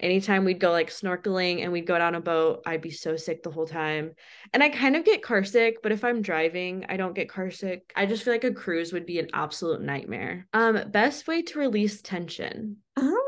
Anytime 0.00 0.44
we'd 0.44 0.60
go 0.60 0.70
like 0.70 0.90
snorkeling 0.90 1.62
and 1.62 1.72
we'd 1.72 1.86
go 1.86 1.98
down 1.98 2.14
a 2.14 2.20
boat, 2.20 2.62
I'd 2.64 2.82
be 2.82 2.90
so 2.90 3.16
sick 3.16 3.42
the 3.42 3.50
whole 3.50 3.66
time. 3.66 4.12
And 4.52 4.62
I 4.62 4.68
kind 4.68 4.94
of 4.94 5.04
get 5.04 5.22
car 5.22 5.42
sick, 5.42 5.82
but 5.82 5.90
if 5.90 6.04
I'm 6.04 6.22
driving, 6.22 6.86
I 6.88 6.96
don't 6.96 7.16
get 7.16 7.28
car 7.28 7.50
sick. 7.50 7.92
I 7.96 8.06
just 8.06 8.22
feel 8.22 8.32
like 8.32 8.44
a 8.44 8.52
cruise 8.52 8.92
would 8.92 9.06
be 9.06 9.18
an 9.18 9.28
absolute 9.34 9.82
nightmare. 9.82 10.46
Um, 10.52 10.90
best 10.90 11.26
way 11.26 11.42
to 11.42 11.58
release 11.58 12.00
tension. 12.00 12.76
Um, 12.96 13.18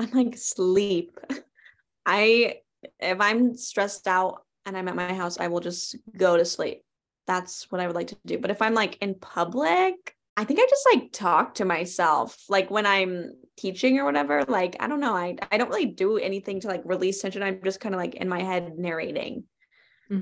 I'm 0.00 0.10
like 0.10 0.36
sleep. 0.36 1.18
I 2.06 2.56
if 3.00 3.20
I'm 3.20 3.56
stressed 3.56 4.08
out 4.08 4.42
and 4.66 4.76
I'm 4.76 4.88
at 4.88 4.96
my 4.96 5.12
house, 5.12 5.38
I 5.38 5.48
will 5.48 5.60
just 5.60 5.96
go 6.16 6.36
to 6.36 6.44
sleep. 6.44 6.82
That's 7.26 7.70
what 7.70 7.80
I 7.80 7.86
would 7.86 7.96
like 7.96 8.08
to 8.08 8.16
do. 8.26 8.38
But 8.38 8.50
if 8.50 8.62
I'm 8.62 8.74
like 8.74 8.98
in 9.00 9.14
public, 9.14 10.14
I 10.38 10.44
think 10.44 10.60
I 10.60 10.66
just 10.70 10.86
like 10.94 11.12
talk 11.12 11.56
to 11.56 11.64
myself. 11.64 12.36
Like 12.48 12.70
when 12.70 12.86
I'm 12.86 13.32
teaching 13.56 13.98
or 13.98 14.04
whatever, 14.04 14.44
like 14.46 14.76
I 14.80 14.86
don't 14.86 15.00
know, 15.00 15.14
I 15.14 15.36
I 15.50 15.58
don't 15.58 15.68
really 15.70 15.86
do 15.86 16.16
anything 16.18 16.60
to 16.60 16.68
like 16.68 16.82
release 16.84 17.20
tension. 17.20 17.42
I'm 17.42 17.60
just 17.64 17.80
kind 17.80 17.94
of 17.94 18.00
like 18.00 18.14
in 18.14 18.28
my 18.28 18.42
head 18.42 18.78
narrating 18.78 19.44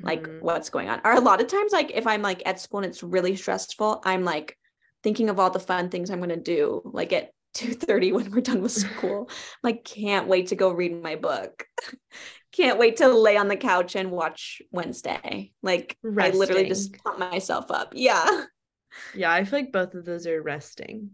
like 0.03 0.29
Mhm. 0.29 0.41
what's 0.41 0.71
going 0.71 0.89
on. 0.89 1.01
Or 1.05 1.13
a 1.13 1.21
lot 1.21 1.41
of 1.41 1.49
times, 1.49 1.73
like 1.73 1.91
if 1.95 2.07
I'm 2.07 2.23
like 2.23 2.43
at 2.47 2.61
school 2.61 2.81
and 2.81 2.87
it's 2.87 3.03
really 3.03 3.37
stressful, 3.37 4.03
I'm 4.05 4.25
like 4.25 4.57
thinking 5.03 5.31
of 5.31 5.41
all 5.41 5.51
the 5.51 5.61
fun 5.61 5.91
things 5.91 6.11
I'm 6.11 6.21
gonna 6.21 6.37
do, 6.37 6.83
like 6.85 7.13
at 7.13 7.31
2:30 7.55 8.13
when 8.13 8.31
we're 8.31 8.41
done 8.43 8.63
with 8.63 8.73
school. 8.73 9.31
like, 9.63 9.85
can't 9.85 10.29
wait 10.29 10.49
to 10.49 10.57
go 10.57 10.71
read 10.73 11.03
my 11.03 11.17
book. 11.17 11.67
can't 12.53 12.79
wait 12.79 12.99
to 12.99 13.09
lay 13.09 13.37
on 13.37 13.49
the 13.49 13.57
couch 13.57 13.97
and 13.97 14.11
watch 14.11 14.63
Wednesday. 14.73 15.53
Like 15.63 15.97
I 16.19 16.31
literally 16.31 16.65
just 16.65 16.93
Resting. 16.93 17.01
pump 17.05 17.19
myself 17.19 17.71
up. 17.71 17.93
Yeah. 17.97 18.45
Yeah, 19.15 19.33
I 19.33 19.45
feel 19.45 19.61
like 19.61 19.73
both 19.73 19.95
of 19.95 20.05
those 20.05 20.27
are 20.27 20.43
resting. 20.43 21.11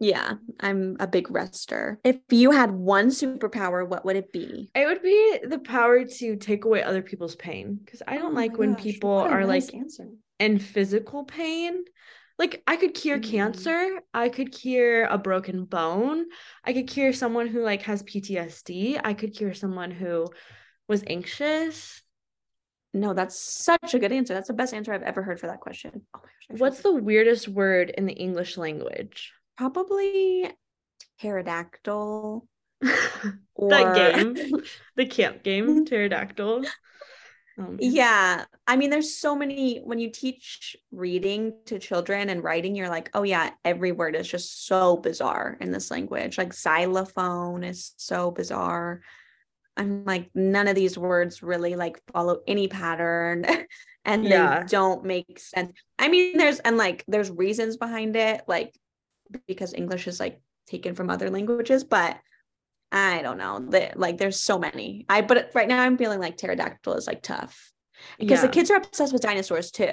Yeah. 0.00 0.34
I'm 0.60 0.96
a 1.00 1.06
big 1.06 1.30
rester. 1.30 1.98
If 2.04 2.18
you 2.30 2.52
had 2.52 2.70
one 2.70 3.08
superpower, 3.08 3.86
what 3.86 4.04
would 4.04 4.16
it 4.16 4.32
be? 4.32 4.70
It 4.74 4.86
would 4.86 5.02
be 5.02 5.38
the 5.44 5.58
power 5.58 6.04
to 6.04 6.36
take 6.36 6.64
away 6.64 6.82
other 6.82 7.02
people's 7.02 7.34
pain 7.34 7.80
because 7.84 8.02
I 8.06 8.16
don't 8.18 8.32
Oh 8.32 8.36
like 8.36 8.58
when 8.58 8.74
gosh, 8.74 8.84
people 8.84 9.10
are 9.10 9.40
nice 9.40 9.68
like 9.68 9.74
answer. 9.74 10.08
in 10.38 10.58
physical 10.58 11.24
pain. 11.24 11.84
Like 12.38 12.62
I 12.68 12.76
could 12.76 12.94
cure 12.94 13.18
Mm. 13.18 13.22
cancer, 13.24 14.00
I 14.14 14.28
could 14.28 14.52
cure 14.52 15.04
a 15.04 15.18
broken 15.18 15.64
bone, 15.64 16.26
I 16.64 16.72
could 16.72 16.86
cure 16.86 17.12
someone 17.12 17.48
who 17.48 17.62
like 17.62 17.82
has 17.82 18.02
PTSD, 18.04 18.96
I 19.02 19.14
could 19.14 19.34
cure 19.34 19.54
someone 19.54 19.90
who 19.90 20.28
was 20.88 21.04
anxious. 21.06 22.02
No, 22.94 23.12
that's 23.12 23.38
such 23.38 23.94
a 23.94 23.98
good 23.98 24.12
answer. 24.12 24.34
That's 24.34 24.48
the 24.48 24.54
best 24.54 24.72
answer 24.72 24.92
I've 24.92 25.02
ever 25.02 25.22
heard 25.22 25.38
for 25.38 25.46
that 25.46 25.60
question. 25.60 26.02
Oh 26.14 26.20
my 26.22 26.30
gosh. 26.50 26.60
What's 26.60 26.80
the 26.80 26.94
weirdest 26.94 27.48
word 27.48 27.90
in 27.90 28.06
the 28.06 28.14
English 28.14 28.56
language? 28.56 29.32
probably 29.58 30.48
pterodactyl 31.20 32.46
or 33.56 33.70
that 33.70 34.14
game, 34.14 34.36
the 34.96 35.04
camp 35.04 35.42
game, 35.42 35.84
pterodactyl. 35.84 36.64
Oh, 37.60 37.76
yeah 37.80 38.44
i 38.68 38.76
mean 38.76 38.88
there's 38.88 39.16
so 39.16 39.34
many 39.34 39.80
when 39.80 39.98
you 39.98 40.12
teach 40.12 40.76
reading 40.92 41.54
to 41.66 41.80
children 41.80 42.28
and 42.28 42.44
writing 42.44 42.76
you're 42.76 42.88
like 42.88 43.10
oh 43.14 43.24
yeah 43.24 43.50
every 43.64 43.90
word 43.90 44.14
is 44.14 44.28
just 44.28 44.68
so 44.68 44.96
bizarre 44.96 45.58
in 45.60 45.72
this 45.72 45.90
language 45.90 46.38
like 46.38 46.54
xylophone 46.54 47.64
is 47.64 47.94
so 47.96 48.30
bizarre 48.30 49.00
i'm 49.78 50.04
like 50.04 50.28
none 50.34 50.68
of 50.68 50.74
these 50.74 50.98
words 50.98 51.42
really 51.42 51.76
like 51.76 52.00
follow 52.12 52.40
any 52.46 52.68
pattern 52.68 53.46
and 54.04 54.26
Yeah. 54.26 54.60
they 54.60 54.66
don't 54.68 55.04
make 55.04 55.38
sense 55.38 55.72
i 55.98 56.08
mean 56.08 56.36
there's 56.36 56.58
and 56.60 56.76
like 56.76 57.04
there's 57.08 57.30
reasons 57.30 57.76
behind 57.76 58.16
it 58.16 58.42
like 58.46 58.74
because 59.46 59.72
english 59.74 60.06
is 60.06 60.20
like 60.20 60.40
taken 60.66 60.94
from 60.94 61.08
other 61.10 61.30
languages 61.30 61.84
but 61.84 62.18
I 62.90 63.20
don't 63.20 63.36
know. 63.36 63.58
The, 63.68 63.92
like 63.96 64.16
there's 64.16 64.40
so 64.40 64.58
many. 64.58 65.04
I 65.10 65.20
but 65.20 65.50
right 65.54 65.68
now 65.68 65.82
I'm 65.82 65.98
feeling 65.98 66.20
like 66.20 66.38
pterodactyl 66.38 66.94
is 66.94 67.06
like 67.06 67.22
tough. 67.22 67.70
Because 68.18 68.40
the 68.40 68.48
kids 68.48 68.70
are 68.70 68.78
obsessed 68.78 69.12
with 69.12 69.20
dinosaurs 69.20 69.70
too. 69.70 69.92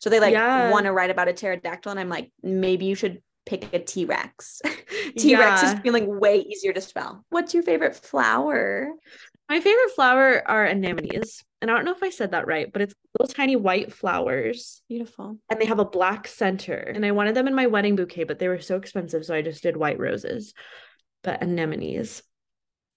So 0.00 0.10
they 0.10 0.20
like 0.20 0.34
Yeah. 0.34 0.70
want 0.70 0.84
to 0.84 0.92
write 0.92 1.08
about 1.08 1.28
a 1.28 1.32
pterodactyl 1.32 1.90
and 1.90 1.98
I'm 1.98 2.10
like 2.10 2.30
maybe 2.42 2.84
you 2.84 2.94
should 2.96 3.22
pick 3.46 3.72
a 3.72 3.78
T-Rex. 3.78 4.62
T-Rex 5.18 5.62
is 5.62 5.74
feeling 5.80 6.18
way 6.18 6.38
easier 6.38 6.72
to 6.72 6.80
spell. 6.80 7.24
What's 7.30 7.54
your 7.54 7.62
favorite 7.62 7.94
flower? 7.96 8.88
My 9.48 9.60
favorite 9.60 9.90
flower 9.94 10.42
are 10.48 10.66
anemones. 10.66 11.44
And 11.60 11.70
I 11.70 11.74
don't 11.74 11.84
know 11.84 11.92
if 11.92 12.02
I 12.02 12.10
said 12.10 12.32
that 12.32 12.46
right, 12.46 12.70
but 12.72 12.82
it's 12.82 12.94
little 13.18 13.32
tiny 13.32 13.56
white 13.56 13.92
flowers 13.92 14.82
Beautiful. 14.88 15.38
and 15.50 15.60
they 15.60 15.66
have 15.66 15.78
a 15.78 15.84
black 15.84 16.26
center. 16.28 16.74
And 16.74 17.04
I 17.06 17.12
wanted 17.12 17.34
them 17.34 17.46
in 17.46 17.54
my 17.54 17.66
wedding 17.66 17.96
bouquet, 17.96 18.24
but 18.24 18.38
they 18.38 18.48
were 18.48 18.60
so 18.60 18.76
expensive. 18.76 19.24
So 19.24 19.34
I 19.34 19.42
just 19.42 19.62
did 19.62 19.76
white 19.76 19.98
roses. 19.98 20.54
But 21.22 21.42
anemones. 21.42 22.22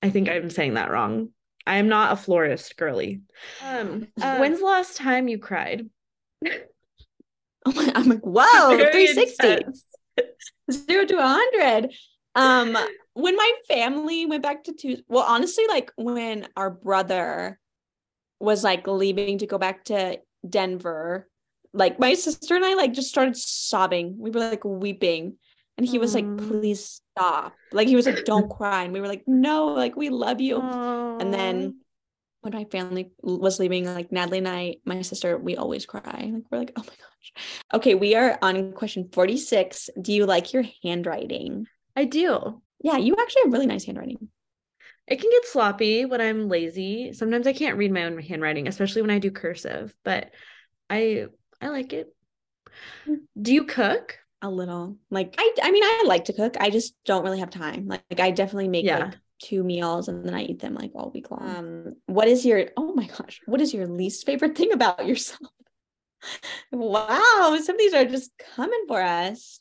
I 0.02 0.10
think 0.10 0.30
I'm 0.30 0.50
saying 0.50 0.76
that 0.76 0.92
wrong. 0.92 1.30
I 1.66 1.78
am 1.78 1.90
not 1.90 2.14
a 2.14 2.16
florist, 2.16 2.78
girly. 2.78 3.22
Um, 3.64 4.08
Um, 4.22 4.40
when's 4.40 4.60
the 4.60 4.66
last 4.66 4.96
time 4.98 5.28
you 5.28 5.38
cried? 5.38 5.90
Oh 6.46 7.72
my, 7.76 7.92
I'm 7.96 8.08
like, 8.08 8.22
whoa, 8.22 8.78
360. 8.78 9.48
intense. 9.48 9.84
Zero 10.72 11.06
to 11.06 11.18
a 11.18 11.28
hundred. 11.28 11.94
Um, 12.36 12.78
when 13.14 13.36
my 13.36 13.52
family 13.68 14.26
went 14.26 14.44
back 14.44 14.66
to 14.66 14.74
Tuesday, 14.74 15.04
well, 15.08 15.26
honestly, 15.28 15.66
like 15.68 15.92
when 15.98 16.48
our 16.56 16.70
brother 16.70 17.60
was 18.40 18.64
like 18.64 18.88
leaving 18.88 19.40
to 19.40 19.48
go 19.48 19.58
back 19.58 19.86
to 19.86 20.20
Denver, 20.48 21.28
like 21.74 22.00
my 22.00 22.14
sister 22.14 22.56
and 22.56 22.64
I 22.64 22.76
like 22.76 22.94
just 22.94 23.10
started 23.10 23.36
sobbing. 23.36 24.18
We 24.20 24.30
were 24.30 24.40
like 24.40 24.64
weeping. 24.64 25.38
And 25.78 25.88
he 25.88 26.00
was 26.00 26.16
like, 26.16 26.26
please 26.38 27.02
stop. 27.14 27.54
Like 27.72 27.88
he 27.88 27.96
was 27.96 28.08
like, 28.08 28.26
don't 28.26 28.50
cry. 28.50 28.84
And 28.84 28.94
we 28.94 29.00
were 29.00 29.08
like, 29.08 29.26
no, 29.28 29.68
like 29.68 29.96
we 29.96 30.10
love 30.10 30.42
you. 30.42 30.60
And 30.60 31.32
then 31.32 31.82
when 32.42 32.54
my 32.54 32.66
family 32.66 33.12
was 33.22 33.60
leaving, 33.60 33.86
like 33.86 34.12
Natalie 34.12 34.40
and 34.40 34.48
I, 34.48 34.78
my 34.86 35.04
sister, 35.04 35.38
we 35.38 35.56
always 35.56 35.86
cry. 35.86 36.32
Like 36.34 36.44
we're 36.50 36.58
like, 36.58 36.72
oh 36.76 36.82
my 36.82 36.88
gosh. 36.88 37.17
Okay, 37.74 37.96
we 37.96 38.16
are 38.16 38.38
on 38.42 38.74
question 38.74 39.10
46. 39.12 39.90
Do 40.02 40.14
you 40.14 40.26
like 40.26 40.54
your 40.54 40.64
handwriting? 40.84 41.68
I 41.96 42.06
do. 42.06 42.62
Yeah, 42.82 42.98
you 42.98 43.16
actually 43.20 43.44
have 43.44 43.54
really 43.54 43.66
nice 43.68 43.86
handwriting. 43.86 44.30
It 45.08 45.22
can 45.22 45.32
get 45.32 45.46
sloppy 45.46 46.06
when 46.06 46.22
I'm 46.22 46.50
lazy. 46.50 47.14
Sometimes 47.14 47.48
I 47.48 47.54
can't 47.54 47.78
read 47.78 47.92
my 47.92 48.04
own 48.04 48.20
handwriting, 48.20 48.68
especially 48.68 49.02
when 49.02 49.12
I 49.12 49.20
do 49.20 49.32
cursive, 49.32 49.96
but 50.04 50.32
I 50.90 51.28
I 51.62 51.70
like 51.70 51.94
it. 51.94 52.14
Mm. 53.08 53.18
Do 53.42 53.54
you 53.54 53.64
cook? 53.66 54.18
A 54.42 54.50
little. 54.50 54.98
Like 55.10 55.34
I 55.38 55.54
I 55.64 55.72
mean, 55.72 55.84
I 55.84 56.04
like 56.06 56.26
to 56.26 56.34
cook. 56.34 56.58
I 56.60 56.70
just 56.70 56.94
don't 57.06 57.24
really 57.24 57.40
have 57.40 57.50
time. 57.50 57.88
Like, 57.88 58.04
like 58.12 58.20
I 58.20 58.32
definitely 58.32 58.68
make 58.68 58.86
Yeah. 58.86 59.06
like 59.06 59.18
two 59.42 59.64
meals 59.64 60.08
and 60.08 60.26
then 60.26 60.34
I 60.34 60.44
eat 60.44 60.60
them 60.60 60.76
like 60.76 60.92
all 60.96 61.12
week 61.12 61.32
long. 61.32 61.56
Um, 61.56 61.96
what 62.06 62.28
is 62.28 62.46
your 62.46 62.70
oh 62.78 62.94
my 62.94 63.08
gosh, 63.08 63.42
what 63.46 63.62
is 63.62 63.74
your 63.74 63.88
least 63.88 64.26
favorite 64.26 64.58
thing 64.58 64.74
about 64.74 65.08
yourself? 65.08 65.52
Wow, 66.72 67.58
some 67.62 67.76
of 67.76 67.80
these 67.80 67.94
are 67.94 68.06
just 68.06 68.32
coming 68.56 68.84
for 68.88 69.02
us. 69.02 69.60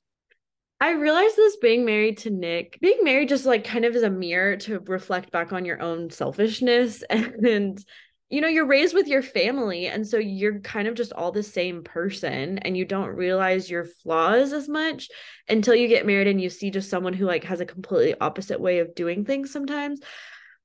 I 0.80 0.90
realized 0.90 1.36
this 1.36 1.56
being 1.56 1.86
married 1.86 2.18
to 2.18 2.30
Nick. 2.30 2.78
Being 2.80 2.98
married 3.02 3.30
just 3.30 3.46
like 3.46 3.64
kind 3.64 3.84
of 3.84 3.96
is 3.96 4.02
a 4.02 4.10
mirror 4.10 4.56
to 4.58 4.80
reflect 4.80 5.30
back 5.30 5.52
on 5.52 5.64
your 5.64 5.80
own 5.80 6.10
selfishness 6.10 7.02
and 7.10 7.82
you 8.28 8.40
know, 8.40 8.48
you're 8.48 8.66
raised 8.66 8.94
with 8.94 9.06
your 9.06 9.22
family. 9.22 9.86
And 9.86 10.06
so 10.06 10.18
you're 10.18 10.58
kind 10.60 10.88
of 10.88 10.94
just 10.94 11.12
all 11.12 11.30
the 11.30 11.44
same 11.44 11.84
person 11.84 12.58
and 12.58 12.76
you 12.76 12.84
don't 12.84 13.14
realize 13.14 13.70
your 13.70 13.84
flaws 13.84 14.52
as 14.52 14.68
much 14.68 15.08
until 15.48 15.76
you 15.76 15.86
get 15.86 16.06
married 16.06 16.26
and 16.26 16.40
you 16.40 16.50
see 16.50 16.70
just 16.70 16.90
someone 16.90 17.12
who 17.12 17.24
like 17.24 17.44
has 17.44 17.60
a 17.60 17.66
completely 17.66 18.16
opposite 18.20 18.60
way 18.60 18.80
of 18.80 18.96
doing 18.96 19.24
things 19.24 19.52
sometimes. 19.52 20.00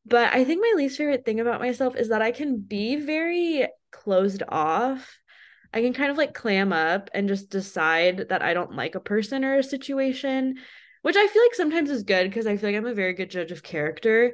But 0.05 0.33
I 0.33 0.43
think 0.43 0.61
my 0.61 0.73
least 0.75 0.97
favorite 0.97 1.23
thing 1.23 1.39
about 1.39 1.61
myself 1.61 1.95
is 1.95 2.09
that 2.09 2.23
I 2.23 2.31
can 2.31 2.59
be 2.59 2.95
very 2.95 3.67
closed 3.91 4.41
off. 4.49 5.19
I 5.73 5.81
can 5.81 5.93
kind 5.93 6.11
of 6.11 6.17
like 6.17 6.33
clam 6.33 6.73
up 6.73 7.09
and 7.13 7.27
just 7.27 7.49
decide 7.49 8.29
that 8.29 8.41
I 8.41 8.53
don't 8.53 8.75
like 8.75 8.95
a 8.95 8.99
person 8.99 9.45
or 9.45 9.57
a 9.57 9.63
situation, 9.63 10.55
which 11.01 11.15
I 11.15 11.27
feel 11.27 11.41
like 11.41 11.55
sometimes 11.55 11.89
is 11.89 12.03
good 12.03 12.29
because 12.29 12.45
I 12.45 12.57
feel 12.57 12.69
like 12.69 12.77
I'm 12.77 12.85
a 12.85 12.93
very 12.93 13.13
good 13.13 13.29
judge 13.29 13.51
of 13.51 13.63
character. 13.63 14.33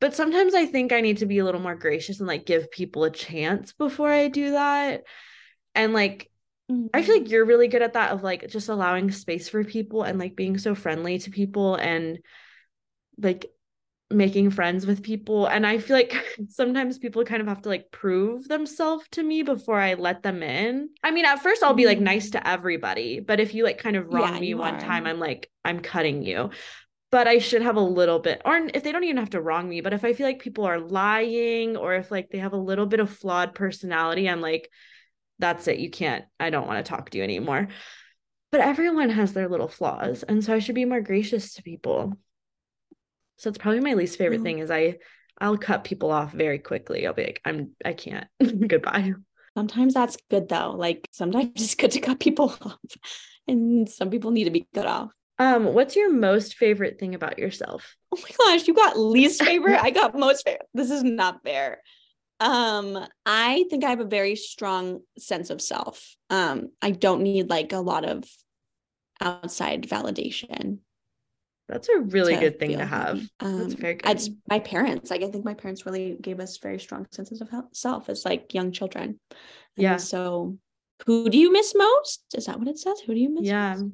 But 0.00 0.14
sometimes 0.14 0.54
I 0.54 0.66
think 0.66 0.92
I 0.92 1.00
need 1.00 1.18
to 1.18 1.26
be 1.26 1.38
a 1.38 1.44
little 1.44 1.60
more 1.60 1.74
gracious 1.74 2.20
and 2.20 2.28
like 2.28 2.46
give 2.46 2.70
people 2.70 3.04
a 3.04 3.10
chance 3.10 3.72
before 3.72 4.10
I 4.10 4.28
do 4.28 4.52
that. 4.52 5.04
And 5.74 5.92
like, 5.92 6.30
mm-hmm. 6.70 6.88
I 6.94 7.02
feel 7.02 7.14
like 7.16 7.24
mm-hmm. 7.24 7.32
you're 7.32 7.46
really 7.46 7.68
good 7.68 7.82
at 7.82 7.94
that 7.94 8.12
of 8.12 8.22
like 8.22 8.48
just 8.48 8.68
allowing 8.68 9.10
space 9.10 9.48
for 9.48 9.64
people 9.64 10.02
and 10.02 10.18
like 10.18 10.36
being 10.36 10.58
so 10.58 10.74
friendly 10.74 11.18
to 11.20 11.30
people 11.30 11.76
and 11.76 12.18
like 13.18 13.46
making 14.10 14.50
friends 14.50 14.86
with 14.86 15.02
people 15.02 15.46
and 15.46 15.66
i 15.66 15.78
feel 15.78 15.96
like 15.96 16.14
sometimes 16.48 16.98
people 16.98 17.24
kind 17.24 17.40
of 17.40 17.48
have 17.48 17.60
to 17.60 17.68
like 17.68 17.90
prove 17.90 18.46
themselves 18.46 19.04
to 19.10 19.22
me 19.22 19.42
before 19.42 19.80
i 19.80 19.94
let 19.94 20.22
them 20.22 20.44
in 20.44 20.88
i 21.02 21.10
mean 21.10 21.24
at 21.24 21.42
first 21.42 21.62
i'll 21.62 21.74
be 21.74 21.86
like 21.86 21.98
nice 21.98 22.30
to 22.30 22.38
mm. 22.38 22.42
everybody 22.44 23.18
but 23.18 23.40
if 23.40 23.52
you 23.52 23.64
like 23.64 23.78
kind 23.78 23.96
of 23.96 24.12
wrong 24.12 24.34
yeah, 24.34 24.40
me 24.40 24.54
one 24.54 24.74
are. 24.74 24.80
time 24.80 25.06
i'm 25.06 25.18
like 25.18 25.50
i'm 25.64 25.80
cutting 25.80 26.22
you 26.22 26.50
but 27.10 27.26
i 27.26 27.38
should 27.38 27.62
have 27.62 27.74
a 27.74 27.80
little 27.80 28.20
bit 28.20 28.40
or 28.44 28.56
if 28.72 28.84
they 28.84 28.92
don't 28.92 29.02
even 29.02 29.16
have 29.16 29.30
to 29.30 29.40
wrong 29.40 29.68
me 29.68 29.80
but 29.80 29.92
if 29.92 30.04
i 30.04 30.12
feel 30.12 30.26
like 30.26 30.38
people 30.38 30.64
are 30.64 30.78
lying 30.78 31.76
or 31.76 31.94
if 31.94 32.08
like 32.12 32.30
they 32.30 32.38
have 32.38 32.52
a 32.52 32.56
little 32.56 32.86
bit 32.86 33.00
of 33.00 33.10
flawed 33.10 33.56
personality 33.56 34.28
i'm 34.28 34.40
like 34.40 34.70
that's 35.40 35.66
it 35.66 35.78
you 35.78 35.90
can't 35.90 36.24
i 36.38 36.48
don't 36.48 36.68
want 36.68 36.84
to 36.84 36.88
talk 36.88 37.10
to 37.10 37.18
you 37.18 37.24
anymore 37.24 37.66
but 38.52 38.60
everyone 38.60 39.10
has 39.10 39.32
their 39.32 39.48
little 39.48 39.68
flaws 39.68 40.22
and 40.22 40.44
so 40.44 40.54
i 40.54 40.60
should 40.60 40.76
be 40.76 40.84
more 40.84 41.00
gracious 41.00 41.54
to 41.54 41.62
people 41.64 42.16
so 43.36 43.48
it's 43.48 43.58
probably 43.58 43.80
my 43.80 43.94
least 43.94 44.18
favorite 44.18 44.40
oh. 44.40 44.44
thing 44.44 44.58
is 44.58 44.70
I 44.70 44.96
I'll 45.38 45.58
cut 45.58 45.84
people 45.84 46.10
off 46.10 46.32
very 46.32 46.58
quickly. 46.58 47.06
I'll 47.06 47.12
be 47.12 47.24
like, 47.24 47.40
I'm 47.44 47.72
I 47.84 47.92
can't. 47.92 48.26
Goodbye. 48.68 49.12
Sometimes 49.56 49.94
that's 49.94 50.16
good 50.30 50.48
though. 50.48 50.72
Like 50.72 51.08
sometimes 51.12 51.52
it's 51.56 51.74
good 51.74 51.92
to 51.92 52.00
cut 52.00 52.20
people 52.20 52.54
off. 52.62 52.78
And 53.48 53.88
some 53.88 54.10
people 54.10 54.30
need 54.30 54.44
to 54.44 54.50
be 54.50 54.66
cut 54.74 54.86
off. 54.86 55.10
Um, 55.38 55.66
what's 55.66 55.96
your 55.96 56.10
most 56.10 56.56
favorite 56.56 56.98
thing 56.98 57.14
about 57.14 57.38
yourself? 57.38 57.96
Oh 58.16 58.22
my 58.22 58.54
gosh, 58.54 58.66
you 58.66 58.72
got 58.72 58.98
least 58.98 59.44
favorite. 59.44 59.78
I 59.78 59.90
got 59.90 60.14
most 60.14 60.46
favorite. 60.46 60.68
This 60.72 60.90
is 60.90 61.02
not 61.02 61.42
fair. 61.44 61.82
Um, 62.40 63.06
I 63.26 63.66
think 63.68 63.84
I 63.84 63.90
have 63.90 64.00
a 64.00 64.06
very 64.06 64.36
strong 64.36 65.00
sense 65.18 65.50
of 65.50 65.60
self. 65.60 66.16
Um, 66.30 66.70
I 66.80 66.92
don't 66.92 67.20
need 67.22 67.50
like 67.50 67.74
a 67.74 67.78
lot 67.80 68.06
of 68.06 68.24
outside 69.20 69.82
validation. 69.82 70.78
That's 71.68 71.88
a 71.88 71.98
really 71.98 72.36
good 72.36 72.60
thing 72.60 72.78
to 72.78 72.86
have. 72.86 73.20
Um, 73.40 73.58
That's 73.58 73.74
very 73.74 73.94
good. 73.94 74.10
It's 74.10 74.30
my 74.48 74.60
parents. 74.60 75.10
Like 75.10 75.22
I 75.22 75.30
think 75.30 75.44
my 75.44 75.54
parents 75.54 75.84
really 75.84 76.16
gave 76.20 76.38
us 76.38 76.58
very 76.58 76.78
strong 76.78 77.06
senses 77.10 77.40
of 77.40 77.48
self 77.72 78.08
as 78.08 78.24
like 78.24 78.54
young 78.54 78.70
children. 78.70 79.18
And 79.30 79.82
yeah. 79.82 79.96
So, 79.96 80.58
who 81.06 81.28
do 81.28 81.38
you 81.38 81.52
miss 81.52 81.74
most? 81.74 82.24
Is 82.34 82.46
that 82.46 82.58
what 82.58 82.68
it 82.68 82.78
says? 82.78 83.00
Who 83.00 83.14
do 83.14 83.20
you 83.20 83.34
miss? 83.34 83.44
Yeah. 83.44 83.74
Most? 83.74 83.92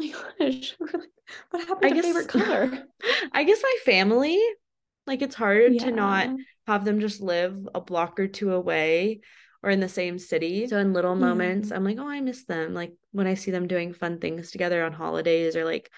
Oh 0.00 0.24
my 0.38 0.46
gosh, 0.50 0.76
what 1.50 1.66
happened 1.66 1.84
I 1.84 1.88
to 1.88 1.94
guess, 1.94 2.04
favorite 2.04 2.28
color? 2.28 2.86
I 3.32 3.44
guess 3.44 3.62
my 3.62 3.76
family. 3.84 4.40
Like 5.06 5.22
it's 5.22 5.34
hard 5.34 5.74
yeah. 5.74 5.84
to 5.84 5.90
not 5.90 6.28
have 6.66 6.84
them 6.84 7.00
just 7.00 7.20
live 7.20 7.68
a 7.74 7.80
block 7.80 8.18
or 8.18 8.26
two 8.26 8.52
away 8.52 9.20
or 9.62 9.70
in 9.70 9.80
the 9.80 9.88
same 9.88 10.18
city. 10.18 10.66
So 10.66 10.78
in 10.78 10.92
little 10.92 11.14
moments, 11.14 11.72
I'm 11.72 11.84
like, 11.84 11.98
oh, 11.98 12.08
I 12.08 12.20
miss 12.20 12.44
them. 12.44 12.74
Like 12.74 12.92
when 13.12 13.26
I 13.26 13.34
see 13.34 13.50
them 13.50 13.66
doing 13.66 13.94
fun 13.94 14.18
things 14.18 14.50
together 14.50 14.84
on 14.84 14.92
holidays 14.92 15.56
or 15.56 15.64
like 15.64 15.90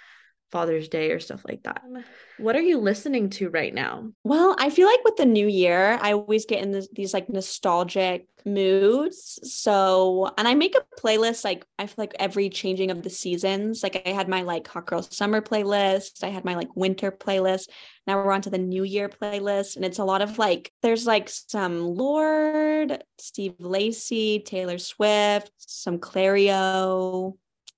Father's 0.50 0.88
Day 0.88 1.10
or 1.10 1.20
stuff 1.20 1.42
like 1.48 1.62
that. 1.64 1.82
Um, 1.84 2.04
what 2.38 2.56
are 2.56 2.62
you 2.62 2.78
listening 2.78 3.30
to 3.30 3.50
right 3.50 3.74
now? 3.74 4.10
Well, 4.24 4.54
I 4.58 4.70
feel 4.70 4.86
like 4.86 5.04
with 5.04 5.16
the 5.16 5.26
new 5.26 5.46
year, 5.46 5.98
I 6.00 6.12
always 6.12 6.46
get 6.46 6.62
in 6.62 6.70
this, 6.70 6.88
these 6.92 7.12
like 7.12 7.28
nostalgic 7.28 8.26
moods. 8.44 9.40
So, 9.42 10.32
and 10.38 10.46
I 10.46 10.54
make 10.54 10.76
a 10.76 11.00
playlist 11.00 11.44
like 11.44 11.66
I 11.78 11.86
feel 11.86 11.94
like 11.98 12.14
every 12.18 12.48
changing 12.48 12.90
of 12.90 13.02
the 13.02 13.10
seasons. 13.10 13.82
Like 13.82 14.02
I 14.06 14.10
had 14.10 14.28
my 14.28 14.42
like 14.42 14.68
Hot 14.68 14.86
Girl 14.86 15.02
Summer 15.02 15.40
playlist, 15.40 16.22
I 16.22 16.28
had 16.28 16.44
my 16.44 16.54
like 16.54 16.74
winter 16.76 17.10
playlist. 17.10 17.68
Now 18.06 18.16
we're 18.16 18.32
on 18.32 18.42
to 18.42 18.50
the 18.50 18.58
new 18.58 18.84
year 18.84 19.08
playlist, 19.08 19.76
and 19.76 19.84
it's 19.84 19.98
a 19.98 20.04
lot 20.04 20.22
of 20.22 20.38
like 20.38 20.72
there's 20.82 21.06
like 21.06 21.28
some 21.28 21.80
Lorde, 21.80 23.02
Steve 23.18 23.54
Lacy, 23.58 24.40
Taylor 24.40 24.78
Swift, 24.78 25.50
some 25.58 25.98
Clairo, 25.98 27.36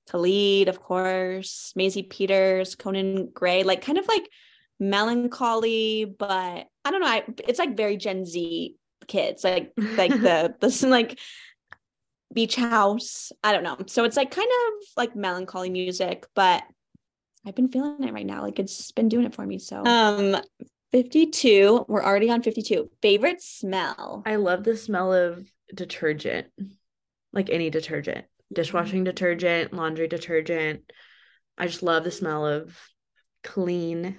Khalid, 0.09 0.69
of 0.69 0.81
course, 0.81 1.73
Maisie 1.77 2.03
Peters, 2.03 2.75
Conan 2.75 3.31
Gray, 3.33 3.63
like 3.63 3.83
kind 3.83 3.99
of 3.99 4.07
like 4.09 4.29
melancholy, 4.81 6.05
but 6.05 6.67
I 6.85 6.91
don't 6.91 7.01
know. 7.01 7.07
I, 7.07 7.25
it's 7.47 7.59
like 7.59 7.77
very 7.77 7.97
Gen 7.97 8.25
Z 8.25 8.77
kids, 9.07 9.45
like 9.45 9.73
like 9.97 10.11
the 10.11 10.55
this 10.61 10.83
like 10.85 11.19
beach 12.33 12.57
house. 12.57 13.33
I 13.43 13.53
don't 13.53 13.65
know. 13.65 13.77
So 13.87 14.05
it's 14.05 14.17
like 14.17 14.31
kind 14.31 14.49
of 14.49 14.87
like 14.97 15.17
melancholy 15.17 15.71
music, 15.71 16.27
but 16.35 16.63
I've 17.47 17.55
been 17.55 17.69
feeling 17.69 18.05
it 18.05 18.13
right 18.13 18.27
now. 18.27 18.43
Like 18.43 18.59
it's 18.59 18.93
been 18.93 19.09
doing 19.09 19.27
it 19.27 19.35
for 19.35 19.45
me. 19.47 19.59
So 19.59 19.85
um 19.85 20.37
52. 20.93 21.85
We're 21.87 22.05
already 22.05 22.31
on 22.31 22.43
52. 22.43 22.91
Favorite 23.03 23.43
smell. 23.43 24.23
I 24.25 24.37
love 24.37 24.65
the 24.65 24.77
smell 24.77 25.13
of 25.13 25.47
detergent. 25.75 26.47
Like 27.33 27.51
any 27.51 27.69
detergent 27.69 28.25
dishwashing 28.53 29.01
mm-hmm. 29.01 29.05
detergent, 29.05 29.73
laundry 29.73 30.09
detergent. 30.09 30.91
I 31.57 31.67
just 31.67 31.83
love 31.83 32.05
the 32.05 32.11
smell 32.11 32.47
of 32.47 32.77
clean 33.43 34.17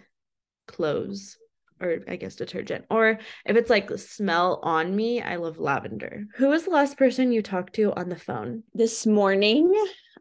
clothes 0.68 1.38
or 1.82 2.00
I 2.08 2.18
guess 2.18 2.36
detergent. 2.36 2.86
Or 2.90 3.20
if 3.46 3.56
it's 3.56 3.70
like 3.70 3.88
the 3.88 3.98
smell 3.98 4.60
on 4.64 4.96
me, 4.96 5.22
I 5.22 5.38
love 5.38 5.58
lavender. 5.58 6.26
Who 6.36 6.50
was 6.50 6.66
the 6.66 6.72
last 6.72 6.98
person 6.98 7.32
you 7.32 7.42
talked 7.42 7.76
to 7.76 7.94
on 7.94 8.10
the 8.10 8.18
phone? 8.18 8.64
This 8.74 9.06
morning, 9.06 9.74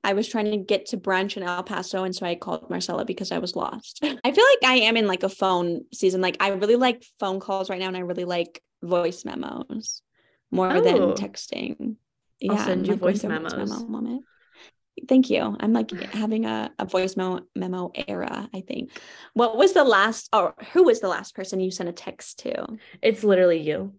I 0.04 0.12
was 0.12 0.28
trying 0.28 0.50
to 0.50 0.56
get 0.56 0.86
to 0.86 0.96
brunch 0.96 1.36
in 1.36 1.42
El 1.42 1.62
Paso. 1.62 2.04
And 2.04 2.14
so 2.14 2.26
I 2.26 2.36
called 2.36 2.70
Marcella 2.70 3.04
because 3.04 3.32
I 3.32 3.38
was 3.38 3.56
lost. 3.56 4.00
I 4.02 4.32
feel 4.32 4.44
like 4.44 4.70
I 4.70 4.76
am 4.84 4.96
in 4.96 5.06
like 5.06 5.22
a 5.22 5.28
phone 5.28 5.82
season. 5.92 6.20
Like 6.20 6.36
I 6.40 6.50
really 6.50 6.76
like 6.76 7.04
phone 7.18 7.40
calls 7.40 7.70
right 7.70 7.80
now 7.80 7.88
and 7.88 7.96
I 7.96 8.00
really 8.00 8.24
like 8.24 8.62
voice 8.82 9.24
memos 9.24 10.02
more 10.50 10.72
oh. 10.72 10.80
than 10.80 10.96
texting. 11.14 11.96
I'll 12.42 12.56
yeah, 12.56 12.64
send 12.64 12.86
you 12.86 12.94
like 12.94 13.00
voice 13.00 13.24
memos. 13.24 13.54
Memo 13.54 13.86
moment. 13.86 14.24
Thank 15.06 15.30
you. 15.30 15.56
I'm 15.60 15.72
like 15.72 15.90
having 16.12 16.44
a, 16.44 16.70
a 16.78 16.84
voice 16.84 17.16
memo, 17.16 17.40
memo 17.54 17.92
era, 18.06 18.48
I 18.54 18.60
think. 18.60 18.90
What 19.34 19.56
was 19.56 19.72
the 19.72 19.84
last 19.84 20.28
or 20.32 20.54
who 20.72 20.84
was 20.84 21.00
the 21.00 21.08
last 21.08 21.34
person 21.34 21.60
you 21.60 21.70
sent 21.70 21.88
a 21.88 21.92
text 21.92 22.40
to? 22.40 22.66
It's 23.02 23.24
literally 23.24 23.60
you. 23.60 23.94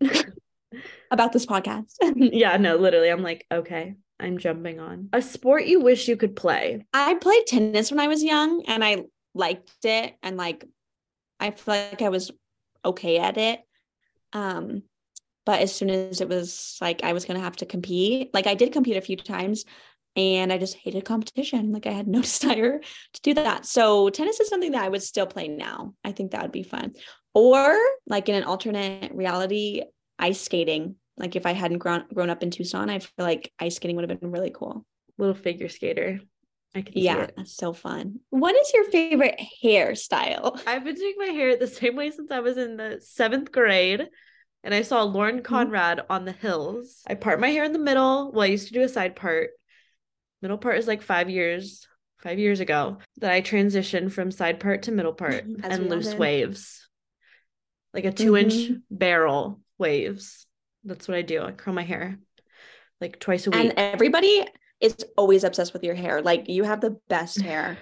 About 1.10 1.32
this 1.32 1.44
podcast. 1.44 1.92
yeah, 2.16 2.56
no, 2.56 2.76
literally. 2.76 3.10
I'm 3.10 3.22
like, 3.22 3.44
okay, 3.52 3.94
I'm 4.18 4.38
jumping 4.38 4.80
on. 4.80 5.10
A 5.12 5.20
sport 5.20 5.66
you 5.66 5.80
wish 5.80 6.08
you 6.08 6.16
could 6.16 6.34
play. 6.34 6.86
I 6.94 7.14
played 7.14 7.46
tennis 7.46 7.90
when 7.90 8.00
I 8.00 8.08
was 8.08 8.22
young 8.22 8.64
and 8.66 8.82
I 8.82 9.04
liked 9.34 9.84
it 9.84 10.14
and 10.22 10.36
like 10.36 10.64
I 11.40 11.50
feel 11.50 11.74
like 11.74 12.02
I 12.02 12.08
was 12.08 12.30
okay 12.84 13.18
at 13.18 13.36
it. 13.36 13.60
Um 14.32 14.82
but 15.44 15.60
as 15.60 15.74
soon 15.74 15.90
as 15.90 16.20
it 16.20 16.28
was 16.28 16.78
like 16.80 17.02
I 17.02 17.12
was 17.12 17.24
going 17.24 17.38
to 17.38 17.44
have 17.44 17.56
to 17.56 17.66
compete, 17.66 18.30
like 18.32 18.46
I 18.46 18.54
did 18.54 18.72
compete 18.72 18.96
a 18.96 19.00
few 19.00 19.16
times 19.16 19.64
and 20.14 20.52
I 20.52 20.58
just 20.58 20.76
hated 20.76 21.04
competition. 21.04 21.72
Like 21.72 21.86
I 21.86 21.92
had 21.92 22.06
no 22.06 22.20
desire 22.22 22.80
to 22.80 23.20
do 23.22 23.34
that. 23.34 23.66
So 23.66 24.08
tennis 24.10 24.40
is 24.40 24.48
something 24.48 24.72
that 24.72 24.84
I 24.84 24.88
would 24.88 25.02
still 25.02 25.26
play 25.26 25.48
now. 25.48 25.94
I 26.04 26.12
think 26.12 26.30
that 26.30 26.42
would 26.42 26.52
be 26.52 26.62
fun. 26.62 26.92
Or 27.34 27.76
like 28.06 28.28
in 28.28 28.34
an 28.34 28.44
alternate 28.44 29.12
reality, 29.14 29.82
ice 30.18 30.40
skating. 30.40 30.96
Like 31.16 31.36
if 31.36 31.46
I 31.46 31.52
hadn't 31.52 31.78
grown 31.78 32.04
grown 32.12 32.30
up 32.30 32.42
in 32.42 32.50
Tucson, 32.50 32.90
I 32.90 32.98
feel 32.98 33.10
like 33.18 33.52
ice 33.58 33.76
skating 33.76 33.96
would 33.96 34.08
have 34.08 34.20
been 34.20 34.30
really 34.30 34.52
cool. 34.54 34.84
Little 35.18 35.34
figure 35.34 35.68
skater. 35.68 36.20
I 36.74 36.80
can 36.80 36.94
see 36.94 37.06
that. 37.06 37.18
yeah, 37.18 37.26
that's 37.36 37.54
so 37.54 37.74
fun. 37.74 38.20
What 38.30 38.54
is 38.56 38.72
your 38.72 38.84
favorite 38.84 39.38
hairstyle? 39.62 40.58
I've 40.66 40.84
been 40.84 40.94
doing 40.94 41.14
my 41.18 41.26
hair 41.26 41.56
the 41.56 41.66
same 41.66 41.96
way 41.96 42.10
since 42.10 42.30
I 42.30 42.40
was 42.40 42.56
in 42.56 42.78
the 42.78 42.98
seventh 43.02 43.52
grade 43.52 44.08
and 44.64 44.74
I 44.74 44.82
saw 44.82 45.02
Lauren 45.02 45.36
mm-hmm. 45.36 45.44
Conrad 45.44 45.98
mm-hmm. 45.98 46.12
on 46.12 46.24
the 46.24 46.32
hills. 46.32 47.02
I 47.06 47.14
part 47.14 47.40
my 47.40 47.48
hair 47.48 47.64
in 47.64 47.72
the 47.72 47.78
middle. 47.78 48.32
Well, 48.32 48.42
I 48.42 48.46
used 48.46 48.68
to 48.68 48.74
do 48.74 48.82
a 48.82 48.88
side 48.88 49.16
part. 49.16 49.50
Middle 50.40 50.58
part 50.58 50.78
is 50.78 50.88
like 50.88 51.02
five 51.02 51.30
years, 51.30 51.86
five 52.18 52.38
years 52.38 52.60
ago 52.60 52.98
that 53.18 53.32
I 53.32 53.42
transitioned 53.42 54.12
from 54.12 54.30
side 54.30 54.58
part 54.60 54.82
to 54.82 54.92
middle 54.92 55.12
part 55.12 55.44
and 55.62 55.88
loose 55.88 56.14
waves. 56.14 56.88
Like 57.94 58.04
a 58.06 58.12
2 58.12 58.36
inch 58.36 58.54
mm-hmm. 58.54 58.74
barrel 58.90 59.60
waves. 59.78 60.46
That's 60.84 61.06
what 61.06 61.16
I 61.16 61.22
do. 61.22 61.42
I 61.42 61.52
curl 61.52 61.74
my 61.74 61.82
hair 61.82 62.18
like 63.02 63.18
twice 63.18 63.46
a 63.46 63.50
week. 63.50 63.60
And 63.60 63.74
everybody 63.76 64.46
is 64.80 64.96
always 65.18 65.44
obsessed 65.44 65.74
with 65.74 65.84
your 65.84 65.94
hair. 65.94 66.22
Like 66.22 66.48
you 66.48 66.64
have 66.64 66.80
the 66.80 66.96
best 67.08 67.40
hair. 67.42 67.76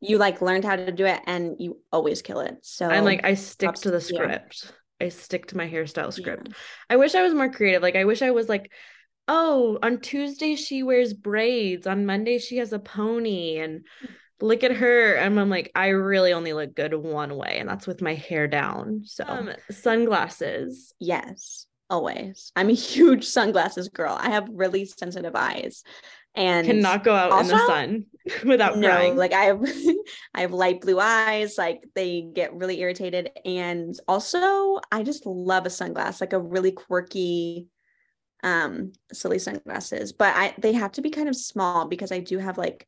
you 0.00 0.18
like 0.18 0.42
learned 0.42 0.64
how 0.64 0.74
to 0.74 0.90
do 0.90 1.06
it 1.06 1.20
and 1.26 1.54
you 1.60 1.78
always 1.92 2.22
kill 2.22 2.40
it. 2.40 2.56
So 2.62 2.88
I'm 2.88 3.04
like 3.04 3.24
I 3.24 3.34
stick 3.34 3.72
to 3.74 3.92
the 3.92 4.00
script. 4.00 4.72
I 5.02 5.08
stick 5.08 5.46
to 5.46 5.56
my 5.56 5.68
hairstyle 5.68 6.12
script. 6.12 6.48
Yeah. 6.48 6.54
I 6.90 6.96
wish 6.96 7.14
I 7.14 7.22
was 7.22 7.34
more 7.34 7.50
creative. 7.50 7.82
Like 7.82 7.96
I 7.96 8.04
wish 8.04 8.22
I 8.22 8.30
was 8.30 8.48
like, 8.48 8.70
oh, 9.28 9.78
on 9.82 10.00
Tuesday 10.00 10.56
she 10.56 10.82
wears 10.82 11.12
braids, 11.12 11.86
on 11.86 12.06
Monday 12.06 12.38
she 12.38 12.58
has 12.58 12.72
a 12.72 12.78
pony 12.78 13.58
and 13.58 13.84
look 14.42 14.64
at 14.64 14.72
her 14.72 15.14
and 15.14 15.38
i'm 15.38 15.48
like 15.48 15.70
i 15.74 15.88
really 15.88 16.32
only 16.32 16.52
look 16.52 16.74
good 16.74 16.92
one 16.94 17.36
way 17.36 17.58
and 17.58 17.68
that's 17.68 17.86
with 17.86 18.02
my 18.02 18.14
hair 18.14 18.48
down 18.48 19.02
so 19.04 19.24
um, 19.26 19.50
sunglasses 19.70 20.92
yes 20.98 21.66
always 21.88 22.50
i'm 22.56 22.68
a 22.68 22.72
huge 22.74 23.24
sunglasses 23.24 23.88
girl 23.88 24.16
i 24.20 24.30
have 24.30 24.48
really 24.52 24.84
sensitive 24.84 25.36
eyes 25.36 25.84
and 26.34 26.66
cannot 26.66 27.04
go 27.04 27.14
out 27.14 27.32
also, 27.32 27.52
in 27.52 27.58
the 27.58 27.66
sun 27.66 28.06
without 28.46 28.78
no, 28.78 28.88
crying. 28.88 29.16
Like 29.16 29.32
I 29.32 29.44
have 29.44 29.62
I 30.34 30.40
have 30.42 30.52
light 30.52 30.80
blue 30.80 30.98
eyes, 30.98 31.58
like 31.58 31.84
they 31.94 32.22
get 32.22 32.54
really 32.54 32.80
irritated. 32.80 33.30
And 33.44 33.98
also 34.08 34.80
I 34.90 35.02
just 35.02 35.26
love 35.26 35.66
a 35.66 35.70
sunglass, 35.70 36.20
like 36.20 36.32
a 36.32 36.40
really 36.40 36.72
quirky 36.72 37.68
um 38.42 38.92
silly 39.12 39.38
sunglasses. 39.38 40.12
But 40.12 40.34
I 40.36 40.54
they 40.58 40.72
have 40.72 40.92
to 40.92 41.02
be 41.02 41.10
kind 41.10 41.28
of 41.28 41.36
small 41.36 41.86
because 41.86 42.12
I 42.12 42.20
do 42.20 42.38
have 42.38 42.58
like 42.58 42.86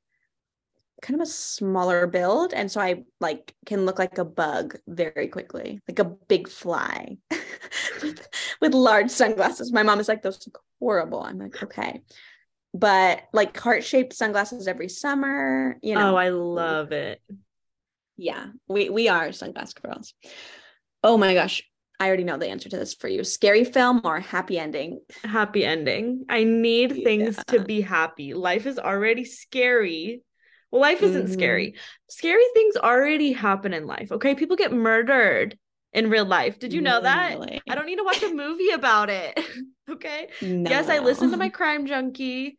kind 1.03 1.21
of 1.21 1.27
a 1.27 1.31
smaller 1.31 2.07
build 2.07 2.55
and 2.55 2.71
so 2.71 2.81
i 2.81 3.05
like 3.21 3.55
can 3.67 3.85
look 3.85 3.99
like 3.99 4.17
a 4.17 4.25
bug 4.25 4.79
very 4.87 5.29
quickly 5.29 5.79
like 5.87 5.99
a 5.99 6.05
big 6.05 6.49
fly 6.49 7.19
with, 8.03 8.27
with 8.63 8.73
large 8.73 9.11
sunglasses 9.11 9.71
my 9.71 9.83
mom 9.83 10.01
is 10.01 10.09
like 10.09 10.23
those 10.23 10.47
look 10.47 10.63
horrible 10.81 11.21
i'm 11.21 11.39
like 11.39 11.63
okay 11.63 12.01
but 12.75 13.23
like 13.33 13.57
heart 13.57 13.85
shaped 13.85 14.13
sunglasses 14.13 14.67
every 14.67 14.89
summer. 14.89 15.79
You 15.81 15.95
know. 15.95 16.15
Oh, 16.15 16.17
I 16.17 16.31
love 16.31 16.93
it. 16.93 17.23
Yeah, 18.17 18.49
we 18.69 18.91
we 18.91 19.09
are 19.09 19.29
sunglass 19.29 19.81
girls. 19.81 20.13
Oh 21.03 21.17
my 21.17 21.35
gosh, 21.35 21.63
I 22.01 22.09
already 22.09 22.25
know 22.25 22.37
the 22.37 22.49
answer 22.49 22.69
to 22.69 22.77
this 22.77 22.95
for 22.95 23.09
you. 23.09 23.23
Scary 23.23 23.65
film 23.65 24.01
or 24.05 24.19
happy 24.21 24.59
ending? 24.59 25.01
Happy 25.23 25.65
ending. 25.65 26.25
I 26.29 26.45
need 26.45 26.97
yeah. 26.97 27.05
things 27.05 27.39
to 27.49 27.61
be 27.61 27.81
happy. 27.81 28.35
Life 28.35 28.67
is 28.67 28.79
already 28.79 29.25
scary. 29.25 30.23
Well, 30.71 30.81
life 30.81 31.03
isn't 31.03 31.25
mm-hmm. 31.25 31.33
scary. 31.33 31.75
Scary 32.09 32.45
things 32.55 32.77
already 32.77 33.33
happen 33.33 33.73
in 33.73 33.87
life. 33.87 34.11
Okay, 34.11 34.35
people 34.35 34.57
get 34.57 34.73
murdered 34.73 35.57
in 35.93 36.11
real 36.11 36.25
life. 36.25 36.59
Did 36.59 36.73
you 36.73 36.81
know 36.81 37.01
that? 37.01 37.39
I 37.69 37.75
don't 37.77 37.87
need 37.87 37.99
to 37.99 38.05
watch 38.05 38.23
a 38.25 38.35
movie 38.35 38.71
about 38.71 39.11
it. 39.11 39.39
okay. 39.91 40.29
No. 40.43 40.71
Yes, 40.71 40.89
I 40.89 40.99
listen 40.99 41.31
to 41.31 41.37
my 41.37 41.49
crime 41.51 41.87
junkie, 41.87 42.59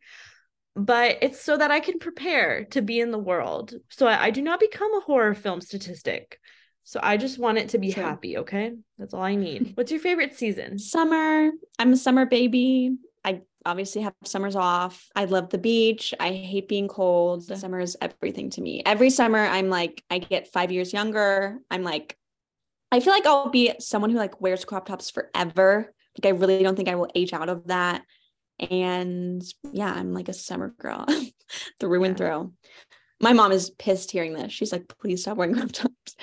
but 0.74 1.18
it's 1.22 1.40
so 1.40 1.56
that 1.56 1.70
I 1.70 1.80
can 1.80 1.98
prepare 1.98 2.64
to 2.66 2.82
be 2.82 3.00
in 3.00 3.10
the 3.10 3.18
world. 3.18 3.74
So 3.88 4.06
I, 4.06 4.24
I 4.24 4.30
do 4.30 4.42
not 4.42 4.60
become 4.60 4.94
a 4.94 5.00
horror 5.00 5.34
film 5.34 5.60
statistic. 5.60 6.38
So 6.84 7.00
I 7.02 7.16
just 7.16 7.38
want 7.38 7.58
it 7.58 7.70
to 7.70 7.78
be 7.78 7.90
happy. 7.90 8.38
Okay. 8.38 8.72
That's 8.96 9.12
all 9.12 9.22
I 9.22 9.34
need. 9.34 9.72
What's 9.74 9.90
your 9.90 9.98
favorite 9.98 10.36
season? 10.36 10.78
Summer. 10.78 11.50
I'm 11.80 11.92
a 11.92 11.96
summer 11.96 12.26
baby. 12.26 12.96
I 13.24 13.40
obviously 13.64 14.02
have 14.02 14.14
summers 14.24 14.54
off. 14.54 15.08
I 15.16 15.24
love 15.24 15.50
the 15.50 15.58
beach. 15.58 16.14
I 16.20 16.30
hate 16.30 16.68
being 16.68 16.86
cold. 16.86 17.42
Summer 17.42 17.80
is 17.80 17.96
everything 18.00 18.50
to 18.50 18.60
me. 18.60 18.82
Every 18.86 19.10
summer, 19.10 19.40
I'm 19.40 19.68
like, 19.68 20.04
I 20.08 20.18
get 20.18 20.52
five 20.52 20.70
years 20.70 20.92
younger. 20.92 21.58
I'm 21.72 21.82
like, 21.82 22.16
I 22.92 23.00
feel 23.00 23.12
like 23.12 23.26
I'll 23.26 23.50
be 23.50 23.72
someone 23.80 24.10
who 24.10 24.18
like 24.18 24.40
wears 24.40 24.64
crop 24.64 24.86
tops 24.86 25.10
forever. 25.10 25.92
Like 26.22 26.32
I 26.32 26.36
really 26.36 26.62
don't 26.62 26.76
think 26.76 26.88
I 26.88 26.94
will 26.94 27.10
age 27.14 27.32
out 27.32 27.48
of 27.48 27.66
that. 27.68 28.02
And 28.58 29.42
yeah, 29.72 29.92
I'm 29.92 30.12
like 30.12 30.28
a 30.28 30.34
summer 30.34 30.74
girl 30.78 31.06
through 31.80 32.02
yeah. 32.02 32.08
and 32.08 32.16
through. 32.16 32.52
My 33.20 33.32
mom 33.32 33.52
is 33.52 33.70
pissed 33.70 34.10
hearing 34.10 34.34
this. 34.34 34.52
She's 34.52 34.72
like, 34.72 34.88
please 34.88 35.22
stop 35.22 35.36
wearing 35.36 35.54
crop 35.54 35.72
tops. 35.72 36.16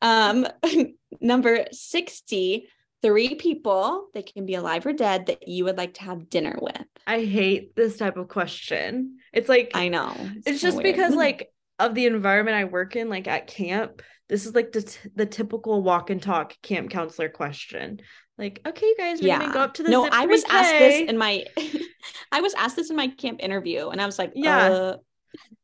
Um, 0.00 0.46
number 1.20 1.66
60, 1.70 2.68
three 3.04 3.34
people 3.34 4.08
that 4.14 4.32
can 4.32 4.46
be 4.46 4.54
alive 4.54 4.86
or 4.86 4.92
dead 4.94 5.26
that 5.26 5.46
you 5.46 5.64
would 5.64 5.76
like 5.76 5.94
to 5.94 6.02
have 6.02 6.30
dinner 6.30 6.56
with. 6.60 6.86
I 7.06 7.24
hate 7.24 7.76
this 7.76 7.98
type 7.98 8.16
of 8.16 8.28
question. 8.28 9.18
It's 9.32 9.48
like 9.48 9.72
I 9.74 9.88
know. 9.88 10.14
It's, 10.16 10.46
it's 10.46 10.60
just 10.62 10.78
weird. 10.78 10.94
because 10.94 11.14
like 11.16 11.50
of 11.78 11.94
the 11.94 12.06
environment 12.06 12.56
I 12.56 12.64
work 12.64 12.96
in, 12.96 13.10
like 13.10 13.28
at 13.28 13.46
camp, 13.46 14.00
this 14.28 14.46
is 14.46 14.54
like 14.54 14.72
the 14.72 14.82
t- 14.82 15.10
the 15.14 15.26
typical 15.26 15.82
walk 15.82 16.08
and 16.08 16.22
talk 16.22 16.54
camp 16.62 16.90
counselor 16.90 17.28
question. 17.28 18.00
Like, 18.36 18.60
okay, 18.66 18.86
you 18.86 18.96
guys, 18.98 19.20
we're 19.20 19.28
yeah. 19.28 19.38
gonna 19.38 19.52
go 19.52 19.60
up 19.60 19.74
to 19.74 19.82
the 19.82 19.90
no. 19.90 20.08
I 20.10 20.26
was 20.26 20.44
asked 20.48 20.78
this 20.78 21.08
in 21.08 21.16
my, 21.16 21.44
I 22.32 22.40
was 22.40 22.54
asked 22.54 22.76
this 22.76 22.90
in 22.90 22.96
my 22.96 23.08
camp 23.08 23.40
interview, 23.42 23.88
and 23.88 24.00
I 24.00 24.06
was 24.06 24.18
like, 24.18 24.32
yeah, 24.34 24.58
uh... 24.58 24.96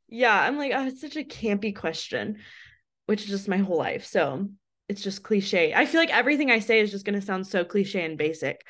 yeah. 0.08 0.40
I'm 0.40 0.56
like, 0.56 0.72
oh, 0.74 0.86
it's 0.86 1.00
such 1.00 1.16
a 1.16 1.24
campy 1.24 1.74
question, 1.74 2.38
which 3.06 3.22
is 3.22 3.28
just 3.28 3.48
my 3.48 3.56
whole 3.56 3.78
life. 3.78 4.06
So 4.06 4.48
it's 4.88 5.02
just 5.02 5.22
cliche. 5.22 5.74
I 5.74 5.86
feel 5.86 6.00
like 6.00 6.16
everything 6.16 6.50
I 6.50 6.60
say 6.60 6.80
is 6.80 6.90
just 6.90 7.04
gonna 7.04 7.22
sound 7.22 7.46
so 7.46 7.64
cliche 7.64 8.04
and 8.04 8.16
basic. 8.16 8.64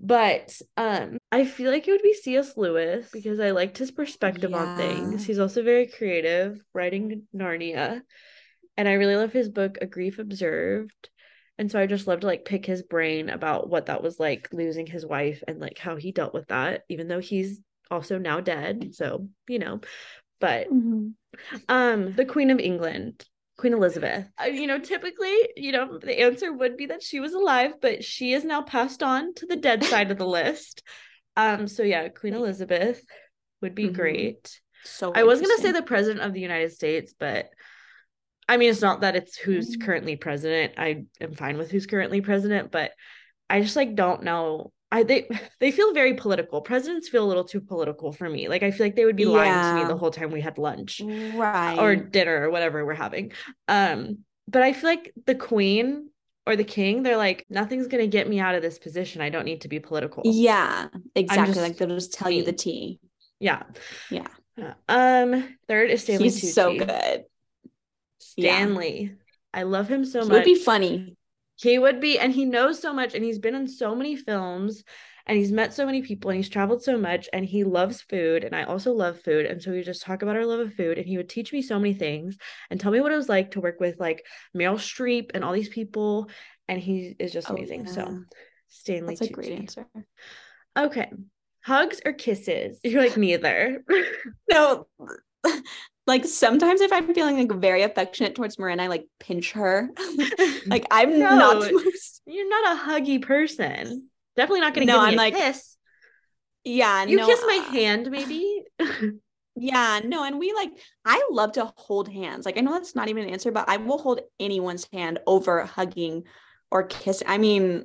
But 0.00 0.60
um 0.76 1.18
I 1.30 1.44
feel 1.44 1.70
like 1.70 1.86
it 1.86 1.92
would 1.92 2.02
be 2.02 2.14
C.S. 2.14 2.56
Lewis 2.56 3.08
because 3.12 3.38
I 3.40 3.50
liked 3.50 3.78
his 3.78 3.90
perspective 3.90 4.50
yeah. 4.50 4.56
on 4.56 4.76
things. 4.76 5.24
He's 5.24 5.38
also 5.38 5.62
very 5.62 5.86
creative, 5.86 6.60
writing 6.72 7.28
Narnia 7.34 8.02
and 8.76 8.88
I 8.88 8.94
really 8.94 9.16
love 9.16 9.32
his 9.32 9.48
book 9.48 9.78
A 9.80 9.86
Grief 9.86 10.18
Observed. 10.18 11.10
And 11.58 11.70
so 11.70 11.78
I 11.78 11.86
just 11.86 12.06
love 12.06 12.20
to 12.20 12.26
like 12.26 12.44
pick 12.44 12.66
his 12.66 12.82
brain 12.82 13.30
about 13.30 13.68
what 13.68 13.86
that 13.86 14.02
was 14.02 14.18
like 14.18 14.48
losing 14.52 14.86
his 14.86 15.06
wife 15.06 15.42
and 15.46 15.60
like 15.60 15.78
how 15.78 15.96
he 15.96 16.12
dealt 16.12 16.34
with 16.34 16.48
that, 16.48 16.82
even 16.88 17.08
though 17.08 17.20
he's 17.20 17.60
also 17.90 18.18
now 18.18 18.40
dead. 18.40 18.94
So, 18.94 19.28
you 19.48 19.58
know, 19.58 19.80
but 20.40 20.68
mm-hmm. 20.68 21.08
um 21.68 22.14
the 22.14 22.24
Queen 22.24 22.50
of 22.50 22.58
England, 22.58 23.24
Queen 23.56 23.72
Elizabeth. 23.72 24.26
Uh, 24.40 24.46
you 24.46 24.66
know, 24.66 24.78
typically, 24.78 25.34
you 25.56 25.70
know, 25.70 25.98
the 25.98 26.20
answer 26.20 26.52
would 26.52 26.76
be 26.76 26.86
that 26.86 27.02
she 27.02 27.20
was 27.20 27.34
alive, 27.34 27.74
but 27.80 28.02
she 28.02 28.32
is 28.32 28.44
now 28.44 28.62
passed 28.62 29.02
on 29.02 29.32
to 29.34 29.46
the 29.46 29.56
dead 29.56 29.84
side 29.84 30.10
of 30.10 30.18
the 30.18 30.26
list. 30.26 30.82
Um, 31.36 31.68
so 31.68 31.82
yeah, 31.82 32.08
Queen 32.08 32.34
Elizabeth 32.34 33.04
would 33.60 33.74
be 33.74 33.84
mm-hmm. 33.84 33.94
great. 33.94 34.60
So 34.84 35.12
I 35.14 35.22
was 35.22 35.40
gonna 35.40 35.58
say 35.58 35.72
the 35.72 35.82
president 35.82 36.24
of 36.24 36.32
the 36.32 36.40
United 36.40 36.72
States, 36.72 37.14
but 37.18 37.46
I 38.48 38.56
mean, 38.56 38.70
it's 38.70 38.82
not 38.82 39.00
that 39.00 39.16
it's 39.16 39.36
who's 39.36 39.70
mm-hmm. 39.70 39.84
currently 39.84 40.16
president. 40.16 40.74
I 40.76 41.04
am 41.20 41.34
fine 41.34 41.56
with 41.56 41.70
who's 41.70 41.86
currently 41.86 42.20
president, 42.20 42.70
but 42.70 42.92
I 43.48 43.60
just 43.60 43.76
like 43.76 43.94
don't 43.94 44.22
know. 44.22 44.72
I 44.92 45.02
they 45.02 45.28
they 45.60 45.70
feel 45.70 45.94
very 45.94 46.14
political. 46.14 46.60
Presidents 46.60 47.08
feel 47.08 47.24
a 47.24 47.28
little 47.28 47.44
too 47.44 47.60
political 47.60 48.12
for 48.12 48.28
me. 48.28 48.48
Like 48.48 48.62
I 48.62 48.70
feel 48.70 48.86
like 48.86 48.96
they 48.96 49.04
would 49.04 49.16
be 49.16 49.26
lying 49.26 49.52
to 49.52 49.82
me 49.82 49.88
the 49.88 49.96
whole 49.96 50.10
time 50.10 50.30
we 50.30 50.40
had 50.40 50.58
lunch, 50.58 51.00
right, 51.34 51.78
or 51.78 51.96
dinner 51.96 52.46
or 52.46 52.50
whatever 52.50 52.84
we're 52.84 52.94
having. 52.94 53.32
Um, 53.68 54.18
but 54.48 54.62
I 54.62 54.72
feel 54.72 54.90
like 54.90 55.12
the 55.26 55.34
queen 55.34 56.10
or 56.46 56.56
the 56.56 56.64
king, 56.64 57.02
they're 57.02 57.16
like, 57.16 57.46
nothing's 57.48 57.88
gonna 57.88 58.06
get 58.06 58.28
me 58.28 58.40
out 58.40 58.54
of 58.54 58.62
this 58.62 58.78
position. 58.78 59.22
I 59.22 59.30
don't 59.30 59.46
need 59.46 59.62
to 59.62 59.68
be 59.68 59.80
political. 59.80 60.22
Yeah, 60.26 60.88
exactly. 61.14 61.62
Like 61.62 61.78
they'll 61.78 61.88
just 61.88 62.12
tell 62.12 62.28
me. 62.28 62.38
you 62.38 62.44
the 62.44 62.52
tea. 62.52 63.00
Yeah, 63.40 63.62
yeah. 64.10 64.26
Um, 64.88 65.56
third 65.66 65.90
is 65.90 66.02
Stanley. 66.02 66.24
He's 66.24 66.42
Tucci. 66.42 66.52
so 66.52 66.78
good. 66.78 67.24
Stanley. 68.38 69.02
Yeah. 69.02 69.60
I 69.60 69.62
love 69.62 69.88
him 69.88 70.04
so 70.04 70.22
he 70.22 70.28
much. 70.28 70.32
Would 70.32 70.44
be 70.44 70.56
funny. 70.56 71.16
He 71.56 71.78
would 71.78 72.00
be, 72.00 72.18
and 72.18 72.32
he 72.32 72.44
knows 72.44 72.80
so 72.80 72.92
much, 72.92 73.14
and 73.14 73.24
he's 73.24 73.38
been 73.38 73.54
in 73.54 73.68
so 73.68 73.94
many 73.94 74.16
films, 74.16 74.82
and 75.26 75.38
he's 75.38 75.52
met 75.52 75.72
so 75.72 75.86
many 75.86 76.02
people, 76.02 76.30
and 76.30 76.36
he's 76.36 76.48
traveled 76.48 76.82
so 76.82 76.98
much, 76.98 77.28
and 77.32 77.44
he 77.44 77.62
loves 77.62 78.02
food, 78.02 78.42
and 78.42 78.56
I 78.56 78.64
also 78.64 78.92
love 78.92 79.20
food, 79.20 79.46
and 79.46 79.62
so 79.62 79.70
we 79.70 79.82
just 79.82 80.02
talk 80.02 80.22
about 80.22 80.36
our 80.36 80.44
love 80.44 80.58
of 80.58 80.74
food, 80.74 80.98
and 80.98 81.06
he 81.06 81.16
would 81.16 81.28
teach 81.28 81.52
me 81.52 81.62
so 81.62 81.78
many 81.78 81.94
things, 81.94 82.36
and 82.70 82.80
tell 82.80 82.90
me 82.90 83.00
what 83.00 83.12
it 83.12 83.16
was 83.16 83.28
like 83.28 83.52
to 83.52 83.60
work 83.60 83.78
with 83.78 84.00
like 84.00 84.26
Meryl 84.56 84.74
Streep 84.74 85.30
and 85.34 85.44
all 85.44 85.52
these 85.52 85.68
people, 85.68 86.28
and 86.68 86.80
he 86.80 87.14
is 87.20 87.32
just 87.32 87.48
oh, 87.48 87.54
amazing. 87.54 87.86
Yeah. 87.86 87.92
So, 87.92 88.22
Stanley, 88.68 89.14
that's 89.14 89.30
a 89.30 89.32
great 89.32 89.52
answer. 89.52 89.86
Okay, 90.76 91.12
hugs 91.62 92.00
or 92.04 92.12
kisses? 92.12 92.80
You're 92.84 93.02
like 93.02 93.16
neither. 93.16 93.84
no 94.50 94.88
like 96.06 96.24
sometimes 96.26 96.80
if 96.80 96.92
I'm 96.92 97.12
feeling 97.14 97.36
like 97.36 97.52
very 97.58 97.82
affectionate 97.82 98.34
towards 98.34 98.58
Marin, 98.58 98.80
I 98.80 98.88
like 98.88 99.06
pinch 99.20 99.52
her. 99.52 99.88
like 100.66 100.86
I'm 100.90 101.18
no, 101.18 101.36
not. 101.36 101.70
You're 102.26 102.48
not 102.48 102.76
a 102.76 102.80
huggy 102.80 103.22
person. 103.22 104.08
Definitely 104.36 104.60
not 104.60 104.74
gonna 104.74 104.86
no, 104.86 104.94
give 104.94 105.02
me 105.02 105.08
I'm 105.08 105.14
a 105.14 105.16
like, 105.16 105.34
kiss. 105.34 105.76
Yeah, 106.64 107.04
you 107.04 107.18
no, 107.18 107.26
kiss 107.26 107.42
my 107.46 107.64
uh, 107.66 107.70
hand, 107.70 108.10
maybe. 108.10 108.62
yeah, 109.56 110.00
no, 110.04 110.24
and 110.24 110.38
we 110.38 110.52
like 110.52 110.70
I 111.04 111.26
love 111.30 111.52
to 111.52 111.72
hold 111.76 112.08
hands. 112.08 112.44
Like 112.44 112.58
I 112.58 112.60
know 112.60 112.72
that's 112.72 112.94
not 112.94 113.08
even 113.08 113.24
an 113.24 113.30
answer, 113.30 113.50
but 113.50 113.68
I 113.68 113.78
will 113.78 113.98
hold 113.98 114.20
anyone's 114.40 114.86
hand 114.92 115.20
over 115.26 115.64
hugging 115.64 116.24
or 116.70 116.82
kissing. 116.84 117.28
I 117.28 117.38
mean, 117.38 117.84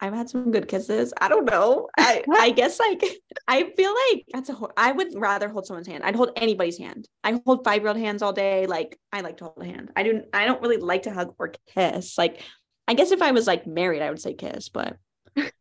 I've 0.00 0.14
had 0.14 0.30
some 0.30 0.50
good 0.50 0.66
kisses. 0.66 1.12
I 1.20 1.28
don't 1.28 1.44
know. 1.44 1.88
I 1.98 2.24
I 2.30 2.50
guess 2.56 2.78
like 2.78 3.02
I 3.48 3.70
feel 3.76 3.94
like 4.10 4.24
that's 4.32 4.48
a. 4.48 4.56
I 4.76 4.92
would 4.92 5.08
rather 5.14 5.48
hold 5.48 5.66
someone's 5.66 5.86
hand. 5.86 6.04
I'd 6.04 6.16
hold 6.16 6.32
anybody's 6.36 6.78
hand. 6.78 7.08
I 7.22 7.40
hold 7.44 7.64
five 7.64 7.82
year 7.82 7.88
old 7.88 7.98
hands 7.98 8.22
all 8.22 8.32
day. 8.32 8.66
Like 8.66 8.98
I 9.12 9.20
like 9.20 9.38
to 9.38 9.44
hold 9.44 9.58
a 9.60 9.66
hand. 9.66 9.90
I 9.96 10.02
do. 10.02 10.22
I 10.32 10.46
don't 10.46 10.62
really 10.62 10.78
like 10.78 11.02
to 11.02 11.12
hug 11.12 11.34
or 11.38 11.52
kiss. 11.74 12.16
Like 12.16 12.40
I 12.88 12.94
guess 12.94 13.10
if 13.10 13.22
I 13.22 13.32
was 13.32 13.46
like 13.46 13.66
married, 13.66 14.02
I 14.02 14.10
would 14.10 14.20
say 14.20 14.34
kiss. 14.34 14.68
But 14.68 14.96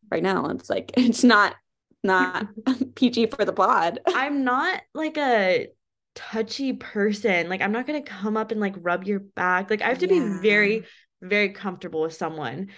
right 0.10 0.24
now, 0.24 0.48
it's 0.48 0.70
like 0.70 0.92
it's 0.98 1.24
not 1.24 1.56
not 2.04 2.48
PG 2.96 3.28
for 3.28 3.44
the 3.44 3.54
pod. 3.54 4.00
I'm 4.08 4.44
not 4.44 4.82
like 4.94 5.18
a 5.18 5.68
touchy 6.16 6.74
person. 6.74 7.50
Like 7.50 7.62
I'm 7.62 7.72
not 7.74 7.88
gonna 7.88 8.02
come 8.02 8.38
up 8.38 8.52
and 8.52 8.62
like 8.62 8.76
rub 8.78 9.04
your 9.04 9.20
back. 9.20 9.70
Like 9.70 9.82
I 9.82 9.90
have 9.90 10.00
to 10.00 10.08
yeah. 10.08 10.38
be 10.38 10.42
very 10.42 10.86
very 11.22 11.50
comfortable 11.50 12.02
with 12.02 12.14
someone 12.14 12.70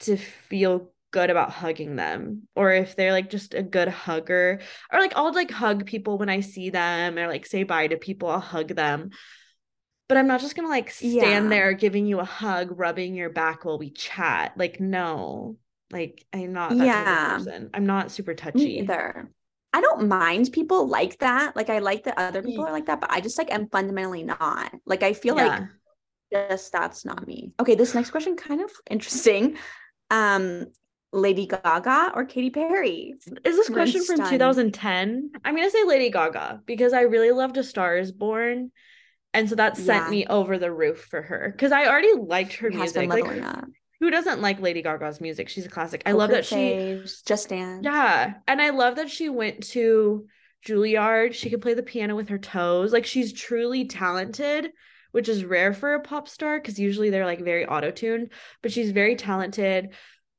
to 0.00 0.16
feel 0.16 0.93
good 1.14 1.30
about 1.30 1.52
hugging 1.52 1.96
them 1.96 2.48
or 2.56 2.72
if 2.72 2.96
they're 2.96 3.12
like 3.12 3.30
just 3.30 3.54
a 3.54 3.62
good 3.62 3.88
hugger 3.88 4.60
or 4.92 5.00
like 5.00 5.14
I'll 5.16 5.32
like 5.32 5.50
hug 5.52 5.86
people 5.86 6.18
when 6.18 6.28
I 6.28 6.40
see 6.40 6.70
them 6.70 7.18
or 7.18 7.28
like 7.28 7.46
say 7.46 7.62
bye 7.62 7.86
to 7.88 7.96
people 7.96 8.28
I'll 8.28 8.40
hug 8.40 8.68
them 8.74 9.10
but 10.08 10.18
I'm 10.18 10.26
not 10.26 10.40
just 10.40 10.56
gonna 10.56 10.68
like 10.68 10.90
stand 10.90 11.50
Yeah. 11.50 11.52
there 11.52 11.72
giving 11.72 12.06
you 12.06 12.20
a 12.20 12.24
hug 12.24 12.78
rubbing 12.78 13.14
your 13.14 13.30
back 13.30 13.64
while 13.64 13.78
we 13.78 13.90
chat 13.90 14.52
like 14.58 14.80
no 14.80 15.56
like 15.92 16.24
I'm 16.32 16.52
not 16.52 16.78
that 16.78 16.94
Yeah. 16.94 17.38
person 17.38 17.70
I'm 17.74 17.86
not 17.86 18.10
super 18.10 18.34
Me 18.54 18.64
touchy 18.64 18.80
either. 18.80 19.30
I 19.72 19.80
don't 19.80 20.08
mind 20.08 20.50
people 20.52 20.86
like 20.86 21.18
that. 21.18 21.56
Like 21.56 21.68
I 21.70 21.80
like 21.80 22.04
that 22.04 22.18
other 22.18 22.42
people 22.42 22.64
are 22.64 22.72
like 22.72 22.86
that, 22.86 23.00
but 23.00 23.10
I 23.10 23.20
just 23.20 23.38
like 23.38 23.52
am 23.52 23.68
fundamentally 23.68 24.22
not. 24.22 24.72
Like 24.86 25.02
I 25.02 25.12
feel 25.12 25.34
like 25.34 25.56
yeah 25.56 25.68
just 26.32 26.72
that's 26.72 27.04
not 27.04 27.26
me. 27.26 27.52
Okay, 27.60 27.74
this 27.76 27.94
next 27.94 28.10
question 28.10 28.36
kind 28.36 28.62
of 28.62 28.70
interesting. 28.90 29.58
Um, 30.10 30.66
Lady 31.14 31.46
Gaga 31.46 32.12
or 32.14 32.24
Katy 32.24 32.50
Perry? 32.50 33.14
Is 33.44 33.56
this 33.56 33.68
I'm 33.68 33.74
question 33.74 34.04
from 34.04 34.28
2010? 34.28 35.30
I'm 35.44 35.54
gonna 35.56 35.70
say 35.70 35.84
Lady 35.84 36.10
Gaga 36.10 36.62
because 36.66 36.92
I 36.92 37.02
really 37.02 37.30
loved 37.30 37.56
A 37.56 37.62
Star 37.62 37.96
Is 37.96 38.12
Born. 38.12 38.72
And 39.32 39.48
so 39.48 39.54
that 39.54 39.76
sent 39.76 40.04
Yeah. 40.06 40.10
me 40.10 40.26
over 40.26 40.58
the 40.58 40.72
roof 40.72 41.06
for 41.10 41.22
her. 41.22 41.52
Because 41.56 41.72
I 41.72 41.86
already 41.86 42.12
liked 42.14 42.54
her 42.54 42.68
It 42.68 42.74
music. 42.74 43.08
Like 43.08 43.24
up. 43.42 43.64
who 44.00 44.10
doesn't 44.10 44.42
like 44.42 44.60
Lady 44.60 44.82
Gaga's 44.82 45.20
music? 45.20 45.48
She's 45.48 45.66
a 45.66 45.70
classic. 45.70 46.02
I 46.04 46.12
love 46.12 46.30
that 46.30 46.44
she 46.44 47.02
Just 47.24 47.48
Dance. 47.48 47.82
Yeah. 47.84 48.34
And 48.46 48.60
I 48.60 48.70
love 48.70 48.96
that 48.96 49.10
she 49.10 49.28
went 49.28 49.62
to 49.68 50.26
Juilliard. 50.66 51.34
She 51.34 51.50
could 51.50 51.62
play 51.62 51.74
the 51.74 51.82
piano 51.82 52.16
with 52.16 52.28
her 52.28 52.38
toes. 52.38 52.92
Like 52.92 53.06
she's 53.06 53.32
truly 53.32 53.86
talented, 53.86 54.72
which 55.12 55.28
is 55.28 55.44
rare 55.44 55.72
for 55.72 55.94
a 55.94 56.00
pop 56.00 56.28
star 56.28 56.58
because 56.58 56.78
usually 56.78 57.10
they're 57.10 57.26
like 57.26 57.40
very 57.40 57.66
auto-tuned, 57.66 58.30
but 58.62 58.72
she's 58.72 58.90
very 58.90 59.14
talented. 59.14 59.90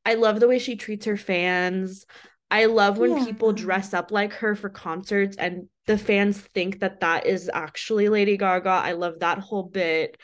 I 0.05 0.13
love 0.13 0.39
the 0.39 0.47
way 0.47 0.59
she 0.59 0.75
treats 0.75 1.05
her 1.05 1.17
fans. 1.17 2.05
I 2.51 2.65
love 2.65 2.99
when 2.99 3.25
people 3.25 3.53
dress 3.53 3.93
up 3.93 4.11
like 4.11 4.33
her 4.33 4.55
for 4.55 4.69
concerts 4.69 5.35
and 5.35 5.67
the 5.87 5.97
fans 5.97 6.39
think 6.39 6.79
that 6.79 7.01
that 7.01 7.25
is 7.25 7.49
actually 7.53 8.07
Lady 8.09 8.37
Gaga. 8.37 8.69
I 8.69 8.93
love 8.93 9.19
that 9.19 9.39
whole 9.39 9.63
bit 9.63 10.17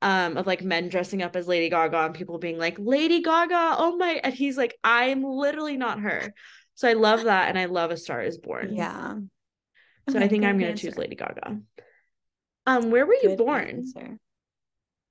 um 0.00 0.36
of 0.36 0.46
like 0.46 0.62
men 0.62 0.88
dressing 0.88 1.22
up 1.22 1.34
as 1.34 1.48
Lady 1.48 1.68
Gaga 1.70 2.06
and 2.06 2.14
people 2.14 2.38
being 2.38 2.56
like 2.58 2.76
Lady 2.78 3.20
Gaga, 3.20 3.76
oh 3.78 3.96
my 3.96 4.20
and 4.22 4.34
he's 4.34 4.56
like 4.56 4.76
I'm 4.84 5.24
literally 5.24 5.76
not 5.76 6.00
her. 6.00 6.32
So 6.74 6.88
I 6.88 6.92
love 6.92 7.24
that 7.24 7.48
and 7.48 7.58
I 7.58 7.64
love 7.64 7.90
A 7.90 7.96
Star 7.96 8.22
is 8.22 8.38
Born. 8.38 8.74
Yeah. 8.76 9.14
So 10.10 10.20
I 10.20 10.28
think 10.28 10.44
I'm 10.44 10.58
going 10.58 10.76
to 10.76 10.80
choose 10.80 10.96
Lady 10.96 11.16
Gaga. 11.16 11.58
Um 12.66 12.90
where 12.90 13.06
were 13.06 13.14
you 13.14 13.30
Good 13.30 13.38
born? 13.38 13.66
answer. 13.68 14.18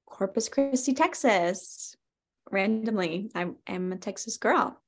Corpus 0.05 0.47
Christi, 0.47 0.93
Texas. 0.93 1.96
Randomly, 2.51 3.29
I 3.35 3.47
am 3.67 3.91
a 3.91 3.97
Texas 3.97 4.37
girl. 4.37 4.79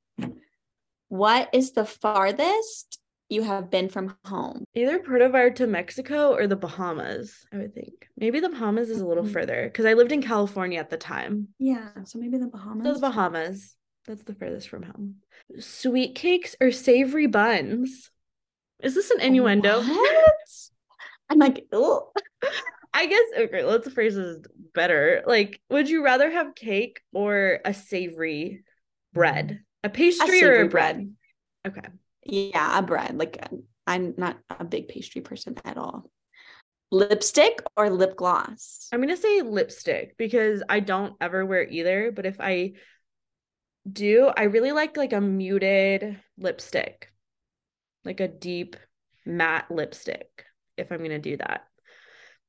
What 1.08 1.50
is 1.52 1.72
the 1.72 1.84
farthest 1.84 2.98
you 3.28 3.42
have 3.42 3.70
been 3.70 3.88
from 3.88 4.16
home? 4.24 4.64
Either 4.74 4.98
Puerto 4.98 5.28
Vallarta 5.28 5.68
Mexico 5.68 6.32
or 6.32 6.46
the 6.46 6.56
Bahamas, 6.56 7.44
I 7.52 7.58
would 7.58 7.74
think. 7.74 8.08
Maybe 8.16 8.40
the 8.40 8.48
Bahamas 8.48 8.88
is 8.90 9.00
a 9.00 9.06
little 9.06 9.24
Mhm. 9.24 9.32
further 9.32 9.64
because 9.64 9.84
I 9.86 9.94
lived 9.94 10.12
in 10.12 10.22
California 10.22 10.78
at 10.78 10.90
the 10.90 10.96
time. 10.96 11.48
Yeah, 11.58 12.04
so 12.04 12.18
maybe 12.18 12.38
the 12.38 12.46
Bahamas. 12.46 12.86
So 12.86 12.94
the 12.94 13.00
Bahamas. 13.00 13.76
That's 14.06 14.22
the 14.22 14.34
furthest 14.34 14.68
from 14.68 14.84
home. 14.84 15.16
Sweet 15.58 16.14
cakes 16.14 16.56
or 16.60 16.70
savory 16.72 17.26
buns? 17.26 18.10
Is 18.82 18.94
this 18.94 19.10
an 19.10 19.20
innuendo? 19.20 19.82
What? 19.82 20.34
I'm 21.28 21.38
like, 21.38 21.66
oh, 21.72 22.12
I 22.92 23.06
guess 23.06 23.22
okay, 23.38 23.64
let's 23.64 23.90
phrase 23.92 24.16
this 24.16 24.38
better. 24.74 25.22
Like, 25.26 25.60
would 25.70 25.88
you 25.88 26.04
rather 26.04 26.30
have 26.30 26.54
cake 26.54 27.00
or 27.12 27.60
a 27.64 27.72
savory 27.72 28.64
bread? 29.12 29.60
A 29.84 29.86
a 29.86 29.90
pastry 29.90 30.42
or 30.42 30.62
a 30.62 30.68
bread? 30.68 30.96
bread. 31.64 31.78
Okay. 31.78 31.88
Yeah, 32.24 32.78
a 32.78 32.82
bread. 32.82 33.16
Like 33.16 33.44
I'm 33.86 34.14
not 34.16 34.38
a 34.50 34.64
big 34.64 34.88
pastry 34.88 35.20
person 35.20 35.56
at 35.64 35.76
all. 35.76 36.10
Lipstick 36.92 37.62
or 37.76 37.88
lip 37.88 38.16
gloss? 38.16 38.88
I'm 38.92 39.00
gonna 39.00 39.16
say 39.16 39.42
lipstick 39.42 40.16
because 40.16 40.62
I 40.68 40.80
don't 40.80 41.14
ever 41.20 41.46
wear 41.46 41.66
either, 41.68 42.10
but 42.10 42.26
if 42.26 42.40
I 42.40 42.72
do, 43.90 44.30
I 44.36 44.44
really 44.44 44.72
like 44.72 44.96
like 44.96 45.12
a 45.12 45.20
muted 45.20 46.20
lipstick, 46.36 47.12
like 48.04 48.20
a 48.20 48.28
deep 48.28 48.76
matte 49.24 49.70
lipstick, 49.70 50.44
if 50.76 50.90
I'm 50.90 51.02
gonna 51.02 51.20
do 51.20 51.36
that. 51.36 51.66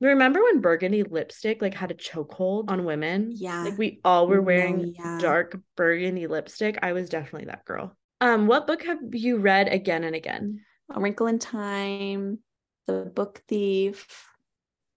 Remember 0.01 0.41
when 0.43 0.61
burgundy 0.61 1.03
lipstick 1.03 1.61
like 1.61 1.75
had 1.75 1.91
a 1.91 1.95
chokehold 1.95 2.69
on 2.69 2.85
women? 2.85 3.31
Yeah. 3.35 3.63
Like 3.63 3.77
we 3.77 3.99
all 4.03 4.27
were 4.27 4.37
No, 4.37 4.41
wearing 4.41 4.95
yeah. 4.97 5.19
dark 5.21 5.59
burgundy 5.77 6.25
lipstick. 6.27 6.79
I 6.81 6.93
was 6.93 7.07
definitely 7.09 7.45
that 7.45 7.65
girl. 7.65 7.95
Um, 8.19 8.47
what 8.47 8.67
book 8.67 8.83
have 8.83 8.99
you 9.13 9.37
read 9.37 9.67
again 9.67 10.03
and 10.03 10.15
again? 10.15 10.61
A 10.89 10.99
Wrinkle 10.99 11.27
in 11.27 11.39
Time, 11.39 12.39
The 12.87 13.11
Book 13.15 13.41
Thief, 13.47 14.27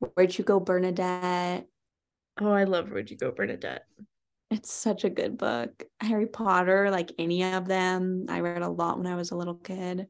Where'd 0.00 0.36
You 0.36 0.44
Go, 0.44 0.58
Bernadette? 0.58 1.66
Oh, 2.40 2.50
I 2.50 2.64
love 2.64 2.90
Where'd 2.90 3.10
You 3.10 3.16
Go, 3.16 3.30
Bernadette. 3.30 3.84
It's 4.50 4.72
such 4.72 5.04
a 5.04 5.10
good 5.10 5.38
book. 5.38 5.84
Harry 6.00 6.26
Potter, 6.26 6.90
like 6.90 7.12
any 7.18 7.44
of 7.44 7.66
them. 7.66 8.26
I 8.28 8.40
read 8.40 8.62
a 8.62 8.68
lot 8.68 8.98
when 8.98 9.06
I 9.06 9.16
was 9.16 9.30
a 9.30 9.36
little 9.36 9.54
kid. 9.54 10.06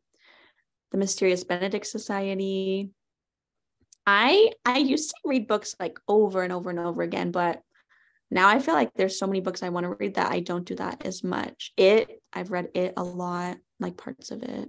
The 0.91 0.99
Mysterious 0.99 1.45
Benedict 1.45 1.87
Society. 1.87 2.91
I 4.07 4.53
I 4.65 4.79
used 4.79 5.11
to 5.11 5.17
read 5.25 5.47
books 5.47 5.75
like 5.81 5.99
over 6.09 6.43
and 6.43 6.53
over 6.53 6.71
and 6.71 6.79
over 6.79 7.03
again, 7.03 7.31
but 7.31 7.63
now 8.31 8.49
I 8.49 8.59
feel 8.59 8.75
like 8.75 8.93
there's 8.95 9.19
so 9.19 9.27
many 9.27 9.41
books 9.41 9.63
I 9.63 9.69
want 9.69 9.85
to 9.85 9.91
read 9.91 10.15
that 10.15 10.33
I 10.33 10.41
don't 10.41 10.67
do 10.67 10.75
that 10.77 11.07
as 11.07 11.23
much. 11.23 11.73
It 11.77 12.11
I've 12.33 12.51
read 12.51 12.69
it 12.75 12.95
a 12.97 13.05
lot, 13.05 13.57
like 13.81 13.97
parts 13.97 14.31
of 14.31 14.43
it. 14.43 14.69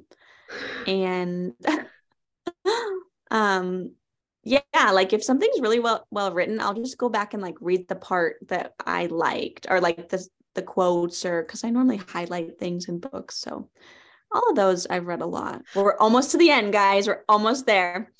And 0.88 1.53
um 3.31 3.91
yeah, 4.43 4.91
like 4.91 5.13
if 5.13 5.23
something's 5.23 5.59
really 5.59 5.79
well 5.79 6.05
well 6.11 6.31
written, 6.31 6.59
I'll 6.61 6.75
just 6.75 6.97
go 6.97 7.09
back 7.09 7.33
and 7.33 7.41
like 7.41 7.55
read 7.59 7.88
the 7.88 7.95
part 7.95 8.38
that 8.47 8.73
I 8.86 9.07
liked 9.07 9.67
or 9.69 9.81
like 9.81 10.09
the 10.09 10.25
the 10.53 10.61
quotes 10.61 11.25
or 11.25 11.41
because 11.43 11.63
I 11.63 11.69
normally 11.69 11.97
highlight 11.97 12.59
things 12.59 12.88
in 12.88 12.99
books. 12.99 13.38
So 13.38 13.69
all 14.31 14.49
of 14.49 14.55
those 14.55 14.86
I've 14.88 15.07
read 15.07 15.21
a 15.21 15.25
lot. 15.25 15.63
We're 15.75 15.97
almost 15.97 16.31
to 16.31 16.38
the 16.38 16.51
end, 16.51 16.73
guys. 16.73 17.07
We're 17.07 17.23
almost 17.27 17.65
there. 17.65 18.11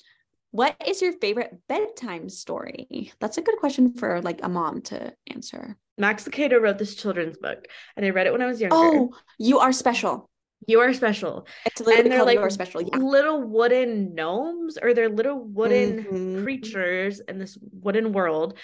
What 0.56 0.74
is 0.86 1.02
your 1.02 1.12
favorite 1.12 1.54
bedtime 1.68 2.30
story? 2.30 3.12
That's 3.20 3.36
a 3.36 3.42
good 3.42 3.58
question 3.58 3.92
for 3.92 4.22
like 4.22 4.40
a 4.42 4.48
mom 4.48 4.80
to 4.88 5.12
answer. 5.30 5.76
Max 5.98 6.24
Lucado 6.24 6.58
wrote 6.58 6.78
this 6.78 6.94
children's 6.94 7.36
book, 7.36 7.66
and 7.94 8.06
I 8.06 8.08
read 8.08 8.26
it 8.26 8.32
when 8.32 8.40
I 8.40 8.46
was 8.46 8.58
younger. 8.58 8.74
Oh, 8.74 9.12
you 9.38 9.58
are 9.58 9.70
special. 9.70 10.30
You 10.66 10.80
are 10.80 10.94
special. 10.94 11.46
It's 11.66 11.82
And 11.82 12.10
they're 12.10 12.24
like 12.24 12.50
Special. 12.50 12.80
Yeah. 12.80 12.96
little 12.96 13.42
wooden 13.42 14.14
gnomes, 14.14 14.78
or 14.80 14.94
they're 14.94 15.10
little 15.10 15.38
wooden 15.44 16.04
Mhm. 16.04 16.42
creatures 16.42 17.20
in 17.20 17.38
this 17.38 17.58
wooden 17.82 18.14
world. 18.14 18.56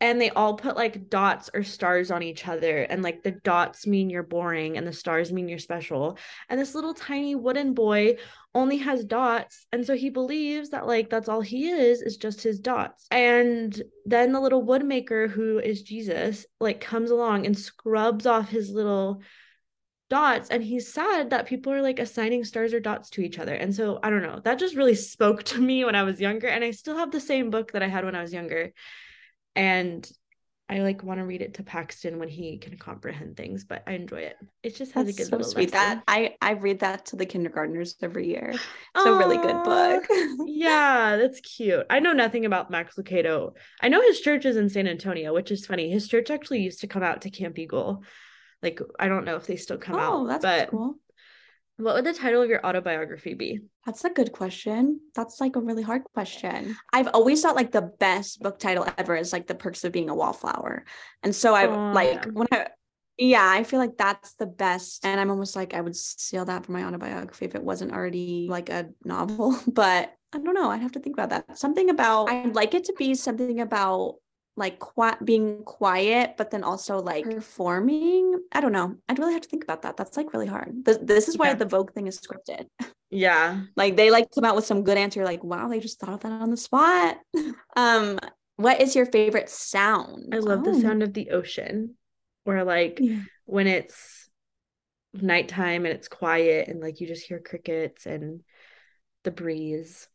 And 0.00 0.20
they 0.20 0.30
all 0.30 0.54
put 0.54 0.76
like 0.76 1.10
dots 1.10 1.50
or 1.52 1.62
stars 1.62 2.10
on 2.10 2.22
each 2.22 2.48
other. 2.48 2.82
And 2.82 3.02
like 3.02 3.22
the 3.22 3.32
dots 3.32 3.86
mean 3.86 4.08
you're 4.08 4.22
boring, 4.22 4.76
and 4.76 4.86
the 4.86 4.92
stars 4.92 5.32
mean 5.32 5.48
you're 5.48 5.58
special. 5.58 6.16
And 6.48 6.58
this 6.58 6.74
little 6.74 6.94
tiny 6.94 7.34
wooden 7.34 7.74
boy 7.74 8.16
only 8.54 8.78
has 8.78 9.04
dots. 9.04 9.66
And 9.72 9.84
so 9.84 9.94
he 9.94 10.10
believes 10.10 10.70
that 10.70 10.86
like 10.86 11.10
that's 11.10 11.28
all 11.28 11.42
he 11.42 11.68
is, 11.68 12.02
is 12.02 12.16
just 12.16 12.42
his 12.42 12.58
dots. 12.58 13.06
And 13.10 13.80
then 14.06 14.32
the 14.32 14.40
little 14.40 14.64
woodmaker, 14.64 15.28
who 15.28 15.58
is 15.58 15.82
Jesus, 15.82 16.46
like 16.60 16.80
comes 16.80 17.10
along 17.10 17.46
and 17.46 17.58
scrubs 17.58 18.26
off 18.26 18.48
his 18.48 18.70
little 18.70 19.22
dots 20.10 20.50
and 20.50 20.62
he's 20.62 20.92
sad 20.92 21.30
that 21.30 21.46
people 21.46 21.72
are 21.72 21.80
like 21.80 22.00
assigning 22.00 22.44
stars 22.44 22.74
or 22.74 22.80
dots 22.80 23.08
to 23.10 23.22
each 23.22 23.38
other 23.38 23.54
and 23.54 23.72
so 23.72 24.00
i 24.02 24.10
don't 24.10 24.22
know 24.22 24.40
that 24.42 24.58
just 24.58 24.74
really 24.74 24.94
spoke 24.96 25.44
to 25.44 25.60
me 25.60 25.84
when 25.84 25.94
i 25.94 26.02
was 26.02 26.20
younger 26.20 26.48
and 26.48 26.64
i 26.64 26.72
still 26.72 26.96
have 26.96 27.12
the 27.12 27.20
same 27.20 27.48
book 27.48 27.72
that 27.72 27.82
i 27.82 27.86
had 27.86 28.04
when 28.04 28.16
i 28.16 28.20
was 28.20 28.32
younger 28.32 28.72
and 29.60 30.10
i 30.68 30.78
like 30.78 31.02
want 31.02 31.18
to 31.18 31.24
read 31.24 31.42
it 31.42 31.54
to 31.54 31.62
paxton 31.62 32.18
when 32.18 32.28
he 32.28 32.58
can 32.58 32.76
comprehend 32.78 33.36
things 33.36 33.64
but 33.64 33.82
i 33.86 33.92
enjoy 33.92 34.18
it 34.20 34.36
it 34.62 34.76
just 34.76 34.92
has 34.92 35.06
That's 35.06 35.18
a 35.18 35.20
good 35.22 35.30
so 35.30 35.36
little 35.36 35.52
sweet. 35.52 35.72
lesson. 35.72 35.96
That 35.96 36.02
I 36.06 36.36
I 36.40 36.52
read 36.52 36.80
that 36.80 37.06
to 37.06 37.16
the 37.16 37.26
kindergartners 37.26 37.96
every 38.02 38.28
year. 38.28 38.50
It's 38.50 39.06
a 39.06 39.12
really 39.16 39.36
good 39.38 39.62
book. 39.64 40.04
yeah 40.46 41.16
that's 41.16 41.40
cute 41.40 41.86
i 41.90 41.98
know 41.98 42.12
nothing 42.12 42.44
about 42.44 42.70
max 42.70 42.96
lucado 42.96 43.52
i 43.80 43.88
know 43.88 44.00
his 44.02 44.20
church 44.20 44.44
is 44.44 44.56
in 44.56 44.68
san 44.68 44.86
antonio 44.86 45.32
which 45.34 45.50
is 45.50 45.66
funny 45.66 45.90
his 45.90 46.06
church 46.08 46.30
actually 46.30 46.60
used 46.60 46.80
to 46.80 46.86
come 46.86 47.02
out 47.02 47.22
to 47.22 47.30
camp 47.30 47.58
eagle 47.58 48.04
like 48.62 48.80
i 48.98 49.08
don't 49.08 49.24
know 49.24 49.36
if 49.36 49.46
they 49.46 49.56
still 49.56 49.78
come 49.78 49.96
oh, 49.96 49.98
out 49.98 50.12
Oh, 50.12 50.26
that's 50.26 50.42
but 50.42 50.70
cool. 50.70 50.96
What 51.80 51.94
would 51.94 52.04
the 52.04 52.12
title 52.12 52.42
of 52.42 52.48
your 52.48 52.64
autobiography 52.64 53.34
be 53.34 53.60
That's 53.86 54.04
a 54.04 54.10
good 54.10 54.32
question. 54.32 55.00
That's 55.14 55.40
like 55.40 55.56
a 55.56 55.60
really 55.60 55.82
hard 55.82 56.02
question. 56.14 56.76
I've 56.92 57.08
always 57.08 57.42
thought 57.42 57.56
like 57.56 57.72
the 57.72 57.90
best 57.98 58.40
book 58.40 58.58
title 58.58 58.86
ever 58.98 59.16
is 59.16 59.32
like 59.32 59.46
The 59.46 59.54
Perks 59.54 59.84
of 59.84 59.92
Being 59.92 60.10
a 60.10 60.14
Wallflower. 60.14 60.84
And 61.22 61.34
so 61.34 61.54
I 61.54 61.66
Aw, 61.66 61.92
like 61.92 62.24
yeah. 62.24 62.30
when 62.32 62.48
I 62.52 62.68
yeah, 63.20 63.46
I 63.46 63.64
feel 63.64 63.78
like 63.78 63.98
that's 63.98 64.32
the 64.34 64.46
best. 64.46 65.04
And 65.04 65.20
I'm 65.20 65.30
almost 65.30 65.54
like 65.54 65.74
I 65.74 65.80
would 65.82 65.94
seal 65.94 66.46
that 66.46 66.64
for 66.64 66.72
my 66.72 66.84
autobiography 66.84 67.44
if 67.44 67.54
it 67.54 67.62
wasn't 67.62 67.92
already 67.92 68.46
like 68.48 68.70
a 68.70 68.88
novel. 69.04 69.58
But 69.66 70.14
I 70.32 70.38
don't 70.38 70.54
know. 70.54 70.70
I'd 70.70 70.80
have 70.80 70.92
to 70.92 71.00
think 71.00 71.16
about 71.16 71.30
that. 71.30 71.58
Something 71.58 71.90
about 71.90 72.30
I'd 72.30 72.54
like 72.54 72.74
it 72.74 72.84
to 72.84 72.94
be 72.96 73.14
something 73.14 73.60
about 73.60 74.16
like 74.56 74.78
qui- 74.78 75.16
being 75.24 75.64
quiet, 75.64 76.34
but 76.36 76.50
then 76.50 76.64
also 76.64 77.00
like 77.00 77.24
performing. 77.24 78.34
I 78.52 78.60
don't 78.60 78.72
know. 78.72 78.96
I'd 79.08 79.18
really 79.18 79.32
have 79.32 79.42
to 79.42 79.48
think 79.48 79.64
about 79.64 79.82
that. 79.82 79.96
That's 79.96 80.16
like 80.16 80.32
really 80.32 80.46
hard. 80.46 80.84
This, 80.84 80.98
this 81.00 81.28
is 81.28 81.38
why 81.38 81.48
Yeah. 81.48 81.54
the 81.54 81.64
Vogue 81.66 81.92
thing 81.92 82.06
is 82.06 82.20
scripted. 82.20 82.66
Yeah. 83.10 83.62
Like 83.76 83.96
they 83.96 84.10
like 84.10 84.30
come 84.34 84.44
out 84.44 84.56
with 84.56 84.66
some 84.66 84.82
good 84.84 84.98
answer. 84.98 85.24
Like 85.24 85.42
wow, 85.42 85.68
they 85.68 85.80
just 85.80 85.98
thought 85.98 86.12
of 86.14 86.20
that 86.20 86.32
on 86.32 86.50
the 86.50 86.56
spot. 86.56 87.18
um, 87.76 88.18
what 88.56 88.80
is 88.80 88.94
your 88.94 89.06
favorite 89.06 89.48
sound? 89.48 90.34
I 90.34 90.38
love 90.38 90.64
the 90.64 90.70
Oh, 90.70 90.80
sound 90.80 91.02
of 91.02 91.14
the 91.14 91.30
ocean 91.30 91.96
or 92.44 92.62
like 92.64 92.98
yeah. 93.00 93.20
when 93.46 93.66
it's 93.66 94.28
nighttime 95.12 95.86
and 95.86 95.94
it's 95.94 96.08
quiet 96.08 96.68
and 96.68 96.80
like 96.80 97.00
you 97.00 97.06
just 97.06 97.26
hear 97.26 97.40
crickets 97.40 98.06
and 98.06 98.42
the 99.24 99.30
breeze. 99.30 100.08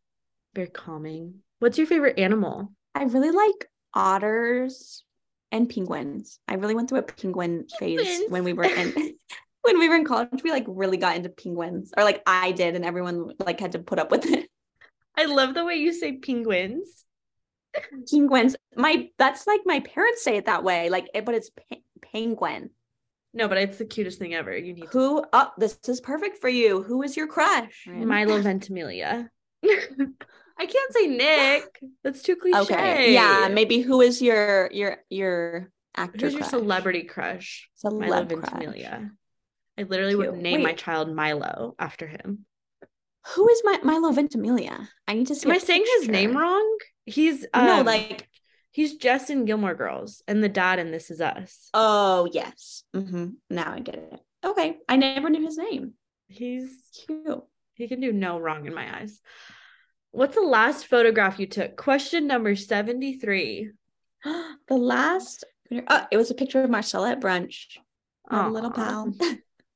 Very 0.54 0.68
calming. 0.68 1.40
What's 1.60 1.78
your 1.78 1.88
favorite 1.88 2.18
animal? 2.20 2.72
I 2.94 3.04
really 3.04 3.32
like 3.32 3.68
otters 3.96 5.04
and 5.52 5.70
penguins. 5.70 6.40
I 6.48 6.56
really 6.56 6.76
went 6.76 6.90
through 6.90 7.00
a 7.00 7.04
penguin 7.04 7.66
phase 7.80 8.00
Penguins. 8.00 8.30
when 8.30 8.44
we 8.44 8.54
were 8.54 8.64
in 8.66 8.94
when 9.62 9.80
we 9.80 9.90
were 9.90 9.96
in 9.96 10.06
college. 10.06 10.44
We 10.44 10.52
like 10.52 10.66
really 10.68 10.98
got 10.98 11.16
into 11.16 11.30
penguins, 11.30 11.92
or 11.98 12.04
like 12.04 12.22
I 12.28 12.52
did, 12.52 12.76
and 12.76 12.86
everyone 12.86 13.32
like 13.40 13.60
had 13.60 13.72
to 13.74 13.80
put 13.80 14.00
up 14.00 14.12
with 14.12 14.26
it. 14.26 14.50
I 15.18 15.26
love 15.26 15.54
the 15.54 15.66
way 15.66 15.76
you 15.76 15.94
say 15.94 16.18
penguins. 16.18 17.06
Penguins. 18.10 18.56
My 18.76 19.10
that's 19.18 19.48
like 19.48 19.62
my 19.66 19.80
parents 19.80 20.24
say 20.24 20.38
it 20.38 20.46
that 20.46 20.64
way. 20.64 20.90
Like, 20.90 21.10
it, 21.14 21.26
but 21.26 21.36
it's 21.36 21.50
pe- 21.50 21.82
penguin. 22.02 22.72
No, 23.34 23.50
but 23.50 23.58
it's 23.58 23.78
the 23.78 23.86
cutest 23.86 24.18
thing 24.18 24.34
ever. 24.34 24.56
You 24.56 24.74
need 24.74 24.84
to 24.84 24.88
Who? 24.88 25.26
Oh, 25.34 25.52
this 25.58 25.78
is 25.88 26.00
perfect 26.00 26.40
for 26.40 26.48
you. 26.48 26.84
Who 26.84 27.04
is 27.04 27.18
your 27.18 27.28
crush? 27.28 27.86
Milo 27.86 28.42
Ventimiglia. 28.42 29.30
I 30.58 30.66
can't 30.66 30.94
say 30.94 31.08
Nick. 31.08 31.80
That's 32.04 32.22
too 32.22 32.36
cliche. 32.36 32.60
Okay. 32.60 33.14
Yeah. 33.14 33.50
Maybe 33.52 33.82
who 33.82 34.02
is 34.02 34.22
your 34.22 34.70
your 34.72 34.98
your 35.10 35.72
actor? 35.96 36.26
Who's 36.26 36.34
your 36.34 36.42
crush? 36.42 36.52
celebrity 36.52 37.04
crush? 37.04 37.70
Milo 37.84 38.24
Celeb 38.24 38.30
crush. 38.40 38.52
Ventimiglia. 38.52 39.12
I 39.78 39.84
literally 39.84 40.16
would 40.16 40.32
Cute. 40.32 40.42
name 40.42 40.64
my 40.64 40.74
child 40.74 41.14
Milo 41.14 41.76
after 41.78 42.08
him. 42.08 42.46
Who 43.34 43.50
is 43.50 43.62
my 43.66 43.80
Milo 43.84 44.12
Ventimiglia? 44.12 44.88
I 45.08 45.14
need 45.14 45.28
to 45.28 45.36
see. 45.36 45.50
Am 45.50 45.56
I 45.56 45.58
saying 45.58 45.84
his 46.00 46.08
name 46.08 46.38
wrong? 46.38 46.78
He's 47.06 47.46
no, 47.56 47.80
um, 47.80 47.86
like 47.86 48.30
he's 48.72 48.96
Jess 48.96 49.30
in 49.30 49.46
Gilmore 49.46 49.76
Girls 49.76 50.24
and 50.28 50.44
the 50.44 50.50
dad 50.50 50.80
in 50.80 50.92
This 50.92 51.12
Is 51.12 51.22
Us. 51.22 51.70
oh 51.74 52.30
yes. 52.32 52.84
Mm-hmm. 52.96 53.30
Now 53.50 53.74
I 53.74 53.80
get 53.80 53.96
it. 53.96 54.20
Okay, 54.46 54.78
I 54.88 54.96
never 54.96 55.30
knew 55.30 55.44
his 55.44 55.58
name. 55.58 55.94
He's 56.28 56.70
Cute. 57.06 57.44
he 57.74 57.88
can 57.88 58.00
do 58.00 58.12
no 58.14 58.40
wrong 58.40 58.66
in 58.66 58.74
my 58.74 59.00
eyes. 59.00 59.20
What's 60.16 60.36
the 60.36 60.42
last 60.42 60.88
photograph 60.88 61.40
you 61.40 61.46
took? 61.46 61.76
Question 61.76 62.26
number 62.26 62.56
73. 62.56 63.72
the 64.24 64.78
last. 64.78 65.44
Oh, 65.90 66.06
it 66.10 66.16
was 66.16 66.32
a 66.32 66.36
picture 66.36 66.64
of 66.64 66.70
Marcella 66.70 67.12
at 67.12 67.20
brunch. 67.20 67.78
Our 68.32 68.50
little 68.50 68.72
pal. 68.72 69.14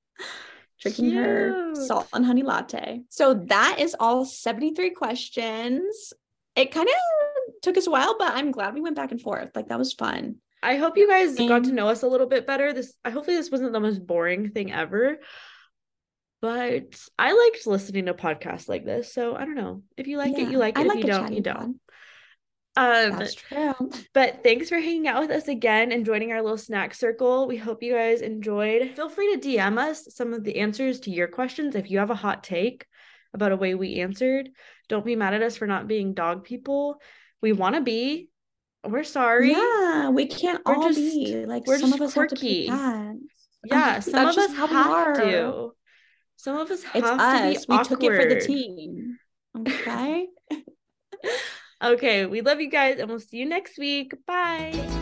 Drinking 0.81 1.11
her 1.11 1.75
salt 1.75 2.07
and 2.13 2.25
honey 2.25 2.43
latte. 2.43 3.01
So 3.09 3.33
that 3.33 3.79
is 3.79 3.97
all 3.99 4.23
73 4.23 4.91
questions. 4.91 6.13
It 6.55 6.71
kind 6.71 6.87
of 6.87 7.61
took 7.61 7.75
us 7.75 7.87
a 7.87 7.91
while, 7.91 8.15
but 8.17 8.33
I'm 8.33 8.51
glad 8.51 8.75
we 8.75 8.81
went 8.81 8.95
back 8.95 9.11
and 9.11 9.21
forth. 9.21 9.51
Like 9.55 9.67
that 9.67 9.77
was 9.77 9.91
fun. 9.91 10.37
I 10.63 10.77
hope 10.77 10.95
you 10.95 11.09
guys 11.09 11.35
got 11.35 11.65
to 11.65 11.73
know 11.73 11.89
us 11.89 12.03
a 12.03 12.07
little 12.07 12.27
bit 12.27 12.47
better. 12.47 12.71
This 12.71 12.93
I 13.03 13.09
hopefully 13.09 13.35
this 13.35 13.51
wasn't 13.51 13.73
the 13.73 13.79
most 13.81 14.07
boring 14.07 14.51
thing 14.51 14.71
ever. 14.71 15.17
But 16.41 16.97
I 17.17 17.33
liked 17.33 17.67
listening 17.67 18.05
to 18.05 18.13
podcasts 18.13 18.69
like 18.69 18.85
this. 18.85 19.13
So 19.13 19.35
I 19.35 19.39
don't 19.45 19.55
know. 19.55 19.83
If 19.97 20.07
you 20.07 20.17
like 20.17 20.37
it, 20.37 20.49
you 20.49 20.57
like 20.57 20.77
it. 20.77 20.81
I 20.81 20.83
like 20.85 20.99
if 20.99 21.05
you 21.05 21.11
don't, 21.11 21.33
you 21.33 21.41
don't. 21.41 21.79
Um 22.77 23.17
That's 23.17 23.35
true. 23.35 23.73
but 24.13 24.41
thanks 24.43 24.69
for 24.69 24.77
hanging 24.77 25.07
out 25.07 25.21
with 25.21 25.31
us 25.31 25.47
again 25.49 25.91
and 25.91 26.05
joining 26.05 26.31
our 26.31 26.41
little 26.41 26.57
snack 26.57 26.93
circle. 26.93 27.47
We 27.47 27.57
hope 27.57 27.83
you 27.83 27.93
guys 27.93 28.21
enjoyed. 28.21 28.91
Feel 28.95 29.09
free 29.09 29.35
to 29.35 29.39
DM 29.47 29.77
us 29.77 30.07
some 30.15 30.33
of 30.33 30.43
the 30.43 30.57
answers 30.59 31.01
to 31.01 31.11
your 31.11 31.27
questions 31.27 31.75
if 31.75 31.91
you 31.91 31.99
have 31.99 32.11
a 32.11 32.15
hot 32.15 32.43
take 32.43 32.85
about 33.33 33.51
a 33.51 33.57
way 33.57 33.75
we 33.75 33.99
answered. 33.99 34.49
Don't 34.87 35.05
be 35.05 35.15
mad 35.15 35.33
at 35.33 35.41
us 35.43 35.57
for 35.57 35.67
not 35.67 35.87
being 35.87 36.13
dog 36.13 36.45
people. 36.45 37.01
We 37.41 37.51
want 37.51 37.75
to 37.75 37.81
be. 37.81 38.29
We're 38.87 39.03
sorry. 39.03 39.51
Yeah, 39.51 40.09
we 40.09 40.27
can't 40.27 40.61
We're 40.65 40.75
all 40.75 40.87
just- 40.87 40.97
be 40.99 41.45
like 41.45 41.67
we're 41.67 41.79
some 41.79 41.89
just 41.89 42.01
of 42.01 42.07
us 42.07 42.13
have 42.13 42.27
to 42.29 42.35
quirky. 42.35 42.67
be. 42.69 43.19
Yeah, 43.65 43.99
some 43.99 44.13
That's 44.13 44.37
of 44.37 44.43
us 44.43 44.53
have 44.55 45.17
to. 45.17 45.71
Some 46.39 46.57
of 46.57 46.71
us 46.71 46.83
have 46.83 47.03
It's 47.03 47.09
to 47.09 47.21
us. 47.21 47.67
We 47.67 47.83
took 47.83 48.01
it 48.01 48.15
for 48.15 48.33
the 48.33 48.39
team. 48.39 49.19
Okay. 49.57 50.27
Okay, 51.83 52.25
we 52.27 52.41
love 52.41 52.61
you 52.61 52.69
guys 52.69 52.99
and 52.99 53.09
we'll 53.09 53.19
see 53.19 53.37
you 53.37 53.45
next 53.45 53.79
week. 53.79 54.13
Bye. 54.27 54.98